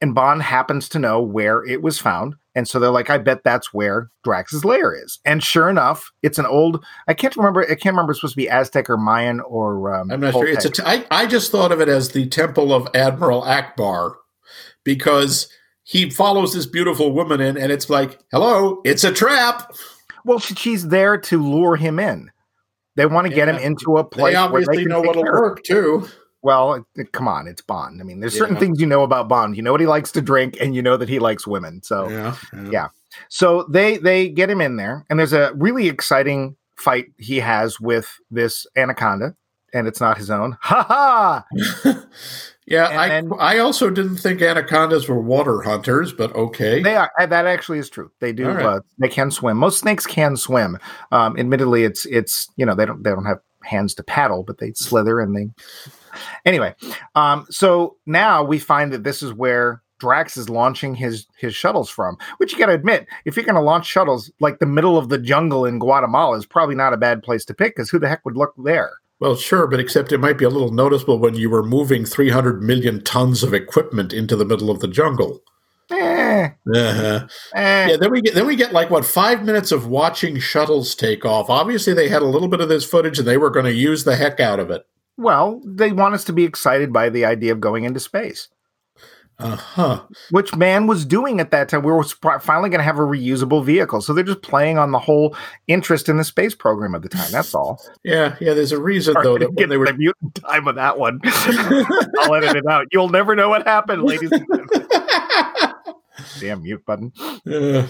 And 0.00 0.14
Bond 0.14 0.42
happens 0.42 0.88
to 0.90 0.98
know 0.98 1.20
where 1.20 1.64
it 1.64 1.82
was 1.82 1.98
found. 1.98 2.36
And 2.54 2.68
so 2.68 2.78
they're 2.78 2.90
like, 2.90 3.10
I 3.10 3.18
bet 3.18 3.44
that's 3.44 3.72
where 3.74 4.10
Drax's 4.24 4.64
lair 4.64 4.92
is. 4.92 5.18
And 5.24 5.42
sure 5.42 5.68
enough, 5.68 6.10
it's 6.22 6.38
an 6.38 6.46
old, 6.46 6.84
I 7.06 7.14
can't 7.14 7.36
remember, 7.36 7.62
I 7.62 7.74
can't 7.74 7.94
remember 7.94 8.12
it's 8.12 8.20
supposed 8.20 8.34
to 8.34 8.36
be 8.36 8.48
Aztec 8.48 8.88
or 8.88 8.96
Mayan 8.96 9.40
or. 9.40 9.94
Um, 9.94 10.10
I'm 10.10 10.20
not 10.20 10.34
sure. 10.34 10.46
It's 10.46 10.64
a 10.64 10.70
t- 10.70 10.82
I, 10.84 11.04
I 11.10 11.26
just 11.26 11.50
thought 11.50 11.72
of 11.72 11.80
it 11.80 11.88
as 11.88 12.10
the 12.10 12.26
Temple 12.26 12.72
of 12.72 12.88
Admiral 12.94 13.42
Ackbar 13.42 14.14
because 14.84 15.48
he 15.82 16.10
follows 16.10 16.52
this 16.52 16.66
beautiful 16.66 17.12
woman 17.12 17.40
in 17.40 17.56
and 17.56 17.72
it's 17.72 17.88
like, 17.88 18.20
hello, 18.30 18.80
it's 18.84 19.04
a 19.04 19.12
trap. 19.12 19.72
Well, 20.24 20.38
she's 20.38 20.88
there 20.88 21.16
to 21.16 21.42
lure 21.42 21.76
him 21.76 21.98
in. 21.98 22.30
They 22.96 23.06
want 23.06 23.28
to 23.28 23.32
get 23.32 23.48
him 23.48 23.56
into 23.56 23.96
a 23.96 24.04
place. 24.04 24.32
They 24.32 24.36
obviously 24.36 24.76
where 24.76 24.84
they 24.84 24.88
know 24.88 25.00
what'll 25.00 25.22
care 25.22 25.32
of 25.32 25.38
him. 25.38 25.42
work 25.42 25.62
too. 25.62 26.08
Well, 26.42 26.84
it- 26.96 27.12
come 27.12 27.26
on, 27.28 27.46
it's 27.48 27.62
Bond. 27.62 28.00
I 28.00 28.04
mean, 28.04 28.20
there's 28.20 28.36
certain 28.38 28.54
Yeah. 28.56 28.60
things 28.60 28.80
you 28.80 28.86
know 28.86 29.02
about 29.02 29.28
Bond. 29.28 29.56
You 29.56 29.62
know 29.62 29.72
what 29.72 29.80
he 29.80 29.86
likes 29.86 30.12
to 30.12 30.20
drink, 30.22 30.56
and 30.60 30.74
you 30.74 30.82
know 30.82 30.96
that 30.96 31.08
he 31.08 31.18
likes 31.18 31.46
women. 31.46 31.82
So, 31.82 32.08
Yeah. 32.08 32.36
Yeah. 32.70 32.88
so 33.28 33.64
they 33.70 33.96
they 33.98 34.28
get 34.28 34.48
him 34.50 34.60
in 34.60 34.76
there, 34.76 35.04
and 35.10 35.18
there's 35.18 35.32
a 35.32 35.52
really 35.54 35.88
exciting 35.88 36.56
fight 36.76 37.06
he 37.18 37.40
has 37.40 37.80
with 37.80 38.08
this 38.30 38.66
anaconda, 38.76 39.34
and 39.74 39.88
it's 39.88 40.00
not 40.00 40.16
his 40.16 40.30
own. 40.30 40.56
Ha 40.60 40.82
ha! 40.84 41.44
Yeah, 42.70 42.88
And 42.90 42.98
I 43.00 43.08
then- 43.08 43.30
I 43.40 43.58
also 43.60 43.88
didn't 43.88 44.18
think 44.18 44.42
anacondas 44.42 45.08
were 45.08 45.18
water 45.18 45.62
hunters, 45.62 46.12
but 46.12 46.34
okay. 46.36 46.82
They 46.82 46.96
are 46.96 47.10
uh, 47.18 47.24
that 47.24 47.46
actually 47.46 47.78
is 47.78 47.88
true. 47.88 48.10
They 48.20 48.30
do. 48.34 48.46
Right. 48.46 48.62
Uh, 48.62 48.80
they 48.98 49.08
can 49.08 49.30
swim. 49.30 49.56
Most 49.56 49.78
snakes 49.78 50.06
can 50.06 50.36
swim. 50.36 50.78
Um, 51.10 51.38
admittedly, 51.38 51.84
it's 51.84 52.04
it's 52.04 52.46
you 52.56 52.66
know 52.66 52.74
they 52.74 52.84
don't 52.84 53.02
they 53.02 53.08
don't 53.10 53.24
have 53.24 53.38
hands 53.62 53.94
to 53.94 54.02
paddle, 54.02 54.42
but 54.42 54.58
they 54.58 54.72
slither 54.74 55.18
and 55.18 55.34
they. 55.34 55.48
Anyway, 56.44 56.74
um, 57.14 57.46
so 57.50 57.96
now 58.06 58.42
we 58.42 58.58
find 58.58 58.92
that 58.92 59.04
this 59.04 59.22
is 59.22 59.32
where 59.32 59.82
Drax 59.98 60.36
is 60.36 60.48
launching 60.48 60.94
his 60.94 61.26
his 61.38 61.54
shuttles 61.54 61.90
from. 61.90 62.16
Which 62.38 62.52
you 62.52 62.58
got 62.58 62.66
to 62.66 62.72
admit, 62.72 63.06
if 63.24 63.36
you're 63.36 63.44
going 63.44 63.54
to 63.56 63.60
launch 63.60 63.86
shuttles, 63.86 64.30
like 64.40 64.58
the 64.58 64.66
middle 64.66 64.96
of 64.96 65.08
the 65.08 65.18
jungle 65.18 65.64
in 65.64 65.78
Guatemala 65.78 66.36
is 66.36 66.46
probably 66.46 66.74
not 66.76 66.92
a 66.92 66.96
bad 66.98 67.22
place 67.22 67.44
to 67.46 67.54
pick, 67.54 67.74
because 67.74 67.90
who 67.90 67.98
the 67.98 68.08
heck 68.08 68.24
would 68.24 68.36
look 68.36 68.54
there? 68.64 68.92
Well, 69.20 69.34
sure, 69.34 69.66
but 69.66 69.80
except 69.80 70.12
it 70.12 70.18
might 70.18 70.38
be 70.38 70.44
a 70.44 70.48
little 70.48 70.70
noticeable 70.70 71.18
when 71.18 71.34
you 71.34 71.50
were 71.50 71.64
moving 71.64 72.04
300 72.04 72.62
million 72.62 73.02
tons 73.02 73.42
of 73.42 73.52
equipment 73.52 74.12
into 74.12 74.36
the 74.36 74.44
middle 74.44 74.70
of 74.70 74.78
the 74.78 74.86
jungle. 74.86 75.42
Eh, 75.90 76.50
Uh-huh. 76.74 77.26
eh. 77.54 77.88
Yeah, 77.88 77.96
then 77.96 78.12
we 78.12 78.20
get 78.20 78.34
then 78.34 78.46
we 78.46 78.54
get 78.54 78.72
like 78.72 78.90
what 78.90 79.04
five 79.04 79.44
minutes 79.44 79.72
of 79.72 79.86
watching 79.88 80.38
shuttles 80.38 80.94
take 80.94 81.24
off. 81.24 81.48
Obviously, 81.50 81.94
they 81.94 82.08
had 82.08 82.22
a 82.22 82.26
little 82.26 82.48
bit 82.48 82.60
of 82.60 82.68
this 82.68 82.84
footage, 82.84 83.18
and 83.18 83.26
they 83.26 83.38
were 83.38 83.50
going 83.50 83.64
to 83.64 83.72
use 83.74 84.04
the 84.04 84.14
heck 84.14 84.38
out 84.38 84.60
of 84.60 84.70
it. 84.70 84.86
Well, 85.18 85.60
they 85.66 85.92
want 85.92 86.14
us 86.14 86.24
to 86.24 86.32
be 86.32 86.44
excited 86.44 86.92
by 86.92 87.10
the 87.10 87.24
idea 87.26 87.52
of 87.52 87.60
going 87.60 87.84
into 87.84 88.00
space. 88.00 88.48
Uh 89.40 89.54
huh. 89.54 90.02
which 90.32 90.56
man 90.56 90.88
was 90.88 91.04
doing 91.04 91.38
at 91.38 91.52
that 91.52 91.68
time. 91.68 91.84
We 91.84 91.92
were 91.92 92.02
finally 92.02 92.70
going 92.70 92.80
to 92.80 92.84
have 92.84 92.98
a 92.98 93.02
reusable 93.02 93.64
vehicle, 93.64 94.00
so 94.00 94.12
they're 94.12 94.24
just 94.24 94.42
playing 94.42 94.78
on 94.78 94.90
the 94.90 94.98
whole 94.98 95.36
interest 95.68 96.08
in 96.08 96.16
the 96.16 96.24
space 96.24 96.56
program 96.56 96.92
at 96.96 97.02
the 97.02 97.08
time. 97.08 97.30
That's 97.30 97.54
all. 97.54 97.80
Yeah, 98.02 98.34
yeah. 98.40 98.54
There's 98.54 98.72
a 98.72 98.80
reason 98.80 99.12
Sorry, 99.14 99.22
though 99.24 99.38
that 99.38 99.52
when 99.54 99.68
they 99.68 99.76
were 99.76 99.86
the 99.86 99.92
mutant 99.94 100.34
time 100.34 100.66
of 100.66 100.74
that 100.74 100.98
one. 100.98 101.20
I'll 101.24 102.34
edit 102.34 102.56
it 102.56 102.66
out. 102.66 102.86
You'll 102.90 103.10
never 103.10 103.36
know 103.36 103.48
what 103.48 103.64
happened, 103.64 104.02
ladies. 104.02 104.32
and 104.32 104.44
gentlemen. 104.44 104.86
Damn 106.40 106.62
mute 106.64 106.84
button. 106.84 107.12
Uh, 107.48 107.86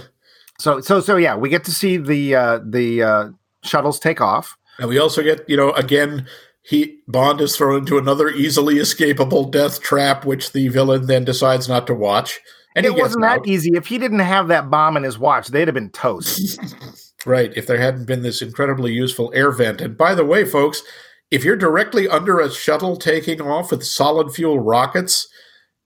So, 0.61 0.81
so, 0.81 1.01
so 1.01 1.17
yeah, 1.17 1.37
we 1.37 1.49
get 1.49 1.65
to 1.65 1.71
see 1.73 1.97
the 1.97 2.35
uh, 2.35 2.61
the 2.63 3.03
uh, 3.03 3.29
shuttles 3.63 3.99
take 4.01 4.21
off. 4.21 4.59
and 4.79 4.89
we 4.91 4.99
also 4.99 5.23
get 5.23 5.49
you 5.49 5.57
know 5.57 5.71
again 5.73 6.27
he 6.69 6.99
Bond 7.09 7.41
is 7.41 7.57
thrown 7.57 7.79
into 7.79 7.97
another 7.97 8.29
easily 8.29 8.75
escapable 8.75 9.51
death 9.51 9.81
trap, 9.81 10.27
which 10.27 10.53
the 10.53 10.69
villain 10.69 11.07
then 11.07 11.25
decides 11.25 11.67
not 11.67 11.87
to 11.87 11.95
watch. 11.95 12.41
And 12.77 12.85
it 12.85 12.95
wasn't 12.95 13.25
out. 13.25 13.43
that 13.43 13.51
easy. 13.51 13.71
If 13.75 13.87
he 13.87 13.97
didn't 13.97 14.19
have 14.19 14.49
that 14.49 14.69
bomb 14.69 14.99
in 14.99 15.03
his 15.03 15.19
watch, 15.19 15.49
they'd 15.49 15.67
have 15.67 15.75
been 15.75 15.91
toast. 15.91 16.61
Right, 17.27 17.53
if 17.57 17.67
there 17.67 17.81
hadn't 17.81 18.07
been 18.07 18.23
this 18.23 18.41
incredibly 18.41 18.93
useful 18.93 19.33
air 19.35 19.51
vent. 19.51 19.81
And 19.81 19.99
by 19.99 20.15
the 20.15 20.25
way, 20.25 20.45
folks, 20.45 20.85
if 21.33 21.45
you're 21.45 21.57
directly 21.57 22.09
under 22.09 22.39
a 22.39 22.49
shuttle 22.49 22.97
taking 22.97 23.41
off 23.41 23.73
with 23.73 23.85
solid 23.85 24.33
fuel 24.33 24.61
rockets 24.61 25.29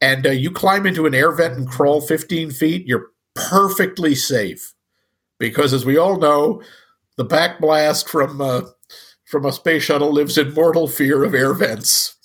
and 0.00 0.26
uh, 0.26 0.30
you 0.30 0.50
climb 0.50 0.86
into 0.86 1.06
an 1.06 1.14
air 1.14 1.32
vent 1.32 1.54
and 1.54 1.66
crawl 1.66 2.02
15 2.02 2.50
feet, 2.50 2.86
you're 2.86 3.06
perfectly 3.34 4.14
safe. 4.14 4.74
Because 5.38 5.72
as 5.72 5.86
we 5.86 5.96
all 5.96 6.18
know, 6.18 6.62
the 7.16 7.24
back 7.24 7.60
blast 7.60 8.10
from 8.10 8.42
uh, 8.42 8.60
from 9.32 9.46
a 9.46 9.50
space 9.50 9.82
shuttle 9.82 10.12
lives 10.12 10.36
in 10.36 10.52
mortal 10.52 10.86
fear 10.86 11.24
of 11.24 11.34
air 11.34 11.54
vents. 11.54 12.16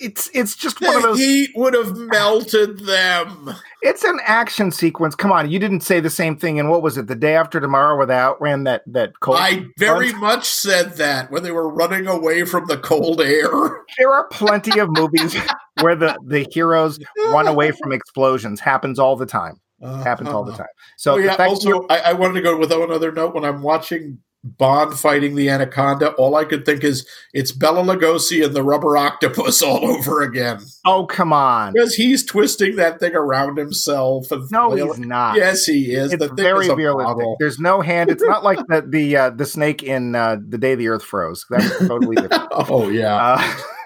It's 0.00 0.30
it's 0.32 0.54
just 0.54 0.80
one 0.80 0.94
of 0.94 1.02
those. 1.02 1.18
heat 1.18 1.50
would 1.56 1.74
have 1.74 1.96
melted 1.96 2.78
them. 2.80 3.54
It's 3.82 4.04
an 4.04 4.20
action 4.24 4.70
sequence. 4.70 5.16
Come 5.16 5.32
on, 5.32 5.50
you 5.50 5.58
didn't 5.58 5.80
say 5.80 5.98
the 5.98 6.10
same 6.10 6.36
thing. 6.36 6.60
And 6.60 6.70
what 6.70 6.82
was 6.82 6.96
it? 6.96 7.08
The 7.08 7.16
day 7.16 7.34
after 7.34 7.60
tomorrow, 7.60 7.96
where 7.96 8.06
they 8.06 8.14
outran 8.14 8.64
that 8.64 8.82
that 8.86 9.18
cold. 9.18 9.38
I 9.40 9.66
very 9.78 10.12
much 10.12 10.44
said 10.44 10.92
that 10.96 11.32
when 11.32 11.42
they 11.42 11.50
were 11.50 11.68
running 11.68 12.06
away 12.06 12.44
from 12.44 12.66
the 12.66 12.78
cold 12.78 13.20
air. 13.20 13.50
There 13.98 14.12
are 14.12 14.28
plenty 14.28 14.78
of 14.78 14.88
movies 14.90 15.36
where 15.80 15.96
the 15.96 16.16
the 16.24 16.46
heroes 16.52 17.00
run 17.30 17.48
away 17.48 17.72
from 17.72 17.92
explosions. 17.92 18.60
Happens 18.60 19.00
all 19.00 19.16
the 19.16 19.26
time. 19.26 19.60
Happens 19.80 20.28
all 20.28 20.44
the 20.44 20.52
uh-huh. 20.52 20.62
time. 20.62 20.72
So 20.96 21.14
oh 21.14 21.16
yeah. 21.16 21.34
fact 21.34 21.38
that 21.38 21.64
you're- 21.64 21.78
Also, 21.78 21.88
I, 21.88 22.10
I 22.10 22.12
wanted 22.12 22.34
to 22.34 22.42
go 22.42 22.56
with 22.56 22.70
one 22.70 22.92
other 22.92 23.10
note. 23.10 23.34
When 23.34 23.44
I'm 23.44 23.62
watching 23.62 24.18
Bond 24.58 24.98
fighting 24.98 25.34
the 25.34 25.48
Anaconda, 25.48 26.10
all 26.12 26.36
I 26.36 26.44
could 26.44 26.64
think 26.64 26.84
is 26.84 27.06
it's 27.34 27.52
Bela 27.52 27.82
Lugosi 27.82 28.44
and 28.44 28.54
the 28.54 28.62
rubber 28.62 28.96
octopus 28.96 29.60
all 29.62 29.84
over 29.84 30.22
again 30.22 30.60
oh 30.84 31.06
come 31.06 31.32
on. 31.32 31.72
because 31.72 31.94
he's 31.94 32.24
twisting 32.24 32.76
that 32.76 33.00
thing 33.00 33.14
around 33.14 33.56
himself. 33.58 34.26
No, 34.50 34.74
he's 34.74 34.98
not. 34.98 35.36
Yes, 35.36 35.64
he 35.64 35.92
is. 35.92 36.12
It's 36.12 36.20
the 36.22 36.28
thing 36.28 36.36
very 36.36 36.66
is 36.66 36.70
a 36.70 36.76
realistic. 36.76 37.16
model. 37.16 37.36
There's 37.40 37.58
no 37.58 37.80
hand. 37.80 38.10
It's 38.10 38.22
not 38.22 38.44
like 38.44 38.58
the 38.68 38.82
the 38.86 39.16
uh, 39.16 39.30
the 39.30 39.46
snake 39.46 39.82
in 39.82 40.14
uh, 40.14 40.36
the 40.48 40.58
day 40.58 40.74
the 40.74 40.88
Earth 40.88 41.02
froze. 41.04 41.44
That's 41.50 41.78
totally 41.86 42.16
different. 42.16 42.44
Oh 42.68 42.88
yeah. 42.88 43.36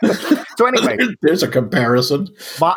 Uh, 0.02 0.14
so 0.56 0.66
anyway, 0.66 0.96
There's 1.22 1.42
a 1.42 1.48
comparison. 1.48 2.28
Bo- 2.58 2.74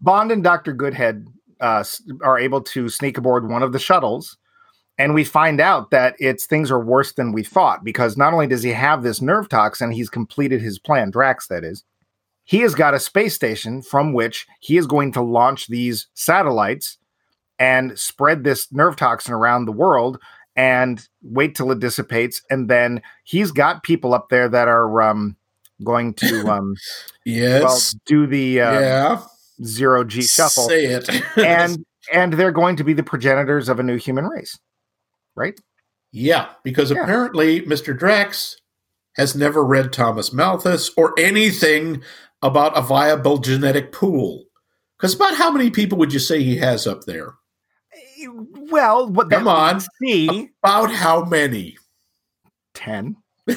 Bond 0.00 0.30
and 0.32 0.44
Doctor 0.44 0.72
Goodhead 0.72 1.26
uh, 1.60 1.84
are 2.22 2.38
able 2.38 2.60
to 2.62 2.88
sneak 2.88 3.18
aboard 3.18 3.48
one 3.48 3.62
of 3.62 3.72
the 3.72 3.78
shuttles, 3.78 4.36
and 5.00 5.14
we 5.14 5.24
find 5.24 5.62
out 5.62 5.90
that 5.92 6.14
it's 6.18 6.44
things 6.44 6.70
are 6.70 6.78
worse 6.78 7.12
than 7.14 7.32
we 7.32 7.42
thought 7.42 7.82
because 7.82 8.18
not 8.18 8.34
only 8.34 8.46
does 8.46 8.62
he 8.62 8.70
have 8.70 9.02
this 9.02 9.22
nerve 9.22 9.48
toxin, 9.48 9.90
he's 9.90 10.10
completed 10.10 10.60
his 10.60 10.78
plan. 10.78 11.10
Drax, 11.10 11.46
that 11.46 11.64
is. 11.64 11.84
He 12.44 12.58
has 12.58 12.74
got 12.74 12.92
a 12.92 13.00
space 13.00 13.34
station 13.34 13.80
from 13.80 14.12
which 14.12 14.46
he 14.60 14.76
is 14.76 14.86
going 14.86 15.12
to 15.12 15.22
launch 15.22 15.68
these 15.68 16.08
satellites 16.12 16.98
and 17.58 17.98
spread 17.98 18.44
this 18.44 18.70
nerve 18.72 18.96
toxin 18.96 19.32
around 19.32 19.64
the 19.64 19.72
world 19.72 20.18
and 20.54 21.08
wait 21.22 21.54
till 21.54 21.70
it 21.72 21.80
dissipates. 21.80 22.42
And 22.50 22.68
then 22.68 23.00
he's 23.24 23.52
got 23.52 23.82
people 23.82 24.12
up 24.12 24.28
there 24.28 24.50
that 24.50 24.68
are 24.68 25.00
um, 25.00 25.34
going 25.82 26.12
to 26.14 26.46
um, 26.52 26.74
Yes. 27.24 27.62
well 27.62 28.00
do 28.04 28.26
the 28.26 28.60
uh, 28.60 28.80
yeah. 28.80 29.22
zero 29.64 30.04
G 30.04 30.20
shuffle, 30.20 30.68
Say 30.68 30.84
it. 30.84 31.08
and 31.38 31.84
and 32.12 32.34
they're 32.34 32.52
going 32.52 32.76
to 32.76 32.84
be 32.84 32.92
the 32.92 33.02
progenitors 33.02 33.70
of 33.70 33.78
a 33.78 33.82
new 33.82 33.96
human 33.96 34.26
race, 34.26 34.58
right? 35.36 35.58
Yeah, 36.12 36.48
because 36.64 36.90
Yeah. 36.90 37.02
apparently 37.02 37.60
Mr. 37.62 37.96
Drax 37.96 38.56
has 39.16 39.34
never 39.34 39.64
read 39.64 39.92
Thomas 39.92 40.32
Malthus 40.32 40.90
or 40.96 41.14
anything 41.18 42.02
about 42.42 42.76
a 42.76 42.80
viable 42.82 43.38
genetic 43.38 43.92
pool. 43.92 44.44
Because 44.98 45.14
about 45.14 45.34
how 45.34 45.50
many 45.50 45.70
people 45.70 45.98
would 45.98 46.12
you 46.12 46.18
say 46.18 46.42
he 46.42 46.56
has 46.58 46.86
up 46.86 47.04
there? 47.04 47.34
Eh, 47.94 48.26
well, 48.70 49.08
what 49.08 49.30
Come 49.30 49.48
on. 49.48 49.80
see 50.02 50.50
About 50.62 50.90
how 50.92 51.24
many? 51.24 51.76
ten. 52.74 53.16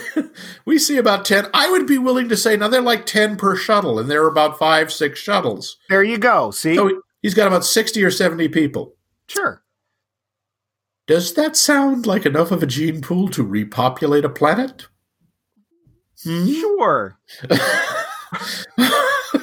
We 0.65 0.79
see 0.79 0.97
about 0.97 1.23
10. 1.25 1.47
I 1.53 1.69
would 1.69 1.85
be 1.85 1.97
willing 1.99 2.27
to 2.29 2.37
say, 2.37 2.55
now 2.57 2.67
they're 2.67 2.81
like 2.81 3.05
10 3.05 3.35
per 3.35 3.55
shuttle, 3.55 3.99
and 3.99 4.09
there 4.09 4.23
are 4.23 4.27
about 4.29 4.57
five, 4.57 4.91
six 4.91 5.19
shuttles. 5.19 5.77
There 5.89 6.01
you 6.03 6.17
go. 6.17 6.49
See, 6.51 6.75
So 6.75 7.01
he's 7.21 7.33
got 7.35 7.47
about 7.47 7.63
60 7.65 8.03
or 8.03 8.09
70 8.09 8.47
people. 8.47 8.95
sure. 9.27 9.61
Does 11.07 11.33
that 11.33 11.57
sound 11.57 12.05
like 12.05 12.25
enough 12.25 12.51
of 12.51 12.63
a 12.63 12.67
gene 12.67 13.01
pool 13.01 13.27
to 13.29 13.43
repopulate 13.43 14.23
a 14.25 14.29
planet? 14.29 14.87
Hmm? 16.23 16.45
Sure. 16.47 17.17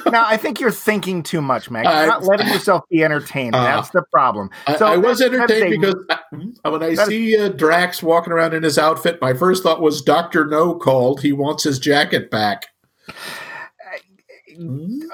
now, 0.07 0.25
I 0.25 0.37
think 0.37 0.59
you're 0.59 0.71
thinking 0.71 1.21
too 1.21 1.41
much, 1.41 1.69
Max. 1.69 1.85
You're 1.85 1.93
I- 1.93 2.05
not 2.07 2.23
letting 2.23 2.47
yourself 2.47 2.83
be 2.89 3.03
entertained. 3.03 3.53
Uh, 3.55 3.63
That's 3.63 3.91
the 3.91 4.03
problem. 4.11 4.49
So 4.77 4.87
I 4.87 4.97
was 4.97 5.19
that- 5.19 5.31
that 5.31 5.51
is 5.51 5.61
entertained 5.61 5.85
a- 5.85 5.93
because 5.93 6.17
I, 6.65 6.69
when 6.69 6.81
I 6.81 6.95
see 6.95 7.37
uh, 7.37 7.49
Drax 7.49 8.01
walking 8.01 8.33
around 8.33 8.55
in 8.55 8.63
his 8.63 8.79
outfit, 8.79 9.19
my 9.21 9.33
first 9.35 9.61
thought 9.61 9.81
was 9.81 10.01
Doctor 10.01 10.45
No 10.45 10.73
called. 10.73 11.21
He 11.21 11.31
wants 11.31 11.63
his 11.63 11.77
jacket 11.77 12.31
back. 12.31 12.65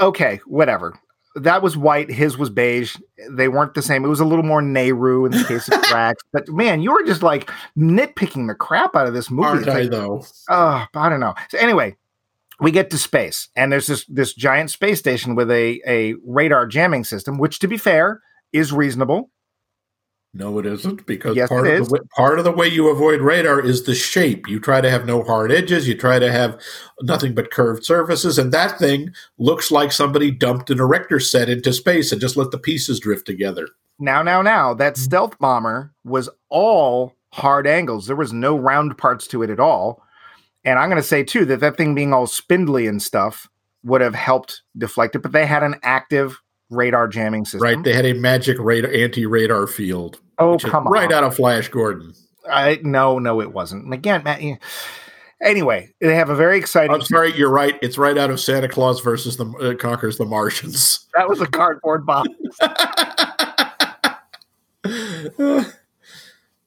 Okay, 0.01 0.39
whatever. 0.45 0.97
That 1.41 1.61
was 1.61 1.77
white. 1.77 2.09
His 2.09 2.37
was 2.37 2.49
beige. 2.49 2.95
They 3.29 3.47
weren't 3.47 3.73
the 3.73 3.81
same. 3.81 4.03
It 4.03 4.09
was 4.09 4.19
a 4.19 4.25
little 4.25 4.43
more 4.43 4.61
Nehru 4.61 5.25
in 5.25 5.31
the 5.31 5.43
case 5.43 5.67
of 5.69 5.81
Drax. 5.83 6.21
But 6.31 6.49
man, 6.49 6.81
you 6.81 6.91
were 6.91 7.03
just 7.03 7.23
like 7.23 7.51
nitpicking 7.77 8.47
the 8.47 8.55
crap 8.55 8.95
out 8.95 9.07
of 9.07 9.13
this 9.13 9.29
movie. 9.29 9.47
Aren't 9.47 9.61
It's 9.61 9.69
I 9.69 9.81
like, 9.81 9.91
though? 9.91 10.25
I 10.95 11.09
don't 11.09 11.19
know. 11.19 11.35
So 11.49 11.57
anyway, 11.57 11.95
we 12.59 12.71
get 12.71 12.89
to 12.89 12.97
space, 12.97 13.49
and 13.55 13.71
there's 13.71 13.87
this 13.87 14.05
this 14.05 14.33
giant 14.33 14.71
space 14.71 14.99
station 14.99 15.35
with 15.35 15.51
a 15.51 15.81
a 15.87 16.15
radar 16.25 16.65
jamming 16.65 17.03
system, 17.03 17.37
which, 17.37 17.59
to 17.59 17.67
be 17.67 17.77
fair, 17.77 18.21
is 18.51 18.73
reasonable. 18.73 19.29
No, 20.37 20.59
it 20.59 20.67
isn't 20.67 21.05
because 21.07 21.35
Yes, 21.35 21.49
part 21.49 21.65
it 21.67 21.73
of 21.73 21.81
is. 21.81 21.87
the 21.87 21.93
way, 21.95 21.99
part 22.15 22.37
of 22.37 22.45
the 22.45 22.51
way 22.51 22.67
you 22.67 22.89
avoid 22.89 23.21
radar 23.21 23.59
is 23.59 23.83
the 23.83 23.95
shape. 23.95 24.47
You 24.47 24.59
try 24.59 24.81
to 24.81 24.89
have 24.89 25.05
no 25.05 25.23
hard 25.23 25.51
edges. 25.51 25.87
You 25.87 25.97
try 25.97 26.19
to 26.19 26.31
have 26.31 26.61
nothing 27.01 27.33
but 27.33 27.49
curved 27.49 27.83
surfaces, 27.83 28.37
and 28.37 28.51
that 28.51 28.77
thing 28.77 29.11
looks 29.39 29.71
like 29.71 29.91
somebody 29.91 30.29
dumped 30.29 30.69
an 30.69 30.79
erector 30.79 31.19
set 31.19 31.49
into 31.49 31.73
space 31.73 32.11
and 32.11 32.21
just 32.21 32.37
let 32.37 32.51
the 32.51 32.59
pieces 32.59 32.99
drift 32.99 33.25
together. 33.25 33.67
Now, 33.99 34.21
now, 34.21 34.43
now, 34.43 34.75
that 34.75 34.93
Mm-hmm. 34.93 35.03
stealth 35.03 35.39
bomber 35.39 35.91
was 36.03 36.29
all 36.49 37.13
hard 37.33 37.65
angles. 37.65 38.05
There 38.05 38.15
was 38.15 38.31
no 38.31 38.55
round 38.55 38.95
parts 38.97 39.25
to 39.29 39.41
it 39.41 39.49
at 39.49 39.59
all. 39.59 40.03
And 40.63 40.77
I'm 40.77 40.89
going 40.89 41.01
to 41.01 41.07
say, 41.07 41.23
too, 41.23 41.45
that 41.45 41.61
that 41.61 41.77
thing 41.77 41.95
being 41.95 42.13
all 42.13 42.27
spindly 42.27 42.85
and 42.85 43.01
stuff 43.01 43.49
would 43.83 44.01
have 44.01 44.13
helped 44.15 44.61
deflect 44.77 45.15
it, 45.15 45.19
but 45.19 45.31
they 45.31 45.45
had 45.47 45.63
an 45.63 45.75
active 45.81 46.39
radar 46.69 47.07
jamming 47.07 47.45
system. 47.45 47.61
Right? 47.61 47.83
They 47.83 47.93
had 47.93 48.05
a 48.05 48.13
magic 48.13 48.57
radar 48.59 48.91
anti-radar 48.91 49.67
field. 49.67 50.19
oh, 50.39 50.57
come 50.57 50.87
on. 50.87 50.93
Right 50.93 51.11
out 51.11 51.23
of 51.23 51.35
Flash 51.35 51.69
Gordon. 51.69 52.13
I, 52.49 52.79
no, 52.83 53.19
no, 53.19 53.41
it 53.41 53.53
wasn't. 53.53 53.85
And 53.85 53.93
Again, 53.93 54.23
Matt. 54.23 54.41
Anyway, 55.41 55.93
they 56.01 56.15
have 56.15 56.29
a 56.29 56.35
very 56.35 56.57
exciting. 56.57 56.91
I'm 56.91 57.01
sorry, 57.01 57.35
you're 57.37 57.51
right. 57.51 57.77
It's 57.83 57.97
right 57.97 58.17
out 58.17 58.31
of 58.31 58.39
Santa 58.39 58.67
Claus 58.67 59.01
versus 59.01 59.37
the 59.37 59.45
uh, 59.45 59.75
conquers 59.75 60.17
the 60.17 60.25
Martians. 60.25 61.05
that 61.15 61.29
was 61.29 61.41
a 61.41 61.45
cardboard 61.45 62.07
box. 62.07 62.27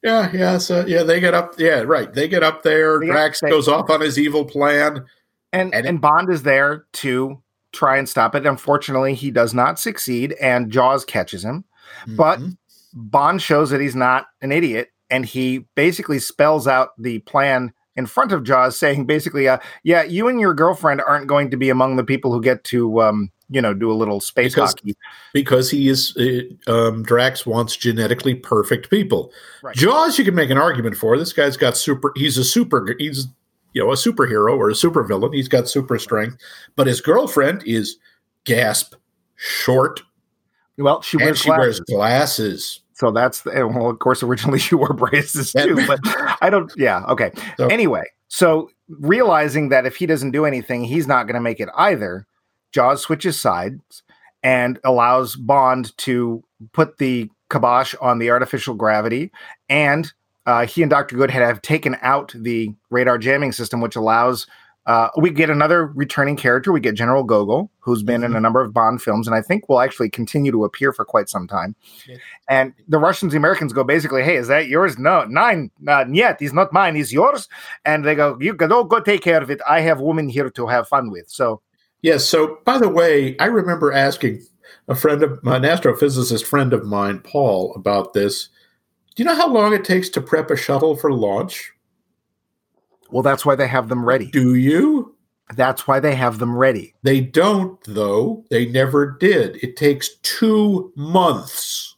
yeah, 0.01 0.31
yeah. 0.33 0.57
So 0.57 0.85
yeah, 0.85 1.03
they 1.03 1.19
get 1.19 1.33
up. 1.33 1.55
Yeah, 1.57 1.81
right. 1.81 2.13
They 2.13 2.29
get 2.29 2.43
up 2.43 2.63
there. 2.63 2.99
They 2.99 3.07
Drax 3.07 3.41
goes 3.41 3.67
off 3.67 3.89
on 3.89 3.99
his 3.99 4.17
evil 4.17 4.45
plan. 4.45 5.05
And 5.51 5.73
And 5.73 5.85
and, 5.85 5.99
Bond 5.99 6.29
is 6.29 6.43
there 6.43 6.85
to 6.93 7.41
try 7.73 7.97
and 7.97 8.07
stop 8.07 8.35
it. 8.35 8.45
Unfortunately, 8.45 9.13
he 9.13 9.31
does 9.31 9.53
not 9.53 9.79
succeed, 9.79 10.33
and 10.41 10.71
Jaws 10.71 11.05
catches 11.05 11.43
him. 11.43 11.63
But- 12.07 12.39
Mhm. 12.39 12.57
Bond 12.93 13.41
shows 13.41 13.69
that 13.69 13.79
he's 13.79 13.95
not 13.95 14.27
an 14.41 14.51
idiot, 14.51 14.89
and 15.09 15.25
he 15.25 15.65
basically 15.75 16.19
spells 16.19 16.67
out 16.67 16.89
the 16.97 17.19
plan 17.19 17.71
in 17.95 18.05
front 18.05 18.31
of 18.33 18.43
Jaws, 18.43 18.75
saying 18.77 19.05
basically, 19.05 19.47
uh, 19.47 19.59
"Yeah, 19.83 20.03
you 20.03 20.27
and 20.27 20.39
your 20.41 20.53
girlfriend 20.53 21.01
aren't 21.07 21.27
going 21.27 21.49
to 21.51 21.57
be 21.57 21.69
among 21.69 21.95
the 21.95 22.03
people 22.03 22.33
who 22.33 22.41
get 22.41 22.63
to, 22.65 23.01
um, 23.01 23.31
you 23.49 23.61
know, 23.61 23.73
do 23.73 23.89
a 23.89 23.93
little 23.93 24.19
space 24.19 24.53
Because- 24.55 24.71
hockey." 24.71 24.95
because 25.33 25.69
he 25.71 25.87
is 25.87 26.15
uh, 26.17 26.71
um, 26.71 27.03
Drax 27.03 27.45
wants 27.45 27.77
genetically 27.77 28.35
perfect 28.35 28.89
people. 28.89 29.31
Right. 29.63 29.75
Jaws, 29.75 30.17
you 30.19 30.25
can 30.25 30.35
make 30.35 30.49
an 30.49 30.57
argument 30.57 30.97
for. 30.97 31.17
This 31.17 31.31
guy's 31.33 31.55
got 31.57 31.77
super. 31.77 32.11
He's 32.15 32.37
a 32.37 32.43
super. 32.43 32.93
He's 32.99 33.27
you 33.73 33.83
know 33.83 33.91
a 33.91 33.95
superhero 33.95 34.57
or 34.57 34.69
a 34.69 34.73
supervillain. 34.73 35.33
He's 35.33 35.47
got 35.47 35.67
super 35.69 35.97
strength, 35.99 36.37
but 36.75 36.87
his 36.87 37.01
girlfriend 37.01 37.63
is 37.65 37.97
gasp 38.45 38.95
short 39.35 40.01
Well, 40.77 41.01
she 41.01 41.17
wears 41.17 41.39
she 41.39 41.45
glasses, 41.49 41.59
wears 41.59 41.79
glasses. 41.81 42.81
so 42.93 43.11
that's 43.11 43.41
the, 43.41 43.51
and, 43.51 43.75
well, 43.75 43.89
of 43.89 43.99
course, 43.99 44.23
originally 44.23 44.59
she 44.67 44.75
wore 44.75 44.93
braces 44.93 45.51
too, 45.53 45.75
but 45.87 45.99
I 46.41 46.49
don't. 46.49 46.71
Yeah, 46.77 47.03
okay. 47.09 47.31
So- 47.57 47.67
anyway, 47.67 48.03
so 48.27 48.69
realizing 48.89 49.69
that 49.69 49.85
if 49.85 49.95
he 49.95 50.05
doesn't 50.05 50.31
do 50.31 50.45
anything, 50.45 50.83
he's 50.83 51.07
not 51.07 51.25
going 51.27 51.35
to 51.35 51.41
make 51.41 51.59
it 51.59 51.69
either, 51.75 52.25
Jaws 52.71 53.01
switches 53.01 53.39
sides 53.39 54.03
and 54.43 54.79
allows 54.83 55.35
Bond 55.35 55.95
to 55.99 56.43
put 56.73 56.97
the 56.97 57.29
kibosh 57.49 57.93
on 58.01 58.17
the 58.19 58.29
artificial 58.31 58.73
gravity. 58.73 59.31
And 59.69 60.11
uh, 60.51 60.65
he 60.67 60.81
and 60.81 60.89
Dr. 60.89 61.15
Goodhead 61.15 61.41
have 61.41 61.61
taken 61.61 61.95
out 62.01 62.33
the 62.35 62.73
radar 62.89 63.17
jamming 63.17 63.51
system, 63.51 63.81
which 63.81 63.95
allows. 63.95 64.47
Uh, 64.87 65.09
we 65.15 65.29
get 65.29 65.51
another 65.51 65.85
returning 65.85 66.35
character. 66.35 66.71
We 66.71 66.79
get 66.79 66.95
General 66.95 67.23
Gogol, 67.23 67.69
who's 67.81 68.01
been 68.01 68.23
in 68.23 68.35
a 68.35 68.39
number 68.39 68.61
of 68.61 68.73
Bond 68.73 68.99
films, 68.99 69.27
and 69.27 69.35
I 69.35 69.41
think 69.41 69.69
will 69.69 69.79
actually 69.79 70.09
continue 70.09 70.51
to 70.51 70.65
appear 70.65 70.91
for 70.91 71.05
quite 71.05 71.29
some 71.29 71.47
time. 71.47 71.75
Yeah. 72.07 72.17
And 72.49 72.73
the 72.87 72.97
Russians, 72.97 73.31
the 73.31 73.37
Americans 73.37 73.73
go 73.73 73.83
basically, 73.83 74.23
"Hey, 74.23 74.37
is 74.37 74.47
that 74.47 74.67
yours? 74.67 74.97
No, 74.97 75.23
nine, 75.25 75.69
not 75.79 76.13
yet. 76.13 76.37
He's 76.39 76.51
not 76.51 76.73
mine. 76.73 76.95
He's 76.95 77.13
yours." 77.13 77.47
And 77.85 78.03
they 78.03 78.15
go, 78.15 78.37
"You 78.41 78.53
go, 78.53 78.83
go 78.83 78.99
take 78.99 79.21
care 79.21 79.41
of 79.41 79.51
it. 79.51 79.61
I 79.69 79.81
have 79.81 80.01
women 80.01 80.27
here 80.29 80.49
to 80.49 80.67
have 80.67 80.87
fun 80.87 81.11
with." 81.11 81.29
So 81.29 81.61
Yes. 82.01 82.25
So, 82.25 82.57
by 82.65 82.77
the 82.77 82.89
way, 82.89 83.37
I 83.37 83.45
remember 83.45 83.91
asking 83.91 84.41
a 84.87 84.95
friend 84.95 85.21
of 85.23 85.31
an 85.43 85.63
astrophysicist 85.63 86.45
friend 86.45 86.73
of 86.73 86.85
mine, 86.85 87.19
Paul, 87.19 87.73
about 87.75 88.13
this. 88.13 88.49
Do 89.15 89.23
you 89.23 89.25
know 89.25 89.35
how 89.35 89.49
long 89.51 89.73
it 89.73 89.83
takes 89.83 90.09
to 90.09 90.21
prep 90.21 90.49
a 90.51 90.55
shuttle 90.55 90.95
for 90.95 91.11
launch? 91.11 91.71
Well, 93.09 93.23
that's 93.23 93.45
why 93.45 93.55
they 93.55 93.67
have 93.67 93.89
them 93.89 94.05
ready. 94.05 94.27
Do 94.31 94.55
you? 94.55 95.15
That's 95.55 95.85
why 95.85 95.99
they 95.99 96.15
have 96.15 96.39
them 96.39 96.57
ready. 96.57 96.93
They 97.03 97.19
don't, 97.19 97.77
though. 97.83 98.45
They 98.49 98.67
never 98.67 99.05
did. 99.11 99.57
It 99.61 99.75
takes 99.75 100.15
two 100.23 100.93
months. 100.95 101.95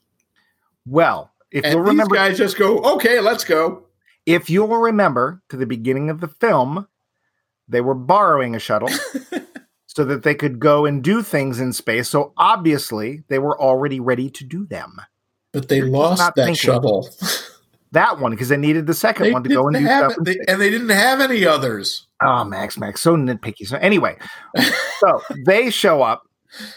Well, 0.86 1.30
if 1.52 1.64
And 1.64 1.74
you'll 1.74 1.84
these 1.84 1.90
remember, 1.90 2.16
guys 2.16 2.36
just 2.36 2.58
go, 2.58 2.78
okay, 2.80 3.20
let's 3.20 3.44
go. 3.44 3.84
if 4.26 4.50
you'll 4.50 4.66
remember 4.76 5.40
to 5.50 5.56
the 5.56 5.66
beginning 5.66 6.10
of 6.10 6.20
the 6.20 6.26
film, 6.28 6.88
they 7.68 7.80
were 7.80 7.94
borrowing 7.94 8.56
a 8.56 8.58
shuttle 8.58 8.90
so 9.86 10.04
that 10.04 10.24
they 10.24 10.34
could 10.34 10.58
go 10.58 10.84
and 10.84 11.04
do 11.04 11.22
things 11.22 11.60
in 11.60 11.72
space. 11.72 12.08
So 12.08 12.32
obviously, 12.36 13.22
they 13.28 13.38
were 13.38 13.58
already 13.60 14.00
ready 14.00 14.30
to 14.30 14.44
do 14.44 14.66
them. 14.66 14.96
But 15.54 15.68
they 15.68 15.80
lost 15.80 16.34
that 16.36 16.56
shuttle. 16.56 17.08
That 17.92 18.18
one 18.18 18.32
because 18.32 18.48
they 18.48 18.56
needed 18.56 18.88
the 18.88 18.92
second 18.94 19.26
they 19.26 19.32
one 19.32 19.44
to 19.44 19.48
go 19.48 19.68
and 19.68 19.76
do 19.76 19.84
have 19.84 20.10
stuff. 20.10 20.24
they- 20.24 20.40
and 20.48 20.60
they 20.60 20.68
didn't 20.68 20.88
have 20.88 21.20
any 21.20 21.46
others. 21.46 22.08
Oh, 22.20 22.42
Max, 22.42 22.76
Max, 22.76 23.00
so 23.00 23.16
nitpicky. 23.16 23.68
So 23.68 23.76
anyway, 23.76 24.16
so 24.98 25.22
they 25.46 25.70
show 25.70 26.02
up, 26.02 26.28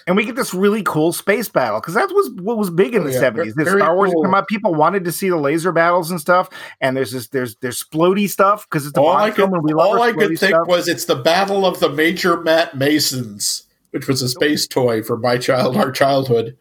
and 0.05 0.15
we 0.15 0.25
get 0.25 0.35
this 0.35 0.53
really 0.53 0.83
cool 0.83 1.11
space 1.11 1.49
battle 1.49 1.79
because 1.79 1.95
that 1.95 2.09
was 2.11 2.29
what 2.41 2.59
was 2.59 2.69
big 2.69 2.93
in 2.93 3.01
Oh, 3.01 3.05
the 3.05 3.13
seventies. 3.13 3.55
ve- 3.55 3.63
The 3.63 3.71
Star 3.79 3.95
Wars 3.95 4.11
cool. 4.13 4.21
come 4.25 4.35
out, 4.35 4.47
people 4.47 4.75
wanted 4.75 5.05
to 5.05 5.11
see 5.11 5.29
the 5.29 5.37
laser 5.37 5.71
battles 5.71 6.11
and 6.11 6.21
stuff. 6.21 6.51
And 6.81 6.95
there's 6.95 7.11
this, 7.11 7.29
there's 7.29 7.55
there's 7.61 7.83
splody 7.83 8.29
stuff 8.29 8.67
because 8.69 8.85
it's 8.85 8.95
a 8.95 9.01
All 9.01 9.17
I 9.17 9.31
could, 9.31 9.49
and 9.51 9.63
we 9.63 9.73
all 9.73 9.99
I 9.99 10.11
could 10.11 10.37
think 10.37 10.53
stuff. 10.53 10.67
was 10.67 10.87
it's 10.87 11.05
the 11.05 11.15
Battle 11.15 11.65
of 11.65 11.79
the 11.79 11.89
Major 11.89 12.39
Matt 12.41 12.77
Masons, 12.77 13.63
which 13.89 14.07
was 14.07 14.21
a 14.21 14.29
space 14.29 14.67
toy 14.67 15.01
for 15.01 15.17
my 15.17 15.39
child, 15.39 15.77
our 15.77 15.89
childhood. 15.91 16.55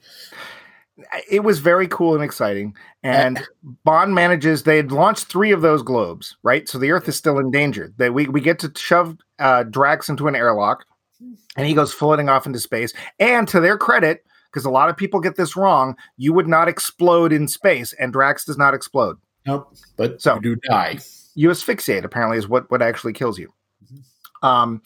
It 1.30 1.44
was 1.44 1.58
very 1.58 1.88
cool 1.88 2.14
and 2.14 2.24
exciting. 2.24 2.74
And 3.02 3.46
Bond 3.84 4.14
manages, 4.14 4.62
they 4.62 4.76
had 4.76 4.92
launched 4.92 5.26
three 5.26 5.52
of 5.52 5.60
those 5.62 5.82
globes, 5.82 6.36
right? 6.42 6.68
So 6.68 6.78
the 6.78 6.90
Earth 6.90 7.08
is 7.08 7.16
still 7.16 7.38
in 7.38 7.50
danger. 7.50 7.92
That 7.98 8.14
we, 8.14 8.26
we 8.28 8.40
get 8.40 8.58
to 8.60 8.72
shove 8.76 9.16
uh, 9.38 9.64
Drax 9.64 10.08
into 10.08 10.28
an 10.28 10.34
airlock 10.36 10.84
and 11.56 11.66
he 11.66 11.74
goes 11.74 11.92
floating 11.92 12.28
off 12.28 12.46
into 12.46 12.60
space. 12.60 12.92
And 13.18 13.48
to 13.48 13.60
their 13.60 13.78
credit, 13.78 14.24
because 14.50 14.64
a 14.64 14.70
lot 14.70 14.88
of 14.88 14.96
people 14.96 15.20
get 15.20 15.36
this 15.36 15.56
wrong, 15.56 15.96
you 16.16 16.32
would 16.32 16.48
not 16.48 16.68
explode 16.68 17.32
in 17.32 17.48
space, 17.48 17.92
and 17.94 18.12
Drax 18.12 18.44
does 18.44 18.56
not 18.56 18.74
explode. 18.74 19.16
Nope. 19.46 19.74
But 19.96 20.20
So- 20.20 20.36
you 20.36 20.40
do 20.40 20.56
die. 20.56 20.98
You 21.34 21.50
asphyxiate, 21.50 22.04
apparently, 22.04 22.38
is 22.38 22.48
what, 22.48 22.70
what 22.70 22.80
actually 22.80 23.12
kills 23.12 23.38
you. 23.38 23.52
Um, 24.42 24.82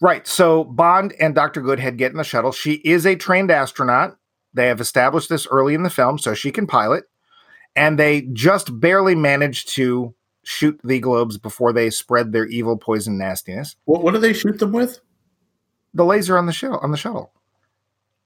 right. 0.00 0.26
So 0.28 0.64
Bond 0.64 1.14
and 1.18 1.34
Dr. 1.34 1.60
Goodhead 1.60 1.96
get 1.96 2.12
in 2.12 2.18
the 2.18 2.24
shuttle. 2.24 2.52
She 2.52 2.74
is 2.84 3.04
a 3.04 3.16
trained 3.16 3.50
astronaut. 3.50 4.16
They 4.54 4.66
have 4.66 4.80
established 4.80 5.28
this 5.28 5.46
early 5.46 5.74
in 5.74 5.82
the 5.82 5.90
film, 5.90 6.18
so 6.18 6.34
she 6.34 6.50
can 6.50 6.66
pilot. 6.66 7.04
And 7.76 7.98
they 7.98 8.22
just 8.32 8.80
barely 8.80 9.14
managed 9.14 9.68
to 9.74 10.14
shoot 10.42 10.80
the 10.82 10.98
globes 10.98 11.36
before 11.36 11.72
they 11.72 11.90
spread 11.90 12.32
their 12.32 12.46
evil 12.46 12.76
poison 12.76 13.18
nastiness. 13.18 13.76
What, 13.84 14.02
what 14.02 14.14
do 14.14 14.20
they 14.20 14.32
shoot 14.32 14.58
them 14.58 14.72
with? 14.72 15.00
The 15.94 16.04
laser 16.04 16.38
on 16.38 16.46
the 16.46 16.52
shuttle 16.52 16.78
on 16.78 16.90
the 16.90 16.96
shuttle. 16.96 17.32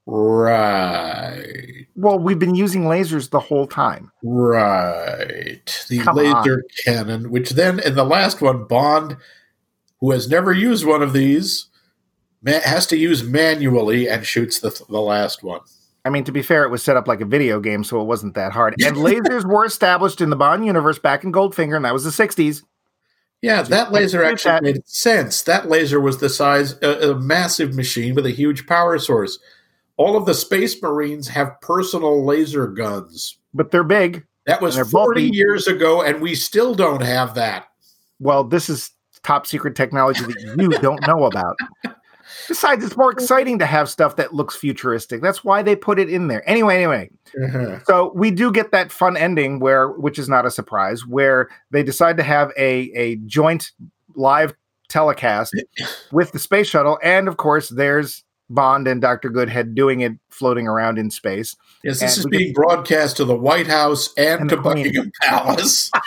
Right. 0.07 1.87
Well, 1.95 2.18
we've 2.18 2.39
been 2.39 2.55
using 2.55 2.85
lasers 2.85 3.31
the 3.31 3.41
whole 3.41 3.66
time. 3.66 4.11
Right. 4.23 5.85
The 5.89 6.01
Come 6.01 6.16
laser 6.16 6.64
cannon, 6.85 7.31
which 7.31 7.51
then 7.51 7.79
in 7.81 7.95
the 7.95 8.05
last 8.05 8.41
one, 8.41 8.64
Bond, 8.64 9.16
who 10.01 10.11
has 10.11 10.29
never 10.29 10.53
used 10.53 10.85
one 10.85 11.03
of 11.03 11.12
these, 11.12 11.66
has 12.45 12.87
to 12.89 12.97
use 12.97 13.23
manually 13.23 14.09
and 14.09 14.27
shoots 14.27 14.59
the, 14.59 14.70
the 14.89 15.01
last 15.01 15.43
one. 15.45 15.61
I 16.05 16.11
mean, 16.11 16.25
to 16.25 16.33
be 16.33 16.43
fair, 16.43 16.65
it 16.65 16.71
was 16.71 16.83
set 16.83 16.97
up 16.97 17.07
like 17.07 17.21
a 17.21 17.25
video 17.25 17.61
game, 17.61 17.85
so 17.85 18.01
it 18.01 18.05
wasn't 18.05 18.35
that 18.35 18.53
hard. 18.53 18.75
And 18.85 18.97
lasers 18.99 19.45
were 19.45 19.65
established 19.65 20.21
in 20.21 20.31
the 20.31 20.37
Bond 20.37 20.67
universe 20.67 20.99
back 20.99 21.23
in 21.25 21.33
Goldfinger, 21.33 21.77
and 21.77 21.85
that 21.85 21.93
was 21.93 22.05
the 22.05 22.11
60s. 22.11 22.63
Yeah, 23.41 23.63
that 23.63 23.91
laser 23.91 24.23
actually 24.23 24.53
that. 24.53 24.63
made 24.63 24.89
sense. 24.89 25.43
That 25.43 25.69
laser 25.69 26.01
was 26.01 26.19
the 26.19 26.29
size 26.29 26.77
a, 26.81 27.11
a 27.11 27.15
massive 27.19 27.75
machine 27.75 28.15
with 28.15 28.25
a 28.25 28.31
huge 28.31 28.67
power 28.67 28.99
source. 28.99 29.39
All 29.97 30.17
of 30.17 30.27
the 30.27 30.35
space 30.35 30.81
marines 30.81 31.29
have 31.29 31.61
personal 31.61 32.25
laser 32.25 32.69
guns. 32.69 33.39
But 33.53 33.73
they're 33.73 33.85
big. 33.85 34.25
That 34.47 34.61
was 34.61 34.77
40 34.77 34.93
bulky. 34.93 35.37
years 35.37 35.67
ago, 35.67 36.03
and 36.03 36.21
we 36.21 36.35
still 36.35 36.75
don't 36.75 37.03
have 37.03 37.35
that. 37.35 37.67
Well, 38.19 38.45
this 38.45 38.69
is 38.69 38.91
top 39.23 39.47
secret 39.47 39.77
technology 39.77 40.25
that 40.25 40.57
you 40.59 40.71
don't 40.79 41.05
know 41.07 41.25
about. 41.25 41.57
Besides, 42.49 42.85
it's 42.85 42.97
more 42.97 43.11
exciting 43.12 43.59
to 43.59 43.66
have 43.66 43.89
stuff 43.89 44.16
that 44.16 44.35
looks 44.35 44.57
futuristic. 44.57 45.20
That's 45.22 45.43
why 45.45 45.62
they 45.62 45.76
put 45.76 45.99
it 45.99 46.09
in 46.11 46.28
there. 46.28 46.49
Anyway, 46.49 46.76
anyway. 46.76 47.11
Uh-huh. 47.45 47.78
So 47.85 48.12
we 48.14 48.30
do 48.30 48.51
get 48.53 48.72
that 48.72 48.91
fun 48.93 49.16
ending 49.16 49.59
where, 49.61 49.89
which 49.91 50.18
is 50.18 50.28
not 50.28 50.47
a 50.47 50.51
surprise, 50.51 51.07
where 51.07 51.49
they 51.70 51.83
decide 51.83 52.16
to 52.18 52.22
have 52.22 52.51
a 52.59 52.91
a 52.95 53.16
joint 53.26 53.70
live 54.14 54.55
telecast 54.89 55.55
with 56.12 56.33
the 56.33 56.39
space 56.39 56.66
shuttle, 56.68 56.99
and 57.03 57.28
of 57.28 57.37
course, 57.37 57.68
there's 57.70 58.24
Bond 58.51 58.87
and 58.87 59.01
Doctor 59.01 59.30
Goodhead 59.30 59.74
doing 59.74 60.01
it, 60.01 60.12
floating 60.28 60.68
around 60.68 60.99
in 60.99 61.11
space. 61.11 61.57
Yes, 61.85 62.01
this 62.01 62.18
And 62.18 62.26
is 62.35 62.39
being 62.39 62.53
broadcast 62.53 63.16
to 63.16 63.24
the 63.24 63.35
White 63.35 63.66
House 63.66 64.12
and, 64.18 64.43
And 64.43 64.51
to. 64.51 64.57
Buckingham 64.59 65.11
Palace. 65.22 65.91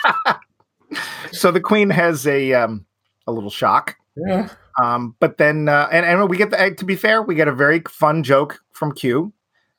So 1.32 1.50
the 1.50 1.60
Queen 1.60 1.90
has 1.90 2.26
a 2.26 2.52
um, 2.54 2.86
a 3.26 3.32
little 3.32 3.50
shock. 3.50 3.96
yeah. 4.16 4.48
Um, 4.82 5.16
but 5.20 5.38
then, 5.38 5.68
uh, 5.68 5.88
and, 5.90 6.04
and 6.04 6.28
we 6.28 6.36
get 6.36 6.50
the, 6.50 6.74
to 6.76 6.84
be 6.84 6.96
fair, 6.96 7.22
we 7.22 7.34
get 7.34 7.48
a 7.48 7.54
very 7.54 7.82
fun 7.88 8.22
joke 8.22 8.60
from 8.72 8.92
Q. 8.92 9.32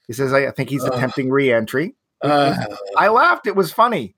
He 0.07 0.13
says, 0.13 0.33
I, 0.33 0.47
I 0.47 0.51
think 0.51 0.69
he's 0.69 0.83
Ugh. 0.83 0.93
attempting 0.93 1.29
re-entry. 1.29 1.95
Uh, 2.21 2.55
I 2.97 3.09
laughed. 3.09 3.45
It 3.45 3.55
was 3.55 3.71
funny. 3.71 4.15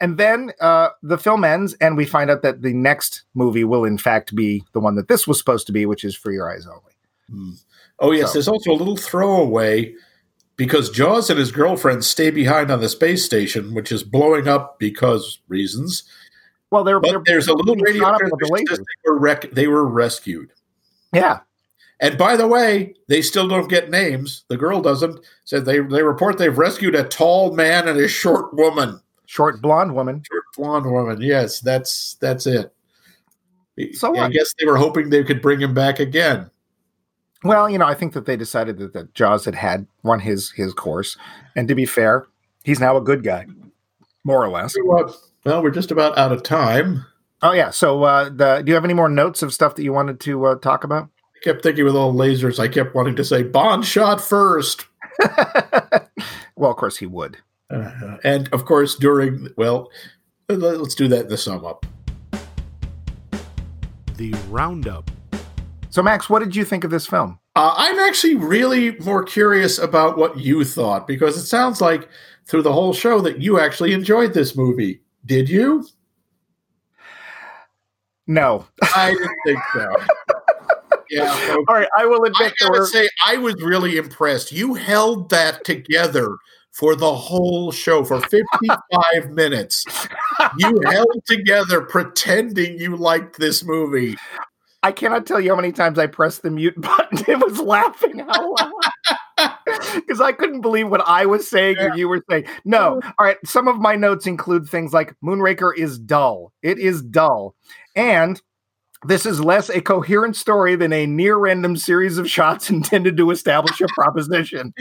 And 0.00 0.18
then 0.18 0.52
uh, 0.60 0.90
the 1.02 1.18
film 1.18 1.44
ends, 1.44 1.74
and 1.80 1.96
we 1.96 2.04
find 2.04 2.30
out 2.30 2.42
that 2.42 2.62
the 2.62 2.72
next 2.72 3.22
movie 3.34 3.64
will, 3.64 3.84
in 3.84 3.98
fact, 3.98 4.34
be 4.34 4.62
the 4.72 4.80
one 4.80 4.94
that 4.96 5.08
this 5.08 5.26
was 5.26 5.38
supposed 5.38 5.66
to 5.66 5.72
be, 5.72 5.86
which 5.86 6.04
is 6.04 6.14
For 6.16 6.30
Your 6.32 6.50
Eyes 6.52 6.66
Only. 6.66 7.56
oh, 7.98 8.12
yes. 8.12 8.28
So- 8.28 8.32
There's 8.34 8.48
also 8.48 8.72
a 8.72 8.74
little 8.74 8.96
throwaway 8.96 9.94
because 10.56 10.90
Jaws 10.90 11.28
and 11.28 11.38
his 11.38 11.52
girlfriend 11.52 12.04
stay 12.04 12.30
behind 12.30 12.70
on 12.70 12.80
the 12.80 12.88
space 12.88 13.24
station, 13.24 13.74
which 13.74 13.90
is 13.92 14.02
blowing 14.02 14.48
up 14.48 14.78
because 14.78 15.40
reasons. 15.48 16.04
Well, 16.70 16.84
they're, 16.84 17.00
But 17.00 17.10
they're 17.10 17.22
there's 17.24 17.48
a 17.48 17.54
little 17.54 17.76
radio 17.76 18.02
shot 18.02 18.18
the 18.18 18.30
transmission 18.38 18.66
says 18.66 18.78
lasers. 18.78 18.84
they 19.04 19.10
were, 19.10 19.18
rec- 19.18 19.50
they 19.52 19.66
were 19.68 19.86
rescued. 19.86 20.52
Yeah, 21.12 21.40
And 22.00 22.18
by 22.18 22.36
the 22.36 22.46
way, 22.48 22.94
they 23.08 23.22
still 23.22 23.46
don't 23.48 23.68
get 23.68 23.88
names. 23.90 24.44
The 24.48 24.56
girl 24.56 24.82
doesn't. 24.82 25.20
Said 25.44 25.64
they 25.64 25.78
they 25.78 26.02
report 26.02 26.38
they've 26.38 26.58
rescued 26.58 26.94
a 26.94 27.04
tall 27.04 27.54
man 27.54 27.86
and 27.88 27.98
a 27.98 28.08
short 28.08 28.52
woman. 28.54 29.00
short 29.26 29.62
blonde 29.62 29.94
woman. 29.94 30.22
Short 30.30 30.44
blonde 30.56 30.90
woman. 30.92 31.20
Yes, 31.22 31.60
that's 31.60 32.14
that's 32.14 32.46
it. 32.46 32.72
So 33.92 34.08
I 34.16 34.22
what? 34.22 34.32
guess 34.32 34.52
they 34.58 34.66
were 34.66 34.76
hoping 34.76 35.10
they 35.10 35.22
could 35.22 35.40
bring 35.42 35.60
him 35.60 35.72
back 35.74 36.00
again. 36.00 36.50
Well, 37.44 37.68
you 37.70 37.78
know, 37.78 37.86
I 37.86 37.94
think 37.94 38.14
that 38.14 38.24
they 38.26 38.36
decided 38.36 38.78
that, 38.78 38.92
that 38.94 39.14
Jaws 39.14 39.44
had 39.44 39.54
had 39.54 39.86
run 40.02 40.18
his 40.18 40.50
his 40.50 40.72
course, 40.74 41.16
and 41.54 41.68
to 41.68 41.74
be 41.74 41.86
fair, 41.86 42.26
he's 42.64 42.80
now 42.80 42.96
a 42.96 43.00
good 43.00 43.22
guy, 43.22 43.46
more 44.24 44.42
or 44.44 44.48
less. 44.48 44.74
Well, 44.84 45.14
we're 45.46 45.70
just 45.70 45.90
about 45.90 46.18
out 46.18 46.32
of 46.32 46.42
time. 46.42 47.06
Oh 47.42 47.52
yeah. 47.52 47.70
So, 47.70 48.02
uh, 48.02 48.30
the, 48.30 48.62
do 48.62 48.70
you 48.70 48.74
have 48.74 48.84
any 48.84 48.94
more 48.94 49.08
notes 49.08 49.42
of 49.42 49.52
stuff 49.54 49.76
that 49.76 49.84
you 49.84 49.92
wanted 49.92 50.20
to 50.20 50.46
uh, 50.46 50.54
talk 50.56 50.84
about? 50.84 51.08
I 51.36 51.44
kept 51.44 51.62
thinking 51.62 51.84
with 51.84 51.94
all 51.94 52.12
the 52.12 52.18
lasers, 52.18 52.58
I 52.58 52.68
kept 52.68 52.94
wanting 52.94 53.16
to 53.16 53.24
say 53.24 53.42
Bond 53.42 53.84
shot 53.84 54.20
first. 54.20 54.86
well, 56.56 56.70
of 56.70 56.76
course 56.76 56.96
he 56.96 57.06
would. 57.06 57.38
Uh, 57.70 58.16
and 58.24 58.48
of 58.52 58.64
course, 58.64 58.96
during 58.96 59.48
well, 59.56 59.90
let's 60.48 60.94
do 60.94 61.08
that 61.08 61.22
in 61.22 61.28
the 61.28 61.36
sum 61.36 61.64
up. 61.64 61.86
The 64.16 64.32
Roundup. 64.48 65.10
So, 65.90 66.02
Max, 66.02 66.28
what 66.28 66.40
did 66.40 66.56
you 66.56 66.64
think 66.64 66.84
of 66.84 66.90
this 66.90 67.06
film? 67.06 67.38
Uh, 67.54 67.74
I'm 67.76 67.98
actually 68.00 68.34
really 68.34 68.98
more 68.98 69.22
curious 69.22 69.78
about 69.78 70.18
what 70.18 70.38
you 70.38 70.64
thought 70.64 71.06
because 71.06 71.36
it 71.38 71.46
sounds 71.46 71.80
like 71.80 72.08
through 72.44 72.62
the 72.62 72.72
whole 72.72 72.92
show 72.92 73.20
that 73.20 73.40
you 73.40 73.58
actually 73.58 73.92
enjoyed 73.92 74.34
this 74.34 74.56
movie. 74.56 75.00
Did 75.26 75.50
you? 75.50 75.86
No. 78.26 78.66
I 78.94 79.10
didn't 79.12 79.36
think 79.44 79.58
so. 79.72 79.96
Yeah. 81.08 81.32
so 81.46 81.64
All 81.68 81.76
right, 81.76 81.88
I 81.96 82.04
will 82.04 82.24
admit 82.24 82.52
there 82.58 82.68
gotta 82.70 82.84
say, 82.86 83.08
I 83.24 83.36
was 83.36 83.54
really 83.62 83.96
impressed. 83.96 84.50
You 84.50 84.74
held 84.74 85.30
that 85.30 85.64
together 85.64 86.36
for 86.72 86.96
the 86.96 87.14
whole 87.14 87.70
show 87.70 88.04
for 88.04 88.20
55 88.20 89.30
minutes. 89.30 89.84
You 90.58 90.80
held 90.84 91.24
together 91.26 91.82
pretending 91.82 92.78
you 92.80 92.96
liked 92.96 93.38
this 93.38 93.64
movie. 93.64 94.16
I 94.82 94.92
cannot 94.92 95.26
tell 95.26 95.40
you 95.40 95.50
how 95.50 95.56
many 95.56 95.72
times 95.72 95.98
I 95.98 96.06
pressed 96.06 96.42
the 96.42 96.50
mute 96.50 96.74
button. 96.80 97.18
It 97.28 97.38
was 97.38 97.60
laughing 97.60 98.20
out 98.20 98.28
loud 98.28 98.72
because 99.94 100.20
I 100.20 100.32
couldn't 100.32 100.60
believe 100.60 100.88
what 100.88 101.02
I 101.06 101.26
was 101.26 101.48
saying 101.48 101.78
or 101.78 101.96
you 101.96 102.08
were 102.08 102.22
saying. 102.28 102.44
No, 102.64 103.00
all 103.18 103.26
right. 103.26 103.38
Some 103.44 103.68
of 103.68 103.78
my 103.78 103.96
notes 103.96 104.26
include 104.26 104.68
things 104.68 104.92
like 104.92 105.14
Moonraker 105.22 105.76
is 105.76 105.98
dull. 105.98 106.52
It 106.62 106.78
is 106.78 107.02
dull, 107.02 107.54
and 107.94 108.40
this 109.04 109.26
is 109.26 109.40
less 109.40 109.68
a 109.68 109.80
coherent 109.80 110.36
story 110.36 110.76
than 110.76 110.92
a 110.92 111.06
near 111.06 111.36
random 111.36 111.76
series 111.76 112.18
of 112.18 112.30
shots 112.30 112.70
intended 112.70 113.16
to 113.16 113.30
establish 113.30 113.80
a 113.80 113.86
proposition. 113.88 114.72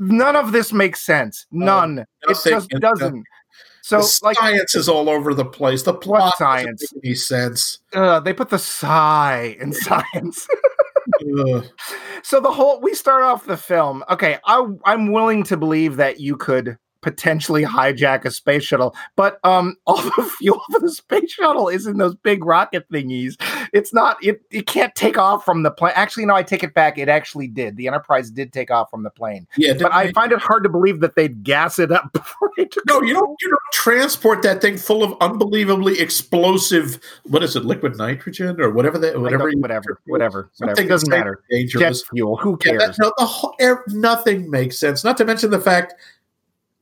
None 0.00 0.36
of 0.36 0.52
this 0.52 0.72
makes 0.72 1.02
sense. 1.02 1.46
None. 1.50 2.04
it 2.28 2.38
just 2.44 2.72
it 2.72 2.80
doesn't. 2.80 3.24
So, 3.82 4.00
the 4.00 4.20
like, 4.22 4.36
science 4.36 4.74
is 4.74 4.86
all 4.86 5.08
over 5.08 5.32
the 5.32 5.46
place. 5.46 5.82
The 5.82 5.94
plot 5.94 6.36
science? 6.36 6.82
doesn't 6.82 6.96
make 6.98 7.06
any 7.06 7.14
sense. 7.14 7.78
uh, 7.94 8.20
they 8.20 8.34
put 8.34 8.50
the 8.50 8.58
sigh 8.58 9.56
in 9.58 9.72
science. 9.72 10.46
So 12.22 12.40
the 12.40 12.50
whole 12.50 12.80
we 12.80 12.94
start 12.94 13.22
off 13.22 13.46
the 13.46 13.56
film. 13.56 14.04
Okay 14.10 14.38
I, 14.44 14.66
i'm 14.84 15.12
willing 15.12 15.42
to 15.44 15.56
believe 15.56 15.96
that 15.96 16.20
you 16.20 16.36
could 16.36 16.76
potentially 17.00 17.64
hijack 17.64 18.24
a 18.24 18.30
space 18.30 18.64
shuttle 18.64 18.94
but 19.16 19.38
um 19.44 19.76
all 19.86 19.96
the 20.02 20.30
fuel 20.38 20.60
for 20.70 20.80
the 20.80 20.90
space 20.90 21.32
shuttle 21.32 21.68
is 21.68 21.86
in 21.86 21.98
those 21.98 22.14
big 22.14 22.44
rocket 22.44 22.88
thingies 22.90 23.36
it's 23.72 23.94
not 23.94 24.16
it, 24.22 24.42
it 24.50 24.66
can't 24.66 24.94
take 24.94 25.16
off 25.16 25.44
from 25.44 25.62
the 25.62 25.70
plane 25.70 25.92
actually 25.94 26.26
no 26.26 26.34
i 26.34 26.42
take 26.42 26.62
it 26.62 26.74
back 26.74 26.98
it 26.98 27.08
actually 27.08 27.46
did 27.46 27.76
the 27.76 27.86
enterprise 27.86 28.30
did 28.30 28.52
take 28.52 28.70
off 28.70 28.90
from 28.90 29.02
the 29.02 29.10
plane 29.10 29.46
yeah, 29.56 29.72
but 29.78 29.92
i 29.94 30.10
find 30.12 30.32
it 30.32 30.38
hard 30.40 30.62
to 30.62 30.68
believe 30.68 31.00
that 31.00 31.14
they'd 31.14 31.44
gas 31.44 31.78
it 31.78 31.92
up 31.92 32.12
before 32.12 32.48
took 32.70 32.86
no, 32.86 33.02
you 33.02 33.14
don't. 33.14 33.36
You 33.40 33.48
don't 33.48 33.72
transport 33.72 34.42
that 34.42 34.60
thing 34.60 34.76
full 34.76 35.02
of 35.02 35.16
unbelievably 35.20 36.00
explosive. 36.00 37.00
What 37.24 37.42
is 37.42 37.56
it? 37.56 37.64
Liquid 37.64 37.96
nitrogen 37.96 38.60
or 38.60 38.70
whatever 38.70 38.98
that. 38.98 39.20
Whatever. 39.20 39.44
whatever 39.44 39.98
whatever 40.06 40.50
whatever 40.58 40.82
it 40.82 40.88
doesn't 40.88 41.10
matter 41.10 41.42
Dangerous. 41.50 42.02
jet 42.02 42.08
fuel 42.10 42.36
who 42.36 42.58
Yeah, 42.64 42.72
cares 42.72 42.96
that, 42.96 43.02
no, 43.02 43.12
the 43.18 43.26
whole, 43.26 43.54
nothing 43.88 44.50
makes 44.50 44.78
sense. 44.78 45.04
Not 45.04 45.16
to 45.18 45.24
mention 45.24 45.50
the 45.50 45.60
fact 45.60 45.94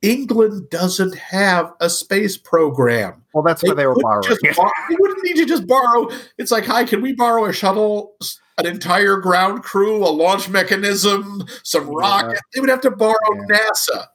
England 0.01 0.69
doesn't 0.69 1.15
have 1.17 1.73
a 1.81 1.89
space 1.89 2.37
program. 2.37 3.23
well 3.33 3.43
that's 3.43 3.63
where 3.63 3.75
they 3.75 3.87
were 3.87 3.95
borrowing 3.99 4.23
just 4.23 4.43
it. 4.43 4.55
they 4.89 4.95
wouldn't 4.99 5.23
need 5.23 5.35
to 5.37 5.45
just 5.45 5.65
borrow. 5.67 6.07
It's 6.37 6.51
like, 6.51 6.65
hi, 6.65 6.83
can 6.85 7.01
we 7.01 7.13
borrow 7.13 7.45
a 7.45 7.53
shuttle, 7.53 8.15
an 8.57 8.65
entire 8.65 9.17
ground 9.17 9.63
crew, 9.63 9.97
a 10.05 10.09
launch 10.09 10.49
mechanism, 10.49 11.43
some 11.63 11.87
Yeah. 11.87 11.93
rocket? 11.97 12.39
They 12.53 12.59
would 12.61 12.69
have 12.69 12.81
to 12.81 12.91
borrow 12.91 13.15
Yeah. 13.49 13.57
NASA. 13.57 14.05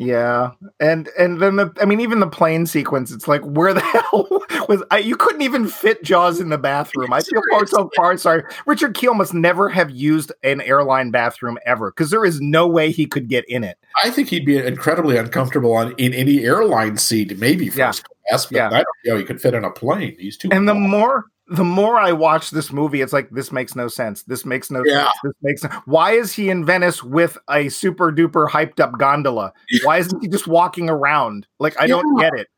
Yeah, 0.00 0.52
and 0.78 1.08
and 1.18 1.40
then 1.40 1.56
the 1.56 1.72
I 1.80 1.84
mean 1.84 2.00
even 2.00 2.20
the 2.20 2.28
plane 2.28 2.66
sequence, 2.66 3.10
it's 3.10 3.26
like 3.26 3.42
where 3.42 3.74
the 3.74 3.80
hell 4.10 4.28
was 4.68 4.80
I? 4.92 4.98
You 4.98 5.16
couldn't 5.16 5.42
even 5.42 5.66
fit 5.66 6.04
Jaws 6.04 6.38
in 6.38 6.50
the 6.50 6.56
bathroom. 6.58 7.12
I 7.12 7.20
feel 7.20 7.42
far 7.50 7.66
so 7.66 7.90
far 7.96 8.16
sorry. 8.16 8.44
Richard 8.64 8.94
Kiel 8.94 9.14
must 9.14 9.34
never 9.34 9.68
have 9.68 9.90
used 9.90 10.30
an 10.44 10.60
airline 10.60 11.10
bathroom 11.10 11.58
ever 11.66 11.90
because 11.90 12.10
there 12.10 12.24
is 12.24 12.40
no 12.40 12.68
way 12.68 12.92
he 12.92 13.06
could 13.06 13.26
get 13.28 13.44
in 13.48 13.64
it. 13.64 13.76
I 14.04 14.10
think 14.10 14.28
he'd 14.28 14.46
be 14.46 14.56
incredibly 14.56 15.16
uncomfortable 15.16 15.72
on 15.74 15.94
in 15.98 16.14
any 16.14 16.44
airline 16.44 16.96
seat, 16.96 17.36
maybe 17.36 17.64
Yeah. 17.66 17.88
first 17.88 18.04
class, 18.28 18.46
but 18.46 18.52
Yeah. 18.56 18.68
I 18.68 18.70
don't 18.84 18.86
know 19.04 19.16
he 19.16 19.24
could 19.24 19.40
fit 19.40 19.56
on 19.56 19.64
a 19.64 19.70
plane. 19.72 20.14
He's 20.16 20.36
too. 20.36 20.48
And 20.52 20.68
the 20.68 20.74
more 20.74 21.24
the 21.50 21.64
more 21.64 21.96
I 21.98 22.12
watch 22.12 22.50
this 22.50 22.72
movie, 22.72 23.00
it's 23.00 23.12
like 23.12 23.30
this 23.30 23.50
makes 23.52 23.74
no 23.74 23.88
sense. 23.88 24.22
This 24.24 24.44
makes 24.44 24.70
no 24.70 24.82
Yeah. 24.84 25.04
sense. 25.04 25.14
This 25.24 25.32
makes 25.42 25.64
no- 25.64 25.70
why 25.86 26.12
is 26.12 26.32
he 26.34 26.50
in 26.50 26.64
Venice 26.64 27.02
with 27.02 27.38
a 27.50 27.68
super 27.70 28.12
duper 28.12 28.48
hyped 28.48 28.80
up 28.80 28.98
gondola? 28.98 29.52
Why 29.84 29.98
isn't 29.98 30.20
he 30.20 30.28
just 30.28 30.46
walking 30.46 30.88
around? 30.90 31.46
Like 31.58 31.74
I 31.80 31.86
don't 31.86 32.18
get 32.18 32.32
it. 32.34 32.48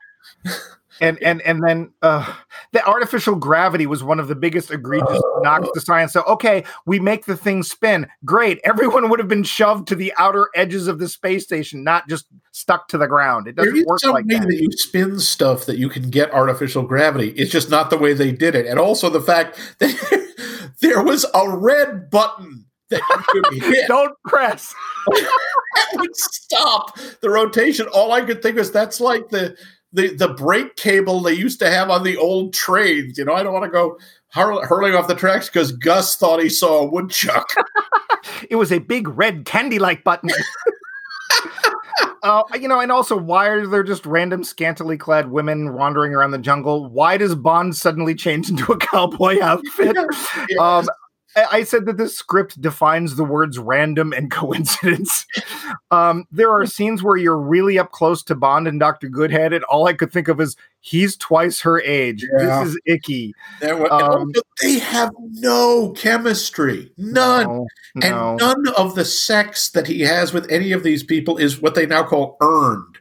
And 1.01 1.23
and 1.23 1.41
and 1.43 1.63
then 1.63 1.93
uh, 2.03 2.35
the 2.73 2.87
artificial 2.87 3.35
gravity 3.35 3.87
was 3.87 4.05
one 4.05 4.21
of 4.21 4.29
the 4.29 4.35
biggest 4.35 4.71
egregious 4.71 5.23
knocks 5.39 5.69
to 5.73 5.81
science. 5.81 6.13
So 6.13 6.23
okay, 6.25 6.65
we 6.87 7.01
make 7.01 7.25
the 7.25 7.37
thing 7.37 7.63
spin. 7.63 8.07
Great. 8.25 8.61
Everyone 8.65 9.09
would 9.09 9.19
have 9.19 9.29
been 9.29 9.43
shoved 9.43 9.89
to 9.89 9.95
the 9.95 10.13
outer 10.19 10.49
edges 10.55 10.89
of 10.89 10.99
the 10.99 11.09
space 11.09 11.45
station, 11.45 11.83
not 11.83 12.09
just 12.09 12.27
stuck 12.53 12.89
to 12.89 12.99
the 12.99 13.07
ground. 13.07 13.47
It 13.47 13.57
doesn't 13.57 13.87
work 13.87 14.05
like 14.05 14.27
that. 14.27 14.47
that 14.47 14.57
you 14.57 14.71
spin 14.73 15.19
stuff 15.21 15.67
that 15.67 15.79
you 15.79 15.89
can 15.89 16.11
get 16.11 16.33
artificial 16.33 16.83
gravity. 16.83 17.31
It's 17.31 17.51
just 17.51 17.71
not 17.71 17.91
the 17.91 17.99
way 17.99 18.13
they 18.13 18.33
did 18.33 18.55
it. 18.55 18.67
And 18.67 18.79
also 18.79 19.09
the 19.09 19.21
fact 19.21 19.59
that 19.79 20.75
there 20.81 21.03
was 21.03 21.25
a 21.35 21.57
red 21.57 22.11
button 22.11 22.67
that 22.91 23.25
you 23.35 23.43
could 23.43 23.63
hit 23.63 23.89
Don't 23.89 24.15
press. 24.25 24.75
that 25.07 25.97
would 25.97 26.17
stop 26.17 26.99
the 27.21 27.31
rotation. 27.31 27.87
All 27.89 28.13
I 28.13 28.23
could 28.23 28.43
think 28.43 28.57
was 28.57 28.71
that's 28.71 29.01
like 29.01 29.29
the 29.29 29.57
the 29.93 30.15
the 30.15 30.29
brake 30.29 30.77
cable 30.77 31.21
they 31.21 31.33
used 31.33 31.59
to 31.61 31.71
have 31.71 31.91
on 31.91 32.05
the 32.05 32.17
old 32.17 32.55
trains. 32.55 33.19
You 33.19 33.25
know, 33.25 33.35
I 33.35 33.43
don't 33.43 33.53
want 33.53 33.65
to 33.65 33.71
go 33.71 33.99
hurl, 34.29 34.65
hurling 34.65 34.95
off 34.95 35.09
the 35.09 35.15
tracks 35.15 35.49
because 35.49 35.73
Gus 35.73 36.17
thought 36.17 36.43
he 36.43 36.49
saw 36.49 36.81
a 36.81 36.87
woodchuck. 36.87 37.49
It 38.51 38.57
was 38.57 38.71
a 38.71 38.79
big 38.79 39.09
red 39.09 39.47
candy 39.47 39.79
like 39.79 40.05
button. 40.05 40.31
Uh, 42.23 42.43
you 42.61 42.69
know, 42.69 42.81
and 42.81 42.93
also, 42.93 43.17
why 43.17 43.47
are 43.47 43.67
there 43.67 43.83
just 43.83 44.05
random 44.05 44.45
scantily 44.45 44.99
clad 44.99 45.31
women 45.31 45.73
wandering 45.73 46.15
around 46.15 46.33
the 46.33 46.39
jungle? 46.39 46.87
Why 46.91 47.17
does 47.17 47.35
Bond 47.35 47.75
suddenly 47.77 48.15
change 48.15 48.51
into 48.51 48.73
a 48.73 48.77
cowboy 48.79 49.41
outfit? 49.41 49.97
Um, 50.59 50.87
I 51.37 51.63
said 51.63 51.87
that 51.87 51.97
this 51.97 52.17
script 52.17 52.61
defines 52.61 53.15
the 53.17 53.25
words 53.25 53.59
random 53.59 54.13
and 54.13 54.31
coincidence. 54.33 55.25
um, 55.91 56.27
there 56.33 56.51
are 56.51 56.67
scenes 56.67 57.03
where 57.03 57.17
you're 57.17 57.39
really 57.39 57.79
up 57.79 57.93
close 57.93 58.23
to 58.25 58.35
Bond 58.35 58.67
and 58.67 58.81
Dr. 58.81 59.09
Goodhead, 59.09 59.53
and 59.53 59.63
all 59.65 59.87
I 59.87 59.93
could 59.93 60.13
think 60.13 60.27
of 60.29 60.41
is 60.41 60.57
he's 60.81 61.17
twice 61.17 61.61
her 61.61 61.81
age. 61.83 62.27
Yeah. 62.39 62.65
This 62.65 62.75
is 62.75 62.81
icky. 62.87 63.35
There 63.61 63.77
were- 63.77 63.93
Um, 63.93 64.33
they 64.61 64.79
have 64.81 65.11
no 65.35 65.91
chemistry, 65.97 66.91
none. 66.99 67.47
No, 67.47 67.67
And 68.03 68.11
no. 68.17 68.37
none 68.37 68.69
of 68.77 68.95
the 68.97 69.05
sex 69.05 69.69
that 69.71 69.87
he 69.87 70.01
has 70.01 70.33
with 70.33 70.51
any 70.51 70.73
of 70.73 70.83
these 70.83 71.03
people 71.05 71.37
is 71.37 71.61
what 71.63 71.75
they 71.77 71.87
now 71.87 72.03
call 72.03 72.37
earned. 72.41 72.99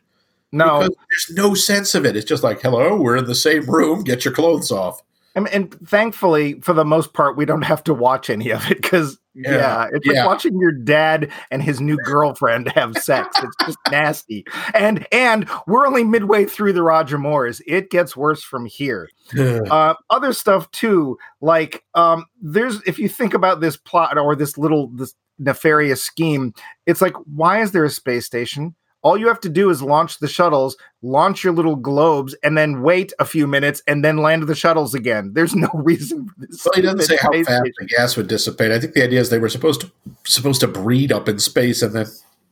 no. 0.52 0.80
Because 0.82 0.96
there's 1.10 1.38
no 1.38 1.54
sense 1.56 1.96
of 1.96 2.06
it. 2.06 2.16
It's 2.16 2.26
just 2.30 2.44
like, 2.44 2.62
hello, 2.62 2.96
we're 2.96 3.18
in 3.18 3.26
the 3.26 3.36
same 3.36 3.66
room, 3.70 4.04
get 4.04 4.24
your 4.26 4.34
clothes 4.34 4.72
off. 4.72 5.02
And, 5.46 5.72
and 5.74 5.88
thankfully, 5.88 6.60
for 6.62 6.74
the 6.74 6.86
most 6.86 7.14
part, 7.14 7.38
we 7.38 7.46
don't 7.46 7.62
have 7.64 7.84
to 7.86 7.94
watch 7.94 8.30
any 8.30 8.52
of 8.52 8.70
it 8.70 8.82
because, 8.82 9.20
yeah. 9.36 9.52
Yeah, 9.52 9.88
it's 9.94 10.06
yeah. 10.06 10.14
like 10.22 10.28
watching 10.28 10.60
your 10.60 10.72
dad 10.72 11.32
and 11.50 11.64
his 11.64 11.80
new 11.80 11.98
girlfriend 12.04 12.70
have 12.72 12.98
sex. 12.98 13.38
It's 13.42 13.56
just 13.66 13.78
nasty. 13.92 14.46
And 14.74 15.08
and 15.14 15.48
we're 15.66 15.88
only 15.88 16.04
midway 16.04 16.46
through 16.46 16.74
the 16.74 16.84
Roger 16.84 17.18
Moores. 17.18 17.62
It 17.66 17.90
gets 17.90 18.18
worse 18.18 18.44
from 18.44 18.66
here. 18.66 19.10
uh, 19.40 19.94
other 20.10 20.34
stuff 20.34 20.70
too 20.72 21.18
like 21.42 21.84
um 21.94 22.26
there's 22.42 22.82
if 22.84 23.00
you 23.00 23.08
think 23.08 23.34
about 23.34 23.62
this 23.62 23.78
plot 23.78 24.18
or 24.18 24.36
this 24.36 24.58
little 24.58 24.90
this 24.96 25.14
nefarious 25.38 26.02
scheme 26.02 26.54
it's 26.86 27.02
like 27.02 27.14
why 27.34 27.62
is 27.62 27.72
there 27.72 27.86
a 27.86 27.90
space 27.90 28.26
station 28.26 28.76
all 29.02 29.18
you 29.18 29.28
have 29.28 29.40
to 29.40 29.50
do 29.50 29.70
is 29.70 29.82
launch 29.82 30.20
the 30.20 30.28
shuttles 30.28 30.76
launch 31.02 31.44
your 31.44 31.54
little 31.54 31.76
globes 31.78 32.36
and 32.44 32.58
then 32.58 32.82
wait 32.82 33.14
a 33.20 33.26
few 33.26 33.48
minutes 33.48 33.82
and 33.88 34.04
then 34.04 34.18
land 34.18 34.44
the 34.44 34.56
shuttles 34.56 34.94
again 34.94 35.32
there's 35.36 35.56
no 35.56 35.70
reason 35.74 36.28
for 36.28 36.34
this 36.46 36.66
Well, 36.66 36.74
he 36.76 36.82
doesn't 36.82 37.02
say 37.02 37.18
how 37.18 37.32
fast 37.32 37.46
station. 37.48 37.74
the 37.80 37.86
gas 37.86 38.18
would 38.18 38.28
dissipate. 38.28 38.72
I 38.72 38.80
think 38.80 38.94
the 38.94 39.04
idea 39.04 39.20
is 39.22 39.30
they 39.30 39.40
were 39.40 39.50
supposed 39.50 39.82
to 39.82 39.92
supposed 40.26 40.60
to 40.62 40.68
breed 40.68 41.12
up 41.12 41.30
in 41.30 41.40
space 41.40 41.82
and 41.82 41.96
then 41.96 42.08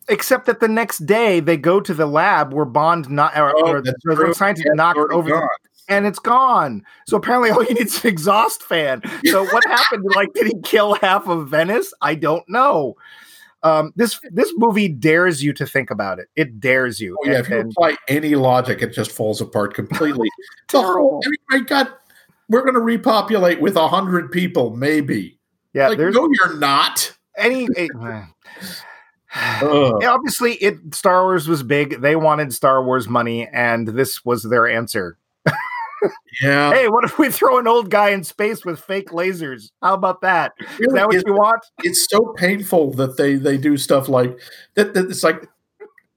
except 0.09 0.45
that 0.45 0.61
the 0.61 0.67
next 0.69 0.99
day 1.05 1.39
they 1.41 1.57
go 1.57 1.81
to 1.81 1.93
the 1.93 2.05
lab 2.05 2.53
where 2.53 2.63
bond 2.65 3.09
not 3.09 3.37
or, 3.37 3.53
Oh, 3.57 3.71
or 3.73 3.81
the 3.81 3.93
Yeah, 4.57 4.71
knocked 4.73 4.99
over 5.11 5.29
the 5.29 5.35
gone. 5.35 5.49
and 5.89 6.05
it's 6.07 6.19
gone. 6.19 6.81
So 7.07 7.17
apparently, 7.17 7.49
all 7.49 7.63
you 7.63 7.73
need 7.73 7.87
is 7.87 8.03
an 8.05 8.09
exhaust 8.09 8.63
fan. 8.63 9.01
So 9.25 9.43
what 9.45 9.65
happened? 9.67 10.05
Like, 10.15 10.33
did 10.33 10.47
he 10.47 10.53
kill 10.63 10.93
half 10.95 11.27
of 11.27 11.49
Venice? 11.49 11.93
I 12.01 12.15
don't 12.15 12.47
know. 12.47 12.95
Um, 13.63 13.91
this 13.95 14.19
this 14.31 14.53
movie 14.57 14.87
dares 14.87 15.43
you 15.43 15.51
to 15.53 15.65
think 15.65 15.89
about 15.89 16.19
it. 16.19 16.27
It 16.35 16.59
dares 16.59 16.99
you. 16.99 17.17
Oh, 17.19 17.27
yeah, 17.27 17.37
And- 17.37 17.45
if 17.45 17.49
you 17.49 17.59
apply 17.59 17.97
any 18.07 18.35
logic, 18.35 18.81
it 18.81 18.93
just 18.93 19.11
falls 19.11 19.41
apart 19.41 19.73
completely. 19.73 20.29
Terrible. 20.67 21.21
I 21.25 21.29
mean, 21.29 21.37
my 21.49 21.59
God, 21.67 21.91
we're 22.49 22.61
going 22.61 22.75
to 22.75 22.81
repopulate 22.81 23.59
with 23.59 23.75
a 23.75 23.87
hundred 23.87 24.31
people, 24.31 24.75
maybe. 24.75 25.39
Yeah, 25.73 25.89
like, 25.89 25.99
no, 25.99 26.29
you're 26.31 26.57
not. 26.57 27.15
any. 27.37 27.67
Ugh. 27.99 28.23
Obviously, 30.03 30.53
it 30.55 30.95
Star 30.95 31.23
Wars 31.23 31.47
was 31.47 31.61
big. 31.63 32.01
They 32.01 32.15
wanted 32.15 32.53
Star 32.53 32.83
Wars 32.83 33.07
money, 33.07 33.47
and 33.47 33.87
this 33.87 34.23
was 34.23 34.43
their 34.43 34.67
answer. 34.67 35.17
Yeah, 36.41 36.71
Hey, 36.71 36.87
what 36.87 37.03
if 37.03 37.17
we 37.17 37.31
throw 37.31 37.57
an 37.57 37.67
old 37.67 37.89
guy 37.89 38.09
in 38.09 38.23
space 38.23 38.63
with 38.63 38.79
fake 38.79 39.09
lasers? 39.09 39.71
How 39.81 39.93
about 39.93 40.21
that? 40.21 40.53
Is 40.79 40.93
that 40.93 41.07
what 41.07 41.25
you 41.25 41.33
want? 41.33 41.63
it's 41.83 42.07
so 42.09 42.33
painful 42.37 42.91
that 42.93 43.17
they 43.17 43.35
they 43.35 43.57
do 43.57 43.77
stuff 43.77 44.09
like 44.09 44.39
that. 44.75 44.93
that 44.93 45.09
it's 45.09 45.23
like. 45.23 45.47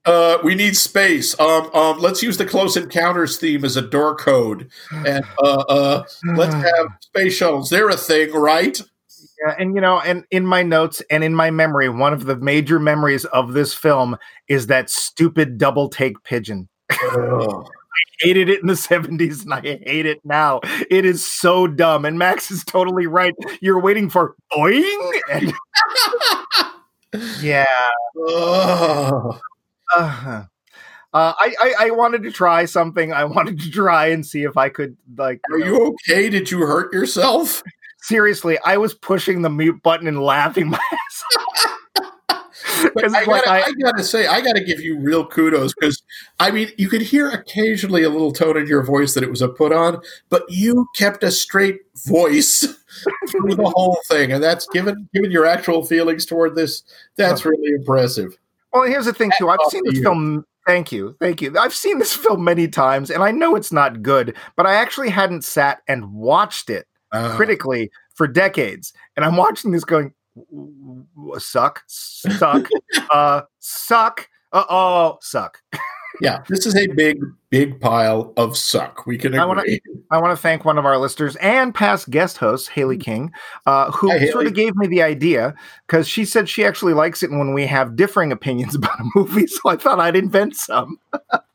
Uh, 0.07 0.39
we 0.43 0.55
need 0.55 0.75
space. 0.75 1.39
Um, 1.39 1.71
um, 1.75 1.99
let's 1.99 2.23
use 2.23 2.39
the 2.39 2.47
Close 2.47 2.75
Encounters 2.75 3.37
theme 3.37 3.67
as 3.67 3.77
a 3.77 3.83
door 3.83 4.17
code, 4.17 4.71
and 5.07 5.23
uh, 5.43 5.65
uh, 5.69 6.05
let's 6.37 6.55
have 6.79 6.87
space 7.01 7.35
shuttles. 7.35 7.69
They're 7.69 7.91
a 7.91 7.97
thing, 7.97 8.33
right? 8.33 8.81
Yeah, 9.45 9.55
and 9.59 9.75
you 9.75 9.81
know, 9.83 10.01
and 10.01 10.25
in 10.31 10.47
my 10.47 10.63
notes 10.63 11.03
and 11.11 11.23
in 11.23 11.35
my 11.35 11.51
memory, 11.51 11.91
one 11.91 12.15
of 12.15 12.25
the 12.25 12.37
major 12.37 12.79
memories 12.79 13.27
of 13.27 13.53
this 13.53 13.75
film 13.75 14.17
is 14.49 14.69
that 14.69 14.89
stupid 14.89 15.59
double 15.59 15.91
take 15.91 16.23
pigeon. 16.25 16.69
Ugh. 17.91 18.17
Hated 18.21 18.49
it 18.49 18.61
in 18.61 18.67
the 18.67 18.75
70s 18.75 19.43
and 19.45 19.55
I 19.55 19.61
hate 19.61 20.07
it 20.07 20.21
now. 20.25 20.61
It 20.91 21.05
is 21.05 21.25
so 21.25 21.67
dumb. 21.67 22.05
And 22.05 22.19
Max 22.19 22.51
is 22.51 22.65
totally 22.65 23.07
right. 23.07 23.35
You're 23.61 23.81
waiting 23.81 24.11
for 24.11 24.37
boing. 24.53 25.21
And 25.31 25.53
yeah. 27.41 27.67
Uh, 28.29 29.33
uh, 29.97 30.45
I, 31.13 31.55
I 31.61 31.75
I 31.81 31.91
wanted 31.91 32.23
to 32.23 32.31
try 32.31 32.65
something. 32.67 33.13
I 33.13 33.25
wanted 33.25 33.59
to 33.61 33.71
try 33.71 34.07
and 34.07 34.25
see 34.25 34.45
if 34.45 34.57
I 34.57 34.69
could 34.69 34.97
like. 35.17 35.41
Are 35.51 35.59
know- 35.59 35.67
you 35.67 35.97
okay? 36.09 36.29
Did 36.29 36.51
you 36.51 36.61
hurt 36.61 36.93
yourself? 36.93 37.63
seriously? 38.03 38.59
I 38.65 38.77
was 38.77 38.95
pushing 38.95 39.43
the 39.43 39.51
mute 39.51 39.83
button 39.83 40.07
and 40.07 40.23
laughing 40.23 40.69
my 40.71 40.79
ass 40.93 41.25
off. 41.39 41.45
But 42.95 43.15
I, 43.15 43.25
gotta, 43.25 43.51
I- 43.51 43.63
I, 43.65 43.73
gotta 43.83 44.03
say, 44.05 44.27
I 44.27 44.41
gotta 44.41 44.63
give 44.63 44.81
you 44.81 44.99
real 44.99 45.27
kudos 45.27 45.75
because 45.75 46.03
I 46.39 46.51
mean, 46.51 46.71
you 46.79 46.89
could 46.89 47.03
hear 47.03 47.29
occasionally 47.31 48.03
a 48.03 48.11
little 48.11 48.33
tone 48.33 48.57
in 48.57 48.67
your 48.67 48.83
voice 48.83 49.15
that 49.15 49.23
it 49.23 49.31
was 49.31 49.43
a 49.43 49.49
put 49.49 49.73
on, 49.73 50.01
but 50.29 50.43
you 50.49 50.87
kept 50.97 51.23
a 51.25 51.31
straight 51.31 51.81
voice 52.07 52.61
through 53.31 53.55
the 53.55 53.73
whole 53.75 53.99
thing, 54.09 54.33
and 54.33 54.43
that's 54.43 54.67
given 54.69 55.09
given 55.15 55.31
your 55.31 55.47
actual 55.47 55.85
feelings 55.85 56.27
toward 56.27 56.55
this. 56.55 56.83
That's 57.17 57.45
really 57.45 57.73
impressive. 57.73 58.37
Well, 58.73 58.85
here's 58.85 59.07
the 59.07 59.13
thing 59.13 59.31
too. 59.39 59.49
I've 59.49 59.59
seen 59.69 59.83
this 59.85 60.01
film. 60.01 60.45
Thank 60.67 60.93
you, 60.93 61.17
thank 61.21 61.41
you. 61.43 61.57
I've 61.59 61.75
seen 61.75 61.99
this 61.99 62.15
film 62.15 62.45
many 62.45 62.69
times, 62.69 63.11
and 63.11 63.23
I 63.23 63.31
know 63.31 63.57
it's 63.57 63.73
not 63.73 64.03
good, 64.03 64.37
but 64.57 64.67
I 64.67 64.75
actually 64.75 65.09
hadn't 65.09 65.43
sat 65.43 65.83
and 65.89 66.13
watched 66.13 66.71
it 66.71 66.87
Uh, 67.13 67.35
critically 67.35 67.91
for 68.15 68.29
decades. 68.29 68.93
And 69.17 69.25
I'm 69.25 69.37
watching 69.37 69.71
this, 69.73 69.85
going, 69.85 70.03
"W- 70.05 70.13
w- 70.13 70.20
suck, 71.39 71.83
suck, 71.87 72.67
uh, 73.13 73.43
suck, 73.59 74.29
uh 74.53 74.65
oh, 74.69 75.19
suck. 75.21 75.63
yeah, 76.21 76.43
this 76.49 76.67
is 76.67 76.77
a 76.77 76.87
big, 76.89 77.21
big 77.51 77.81
pile 77.81 78.33
of 78.37 78.57
suck. 78.57 79.07
We 79.07 79.17
can 79.17 79.39
I 79.39 79.45
wanna- 79.45 79.63
I 80.11 80.19
want 80.19 80.37
to 80.37 80.41
thank 80.41 80.65
one 80.65 80.77
of 80.77 80.85
our 80.85 80.99
listeners 80.99 81.37
and 81.37 81.75
past 81.75 82.11
guest 82.11 82.39
hosts, 82.39 82.69
Haley 82.69 82.99
King, 82.99 83.31
uh, 83.67 83.91
who 83.93 84.11
Hi, 84.11 84.27
sort 84.27 84.47
of 84.47 84.55
gave 84.55 84.75
me 84.77 84.87
the 84.89 85.03
idea 85.03 85.55
because 85.87 86.09
she 86.09 86.25
said 86.25 86.49
she 86.49 86.65
actually 86.65 86.95
likes 86.95 87.23
it 87.23 87.31
when 87.31 87.55
we 87.55 87.67
have 87.67 87.97
differing 87.97 88.33
opinions 88.33 88.75
about 88.75 88.99
a 88.99 89.05
movie. 89.15 89.47
So 89.47 89.61
I 89.69 89.77
thought 89.77 90.01
I'd 90.01 90.17
invent 90.17 90.57
some. 90.57 90.99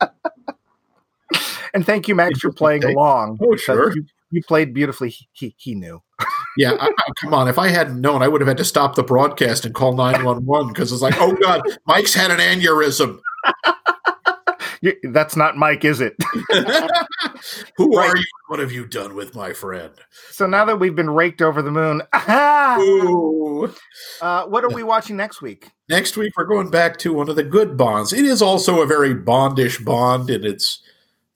and 1.74 1.84
thank 1.84 2.08
you, 2.08 2.14
Max, 2.14 2.40
for 2.40 2.52
playing 2.52 2.84
along. 2.84 3.38
Oh, 3.42 3.56
sure. 3.56 3.94
You, 3.94 4.06
you 4.36 4.42
played 4.46 4.74
beautifully. 4.74 5.14
He, 5.32 5.54
he, 5.58 5.74
knew. 5.74 6.02
Yeah, 6.58 6.72
I, 6.80 6.86
I- 6.86 7.12
come 7.20 7.34
on. 7.34 7.48
If 7.48 7.58
I 7.58 7.68
hadn't 7.68 8.00
known, 8.00 8.22
I 8.22 8.28
would 8.28 8.40
have 8.40 8.48
had 8.48 8.56
to 8.56 8.64
stop 8.64 8.94
the 8.94 9.02
broadcast 9.02 9.66
and 9.66 9.74
call 9.74 9.92
911 9.94 10.72
because 10.72 10.90
it's 10.90 11.02
like, 11.02 11.12
oh, 11.18 11.34
God, 11.34 11.60
Mike's 11.86 12.14
had 12.14 12.30
an 12.30 12.38
aneurysm. 12.38 13.20
You, 14.82 14.92
that's 15.04 15.36
not 15.36 15.56
Mike, 15.56 15.86
is 15.86 16.02
it? 16.02 16.14
Who 17.78 17.96
Right. 17.96 18.10
are 18.10 18.16
you? 18.16 18.24
What 18.48 18.60
have 18.60 18.70
you 18.70 18.86
done 18.86 19.14
with 19.14 19.34
my 19.34 19.54
friend? 19.54 19.90
so 20.30 20.46
now 20.46 20.66
that 20.66 20.78
we've 20.78 20.94
been 20.94 21.08
raked 21.08 21.40
over 21.40 21.62
the 21.62 21.70
moon. 21.70 22.02
Uh, 22.12 22.76
what 24.46 24.64
are 24.64 24.68
we 24.74 24.82
watching 24.82 25.16
next 25.16 25.40
week? 25.40 25.70
Next 25.88 26.18
week, 26.18 26.34
we're 26.36 26.44
going 26.44 26.68
back 26.70 26.98
to 26.98 27.14
one 27.14 27.30
of 27.30 27.36
the 27.36 27.42
good 27.42 27.78
Bonds. 27.78 28.12
It 28.12 28.26
is 28.26 28.42
also 28.42 28.82
a 28.82 28.86
very 28.86 29.14
Bondish 29.14 29.82
Bond 29.82 30.28
in 30.28 30.44
its 30.44 30.82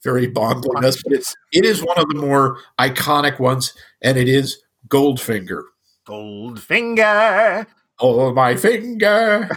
very 0.03 0.27
Bondliness, 0.27 1.03
but 1.03 1.13
it's 1.13 1.35
it 1.53 1.65
is 1.65 1.85
one 1.85 1.99
of 1.99 2.09
the 2.09 2.15
more 2.15 2.59
iconic 2.79 3.39
ones, 3.39 3.75
and 4.03 4.17
it 4.17 4.29
is 4.29 4.63
Goldfinger. 4.89 5.63
Goldfinger. 6.07 7.67
Oh, 8.01 8.33
my 8.33 8.57
finger. 8.57 9.49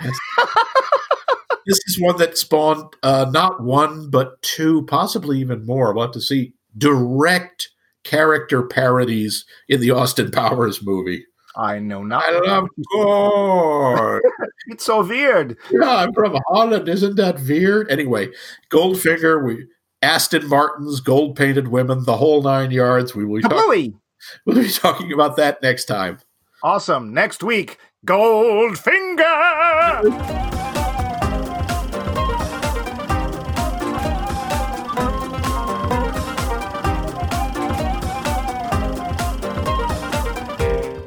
this 1.66 1.80
is 1.88 2.00
one 2.00 2.18
that 2.18 2.38
spawned 2.38 2.94
uh, 3.02 3.28
not 3.32 3.64
one, 3.64 4.10
but 4.10 4.42
two, 4.42 4.86
possibly 4.86 5.40
even 5.40 5.66
more. 5.66 5.94
We'll 5.94 6.06
have 6.06 6.14
to 6.14 6.22
see 6.22 6.54
direct 6.78 7.70
character 8.04 8.64
parodies 8.64 9.46
in 9.70 9.80
the 9.80 9.92
Austin 9.92 10.30
Powers 10.30 10.84
movie. 10.84 11.26
I 11.56 11.80
know 11.80 12.04
not. 12.04 12.24
I 12.28 12.40
love 12.40 12.68
God. 12.94 14.22
It's 14.68 14.86
so 14.86 15.06
weird. 15.06 15.58
yeah, 15.72 15.98
I'm 15.98 16.14
from 16.14 16.38
Holland. 16.48 16.90
Isn't 16.90 17.16
that 17.18 17.40
weird? 17.42 17.92
Anyway, 17.92 18.30
Goldfinger, 18.72 19.46
we 19.46 19.68
Aston 20.04 20.48
Martin's 20.50 21.00
gold 21.00 21.38
painted 21.38 21.70
women, 21.70 22.04
the 22.04 22.18
whole 22.18 22.42
nine 22.42 22.72
yards. 22.72 23.16
We 23.16 23.24
will 23.24 23.38
be, 23.38 23.44
talk- 23.44 23.66
we'll 24.46 24.62
be 24.62 24.70
talking 24.70 25.14
about 25.14 25.38
that 25.38 25.62
next 25.62 25.86
time. 25.86 26.20
Awesome. 26.62 27.14
Next 27.14 27.42
week, 27.42 27.78
Goldfinger. 28.06 29.24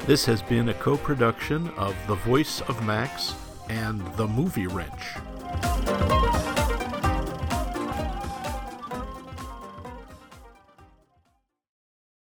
This 0.07 0.25
has 0.25 0.41
been 0.41 0.69
a 0.69 0.73
co 0.73 0.97
production 0.97 1.69
of 1.77 1.95
The 2.07 2.15
Voice 2.15 2.61
of 2.61 2.83
Max 2.83 3.35
and 3.69 4.01
The 4.15 4.25
Movie 4.25 4.65
Wrench. 4.65 5.17